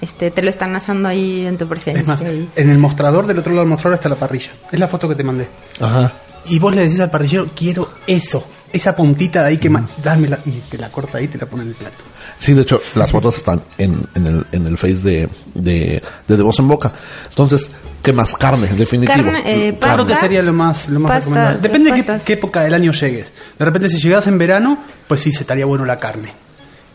[0.00, 2.00] Este, te lo están asando ahí en tu presencia.
[2.00, 4.50] Es más, en el mostrador, del otro lado del mostrador está la parrilla.
[4.70, 5.48] Es la foto que te mandé.
[5.80, 6.12] Ajá.
[6.46, 10.38] Y vos le decís al parrillero, quiero eso, esa puntita de ahí que ma- dámela.
[10.44, 11.96] Y te la corta ahí y te la pone en el plato.
[12.38, 16.36] Sí, de hecho, las fotos están en, en, el, en el face de, de, de
[16.36, 16.92] De Voz en Boca.
[17.28, 17.70] Entonces,
[18.02, 18.34] ¿qué más?
[18.34, 19.14] Carne, definitivo.
[19.14, 21.60] Carne, eh, pasta, creo que sería lo más, lo más pasta, recomendable.
[21.62, 23.32] Depende de qué, qué época del año llegues.
[23.58, 26.32] De repente, si llegas en verano, pues sí, se estaría bueno la carne.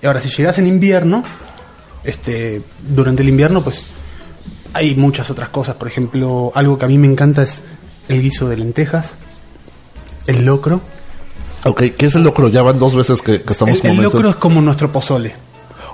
[0.01, 1.23] Y ahora, si llegas en invierno,
[2.03, 3.85] este, durante el invierno, pues
[4.73, 5.75] hay muchas otras cosas.
[5.75, 7.63] Por ejemplo, algo que a mí me encanta es
[8.07, 9.15] el guiso de lentejas,
[10.29, 10.81] el locro.
[11.65, 12.47] Ok, ¿qué es el locro?
[12.47, 15.33] Ya van dos veces que, que estamos El, el locro es como nuestro pozole.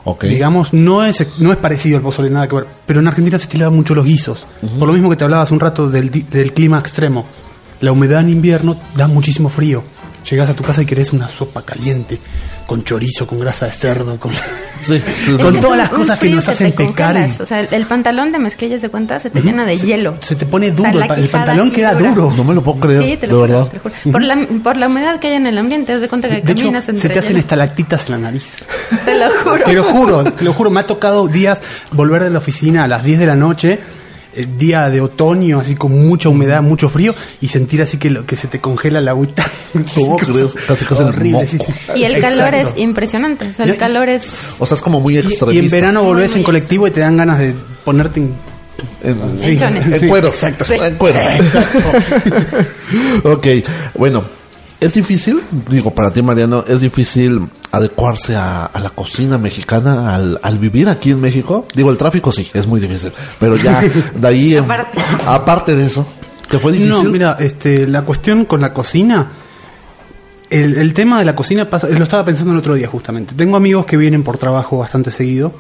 [0.04, 0.26] Ok.
[0.26, 2.68] Digamos, no es, no es parecido al pozole, nada que ver.
[2.86, 4.46] Pero en Argentina se estilan mucho los guisos.
[4.78, 7.26] Por lo mismo que te hablaba hace un rato del, del clima extremo.
[7.82, 9.84] La humedad en invierno da muchísimo frío.
[10.30, 12.20] Llegas a tu casa y querés una sopa caliente,
[12.66, 14.32] con chorizo, con grasa de cerdo, con,
[14.82, 15.38] Sí, sí, sí.
[15.38, 17.30] con Es todas las cosas que nos hacen pecar.
[17.40, 20.18] O sea, el, el pantalón de mezclillas de cuenta se te llena de hielo.
[20.22, 22.10] Se te pone O duro, sea, el pantalón queda dura.
[22.12, 22.34] duro.
[22.36, 23.68] No me lo puedo creer, Sí, te de lo juro, verdad.
[23.70, 23.96] te lo juro.
[24.12, 26.52] Por la, por la humedad que hay en el ambiente, haz de cuenta que De
[26.52, 27.40] hecho, caminas entre se te hacen hielo.
[27.42, 28.56] estalactitas en la nariz.
[29.06, 29.64] Te lo juro.
[29.64, 30.70] Te lo juro, te lo juro.
[30.72, 31.62] Me ha tocado días
[31.92, 33.80] volver de la oficina a las 10 de la noche,
[34.36, 38.26] eh, día de otoño, así con mucha humedad, mucho frío, y sentir así que, lo,
[38.26, 39.46] que se te congela la agüita.
[39.96, 40.54] ¿Cómo crees?
[40.68, 41.74] Casi, casi el Horrible, sí, sí.
[41.96, 42.82] Y el calor es Exacto.
[42.82, 43.50] impresionante.
[43.50, 44.28] O sea, el calor es...
[44.60, 45.54] O sea, es como muy extremista.
[45.54, 48.36] y en verano volvés muy en colectivo y te dan ganas de ponerte en...
[49.04, 50.08] En, Sí.
[50.08, 50.28] cuero.
[50.28, 50.66] exacto.
[50.74, 51.20] En cuero.
[53.24, 53.48] ok,
[53.96, 54.24] bueno.
[54.80, 60.40] Es difícil, digo, para ti, Mariano, es difícil adecuarse a, a la cocina mexicana al,
[60.42, 61.66] al vivir aquí en México.
[61.76, 63.12] Digo, el tráfico sí, es muy difícil.
[63.40, 63.82] Pero ya,
[64.16, 64.98] de ahí, en- Aparte.
[65.26, 66.06] aparte de eso,
[66.50, 66.92] ¿te fue difícil?
[66.94, 69.32] No, mira, este, la cuestión con la cocina,
[70.50, 73.34] el, el tema de la cocina pasa, lo estaba pensando el otro día justamente.
[73.36, 75.54] Tengo amigos que vienen por trabajo bastante seguido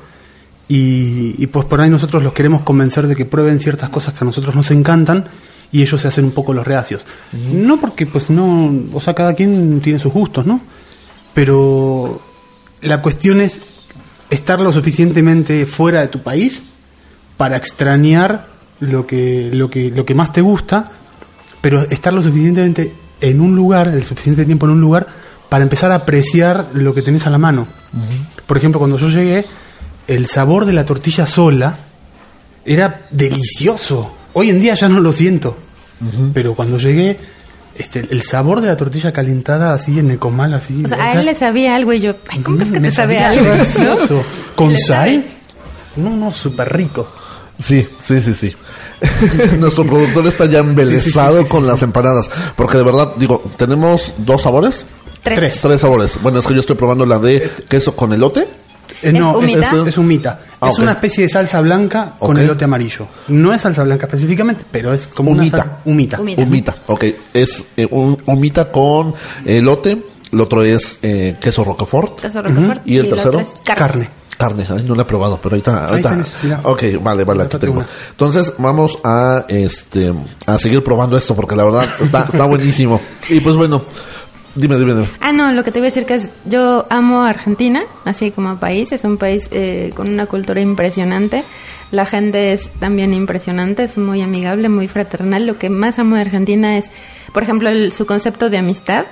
[0.68, 4.24] y, y pues por ahí nosotros los queremos convencer de que prueben ciertas cosas que
[4.24, 5.26] a nosotros nos encantan
[5.72, 7.06] y ellos se hacen un poco los reacios.
[7.52, 10.62] No porque pues no, o sea, cada quien tiene sus gustos, ¿no?
[11.36, 12.20] Pero
[12.82, 13.60] la cuestión es
[14.32, 16.64] estar lo suficientemente fuera de tu país
[17.38, 18.48] para extrañar
[18.80, 20.92] lo que, lo que, lo que más te gusta,
[21.62, 25.08] pero estar lo suficientemente en un lugar, el suficiente tiempo en un lugar,
[25.50, 27.68] para empezar a apreciar lo que tenés a la mano.
[28.48, 29.46] Por ejemplo, cuando yo llegué,
[30.08, 31.78] el sabor de la tortilla sola
[32.64, 34.12] era delicioso.
[34.34, 35.58] Hoy en día ya no lo siento.
[36.34, 37.20] Pero cuando llegué,
[37.78, 40.84] este, el sabor de la tortilla calentada así en el comal, así.
[40.86, 42.96] O sea, a él le sabía algo y yo, ay, ¿cómo es que me te
[42.96, 43.52] sabe sabía algo?
[43.52, 44.14] delicioso.
[44.16, 44.56] ¿no?
[44.56, 45.26] ¿Con sal?
[45.96, 47.08] No, no, súper rico.
[47.60, 48.56] Sí, sí, sí, sí.
[49.58, 52.30] Nuestro productor está ya embelesado Sí, sí, sí, sí, con sí, las empanadas.
[52.56, 54.86] Porque de verdad, digo, tenemos dos sabores.
[55.24, 55.40] Tres.
[55.40, 55.62] Tres.
[55.62, 56.20] Tres sabores.
[56.22, 58.48] Bueno, es que yo estoy probando la de queso con elote.
[59.06, 59.72] Eh, no, ¿Es humita?
[59.82, 60.40] es, es humita.
[60.60, 63.08] Ah, es una especie de salsa blanca con elote amarillo.
[63.28, 65.56] No es salsa blanca específicamente, pero es como Humita.
[65.58, 66.20] una salsa humita.
[66.20, 66.42] Humita.
[66.44, 67.04] Humita, ok.
[67.34, 69.14] Es eh, un humita con
[69.46, 70.02] elote.
[70.32, 72.20] El otro es eh, queso roquefort.
[72.20, 72.82] Queso Roquefort.
[72.86, 73.40] ¿Y el tercero?
[73.40, 73.76] es carne.
[73.76, 74.10] Carne.
[74.38, 75.88] Carne, ay, no la he probado, pero ahorita...
[75.88, 76.60] ahorita tenés, mira.
[76.64, 77.76] ok, vale, vale, aquí tengo.
[77.76, 77.88] una.
[78.12, 80.12] Entonces vamos a este
[80.46, 83.00] a seguir probando esto porque la verdad está, está buenísimo.
[83.30, 83.84] Y pues bueno,
[84.56, 85.08] dime, dime, dime.
[85.20, 88.32] Ah, no, lo que te voy a decir que es, yo amo a Argentina, así
[88.32, 91.44] como país, es un país eh, con una cultura impresionante,
[91.92, 96.22] la gente es también impresionante, es muy amigable, muy fraternal, lo que más amo de
[96.22, 96.90] Argentina es,
[97.34, 99.06] por ejemplo, el- su concepto de amistad,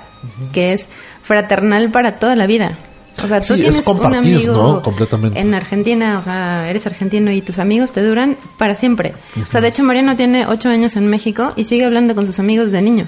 [0.52, 0.86] que es
[1.22, 2.76] fraternal para toda la vida.
[3.22, 4.82] O sea, tú Sí, tienes un amigo ¿no?
[4.82, 5.38] Completamente.
[5.38, 9.14] en Argentina, o sea, eres argentino y tus amigos te duran para siempre.
[9.40, 12.40] O sea, de hecho, Mariano tiene ocho años en México y sigue hablando con sus
[12.40, 13.06] amigos de niño.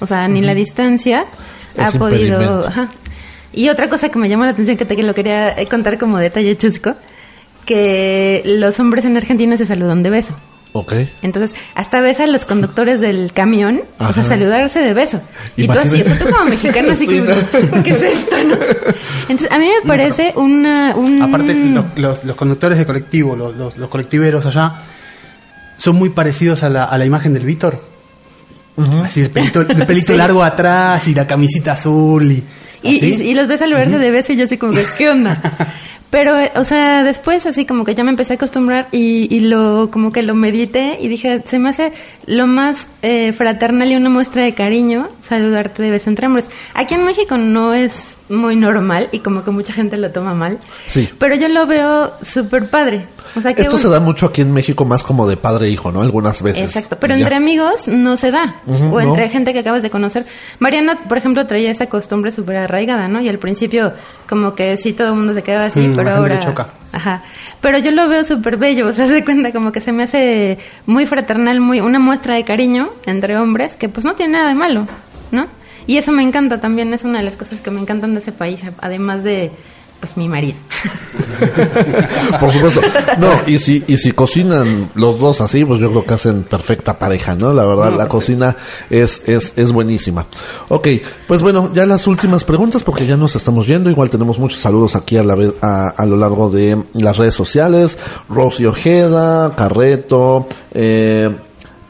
[0.00, 1.24] O sea, ni la distancia
[1.78, 2.66] ha Es podido...
[2.66, 2.90] Ajá.
[3.52, 6.18] Y otra cosa que me llamó la atención, que te que lo quería contar como
[6.18, 6.94] detalle chusco,
[7.64, 10.34] que los hombres en Argentina se saludan de beso.
[10.72, 10.92] Ok.
[11.22, 15.22] Entonces, hasta besan los conductores del camión, o sea, saludarse de beso.
[15.56, 17.30] Y tú así, o sea, tú como mexicano así Sí, como,
[17.76, 17.82] ¿no?
[17.82, 18.56] ¿qué es esto, no?
[19.22, 20.94] Entonces, a mí me parece una...
[20.94, 21.22] Un...
[21.22, 24.74] Aparte, los, los- los conductores de colectivo, los, los- los colectiveros allá,
[25.78, 27.82] son muy parecidos a la, a la imagen del Víctor.
[29.02, 32.30] Así, el pelito, el pelito largo atrás y la camisita azul.
[32.30, 32.44] Y,
[32.82, 33.14] Y, así.
[33.14, 35.40] y, y los ves saludarse de beso y yo así como que, ¿qué onda?
[36.10, 39.90] Pero, o sea, después así como que ya me empecé a acostumbrar y, y lo,
[39.90, 41.92] como que lo medité y dije, se me hace
[42.26, 46.46] lo más eh, fraternal y una muestra de cariño saludarte de beso entre hombres.
[46.74, 47.92] Aquí en México no es
[48.28, 50.58] muy normal y como que mucha gente lo toma mal.
[50.86, 51.08] Sí.
[51.18, 53.06] Pero yo lo veo súper padre.
[53.36, 55.66] O sea, que Esto un- se da mucho aquí en México más como de padre
[55.66, 56.00] e hijo, ¿no?
[56.02, 56.62] Algunas veces.
[56.62, 57.20] Exacto, pero Ya.
[57.20, 58.56] entre amigos no se da.
[58.66, 59.30] O entre no.
[59.30, 60.24] gente que acabas de conocer.
[60.58, 63.20] Mariano, por ejemplo, traía esa costumbre súper arraigada, ¿no?
[63.20, 63.92] Y al principio,
[64.28, 66.46] como que sí, todo el mundo se quedaba así, Mm, pero la gente le ahora.
[66.46, 66.68] choca.
[66.92, 67.22] Ajá.
[67.60, 70.58] Pero yo lo veo súper bello, o sea, se cuenta como que se me hace
[70.86, 74.54] muy fraternal, muy una muestra de cariño entre hombres, que pues no tiene nada de
[74.54, 74.86] malo,
[75.30, 75.46] ¿no?
[75.86, 78.32] Y eso me encanta también, es una de las cosas que me encantan de ese
[78.32, 79.52] país, además de,
[80.00, 80.56] pues, mi marido.
[82.40, 82.80] Por supuesto.
[83.18, 86.98] No, y si, y si cocinan los dos así, pues yo creo que hacen perfecta
[86.98, 87.52] pareja, ¿no?
[87.52, 88.56] La verdad, la cocina
[88.88, 90.26] es, es, es buenísima.
[90.68, 90.88] Ok,
[91.26, 93.90] pues bueno, ya las últimas preguntas, porque ya nos estamos yendo.
[93.90, 97.34] Igual tenemos muchos saludos aquí a la vez, a, a lo largo de las redes
[97.34, 97.98] sociales.
[98.28, 101.30] Rosy Ojeda, Carreto, eh,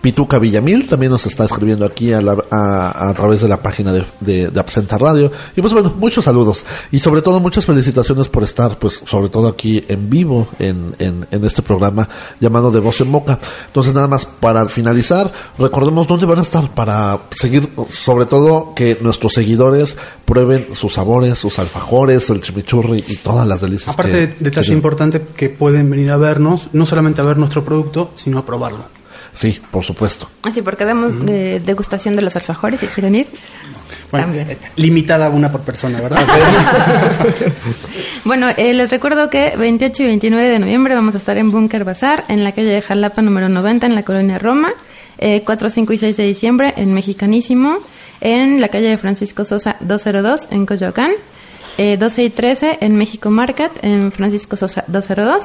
[0.06, 3.92] Pituca Villamil también nos está escribiendo aquí a, la- a- a través de la página
[3.92, 5.32] de, de, de Absenta Radio.
[5.56, 6.64] Y pues bueno, muchos saludos.
[6.92, 11.26] Y sobre todo muchas felicitaciones por estar, pues sobre todo aquí en vivo en, en,
[11.28, 12.08] en este programa
[12.38, 13.40] llamado De Voz en Boca.
[13.66, 18.98] Entonces nada más para finalizar, recordemos dónde van a estar para seguir, sobre todo que
[19.00, 23.92] nuestros seguidores prueben sus sabores, sus alfajores, el chimichurri y todas las delicias.
[23.92, 27.64] Aparte, que- detalle que- importante que pueden venir a vernos, no solamente a ver nuestro
[27.64, 28.94] producto, sino a probarlo.
[29.36, 30.28] Sí, por supuesto.
[30.44, 33.26] Así, porque damos de degustación de los alfajores, si quieren ir.
[34.10, 34.50] Bueno, También.
[34.50, 36.26] eh, limitada una por persona, ¿verdad?
[38.24, 41.84] Bueno, eh, les recuerdo que 28 y 29 de noviembre vamos a estar en Bunker
[41.84, 44.72] Bazar, en la calle de Jalapa número 90, en la colonia Roma.
[45.18, 47.78] Eh, 4, 5 y 6 de diciembre en Mexicanísimo,
[48.20, 51.12] en la calle de Francisco Sosa 202, en Coyoacán.
[51.78, 55.44] Eh, 12 y 13 en México Market, en Francisco Sosa 202.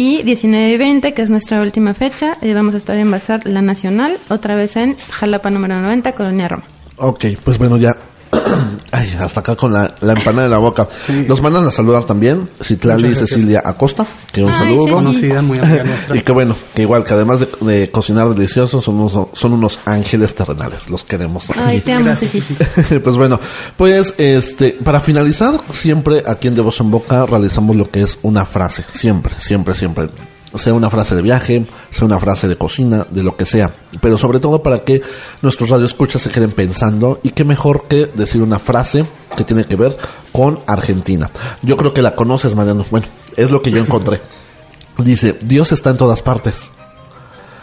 [0.00, 3.44] Y 19 y 20, que es nuestra última fecha, eh, vamos a estar en Bazar
[3.46, 6.62] La Nacional, otra vez en Jalapa número 90, colonia Roma.
[6.98, 7.96] Ok, pues bueno, ya.
[8.90, 10.88] Ay, hasta acá con la, la empanada de la boca.
[11.26, 13.14] Nos mandan a saludar también Citlali y.
[13.14, 14.94] Cecilia Acosta, que un Ay, saludo.
[14.94, 16.16] Conocida, muy amiga nuestra.
[16.16, 19.80] Y que bueno, que igual que además de, de cocinar delicioso, son unos, son unos
[19.84, 21.44] ángeles terrenales, los queremos.
[21.56, 22.10] Ay, te amo,
[23.04, 23.40] pues bueno,
[23.76, 28.18] pues este, para finalizar, siempre aquí en De Voz en Boca realizamos lo que es
[28.22, 30.08] una frase, siempre, siempre, siempre.
[30.54, 33.70] Sea una frase de viaje, sea una frase de cocina, de lo que sea.
[34.00, 35.02] Pero sobre todo para que
[35.42, 39.04] nuestros radioescuchas se queden pensando y qué mejor que decir una frase
[39.36, 39.96] que tiene que ver
[40.32, 41.30] con Argentina.
[41.62, 42.86] Yo creo que la conoces, Mariano.
[42.90, 43.06] Bueno,
[43.36, 44.20] es lo que yo encontré.
[44.98, 46.70] Dice, Dios está en todas partes,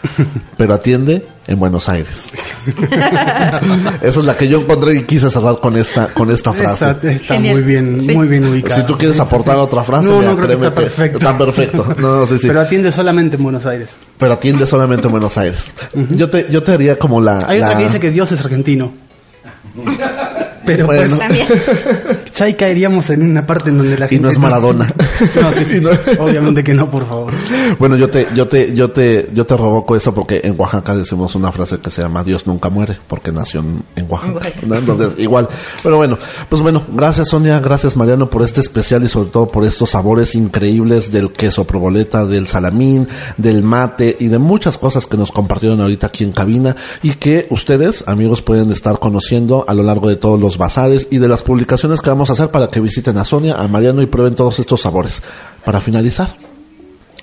[0.56, 2.28] pero atiende en Buenos Aires.
[4.02, 6.94] Esa es la que yo encontré y quise cerrar con esta, con esta frase.
[7.02, 8.12] Está, muy bien, Sí.
[8.12, 8.76] muy bien ubicada.
[8.80, 9.60] Si tú quieres Sí, aportar sí.
[9.60, 11.18] otra frase, no, no creo que está perfecto.
[11.18, 11.94] Está perfecto.
[11.98, 12.46] No, sí, sí.
[12.48, 13.90] Pero atiende solamente en Buenos Aires.
[14.18, 15.70] Pero atiende solamente en Buenos Aires.
[16.10, 17.38] Yo te, yo te haría como la.
[17.46, 18.92] Hay otra la- que dice que Dios es argentino.
[20.66, 21.16] Pero Bueno.
[21.16, 21.46] pues, También.
[22.34, 24.92] ya ahí caeríamos en una parte en donde la Y gente no es Maradona.
[25.40, 27.32] no, sí, sí, Y no- obviamente que no, por favor.
[27.78, 31.34] Bueno, yo te, yo te, yo te, yo te revoco eso porque en Oaxaca decimos
[31.34, 34.06] una frase que se llama Dios nunca muere, porque nació en.
[34.08, 34.50] Oaxaca.
[34.66, 34.74] ¿no?
[34.76, 35.48] Entonces, igual.
[35.82, 36.18] Pero bueno,
[36.48, 40.34] pues bueno, gracias Sonia, gracias Mariano por este especial y sobre todo por estos sabores
[40.34, 45.80] increíbles del queso proboleta, del salamín, del mate y de muchas cosas que nos compartieron
[45.80, 50.16] ahorita aquí en cabina y que ustedes, amigos, pueden estar conociendo a lo largo de
[50.16, 53.24] todos los bazares y de las publicaciones que vamos a hacer para que visiten a
[53.24, 55.22] Sonia, a Mariano y prueben todos estos sabores.
[55.64, 56.28] Para finalizar,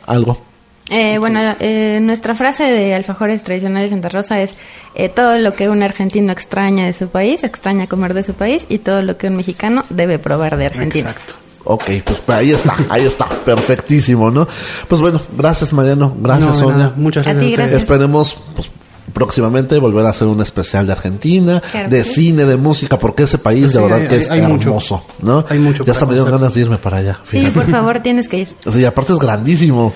[0.05, 0.41] algo.
[0.89, 4.53] Eh, bueno, eh, nuestra frase de alfajores tradicionales de Santa Rosa es
[4.95, 8.65] eh, todo lo que un argentino extraña de su país, extraña comer de su país
[8.67, 11.11] y todo lo que un mexicano debe probar de Argentina.
[11.11, 11.35] Exacto.
[11.65, 14.45] Ok, pues ahí está, ahí está, perfectísimo, ¿no?
[14.89, 16.91] Pues bueno, gracias Mariano, gracias No, Sonia.
[16.97, 17.39] Muchas gracias.
[17.39, 17.57] ti, a ustedes.
[17.57, 17.81] gracias.
[17.81, 18.69] Esperemos pues,
[19.11, 22.13] próximamente volver a hacer un especial de Argentina, Claro de sí.
[22.27, 24.69] cine, de música, porque ese país Sí, de verdad hay- que hay- es hay mucho.
[24.69, 25.45] hermoso, ¿no?
[25.49, 27.19] Hay mucho Ya hasta me dieron ganas de irme para allá.
[27.29, 28.49] Sí, por favor, tienes que ir.
[28.65, 29.93] O sea, y aparte es grandísimo.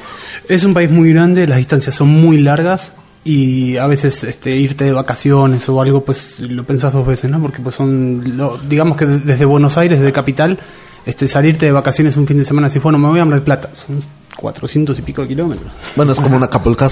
[0.49, 2.91] Es un país muy grande, las distancias son muy largas
[3.23, 7.41] y a veces este, irte de vacaciones o algo, pues lo pensás dos veces, ¿no?
[7.41, 10.59] Porque pues son, lo- digamos que de- desde Buenos Aires, desde Capital,
[11.05, 13.43] este, salirte de vacaciones un fin de semana, si bueno, me voy a Mar del
[13.43, 13.99] Plata, son
[14.37, 15.71] 400 y pico de kilómetros.
[15.95, 16.43] Bueno, es como un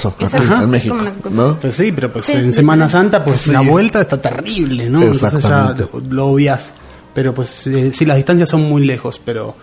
[0.10, 0.64] aquí Exacto.
[0.64, 0.98] en México.
[1.32, 1.56] ¿no?
[1.60, 2.90] Pues sí, pero pues Sí, en sí, Semana.
[2.90, 3.52] Santa, pues Sí.
[3.52, 5.02] la vuelta está terrible, ¿no?
[5.02, 5.88] Entonces ya Exactamente.
[5.94, 6.74] lo, lo obvias.
[7.14, 9.56] Pero pues eh, sí, las distancias son muy lejos, pero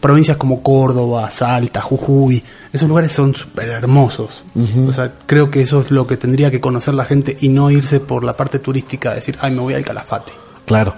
[0.00, 2.42] provincias como Córdoba, Salta, Jujuy,
[2.72, 4.42] esos lugares son súper hermosos.
[4.88, 7.70] O sea, creo que eso es lo que tendría que conocer la gente y no
[7.70, 10.32] irse por la parte turística, decir, ay, me voy al Calafate.
[10.66, 10.94] Claro.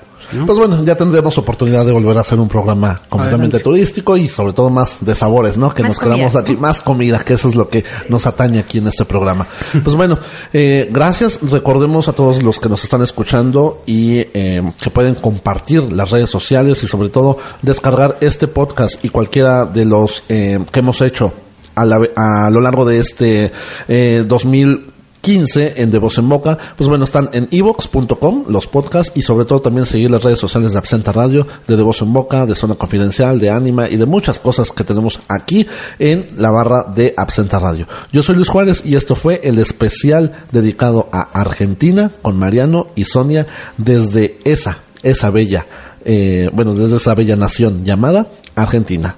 [0.47, 4.53] Pues bueno, ya tendremos oportunidad de volver a hacer un programa completamente turístico y sobre
[4.53, 5.73] todo más de sabores, ¿no?
[5.73, 8.89] Que nos quedamos aquí, más comida, que eso es lo que nos atañe aquí en
[8.89, 9.47] este programa.
[9.85, 10.19] pues bueno,
[10.53, 11.39] eh, gracias.
[11.43, 16.31] Recordemos a todos los que nos están escuchando y eh, que pueden compartir las redes
[16.31, 21.33] sociales y sobre todo descargar este podcast y cualquiera de los eh, que hemos hecho
[21.75, 23.53] a, la, a lo largo de este
[23.89, 24.94] eh, 2000
[25.25, 26.59] 15 en De Voz en Boca.
[26.77, 30.73] Pues bueno, están en evox.com, los podcasts, y sobre todo también seguir las redes sociales
[30.73, 34.05] de Absenta Radio, de De Voz en Boca, de Zona Confidencial, de Ánima y de
[34.05, 35.67] muchas cosas que tenemos aquí
[35.99, 37.89] en la barra de Absenta Radio.
[38.13, 43.07] Yo soy Luis Juárez y esto fue el especial dedicado a Argentina con Mariano y
[43.07, 43.47] Sonia
[43.79, 45.67] desde esa, esa bella,
[46.05, 48.27] eh, bueno, desde esa bella nación llamada
[48.57, 49.17] Argentina.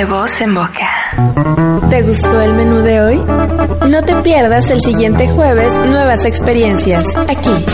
[0.00, 0.88] De voz en boca.
[1.90, 3.20] ¿Te gustó el menú de hoy?
[3.86, 7.66] No te pierdas el siguiente jueves nuevas experiencias aquí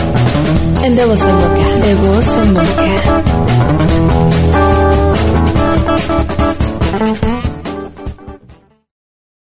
[0.83, 1.85] En De Voz en Boca.
[1.85, 3.86] De Voz en Boca.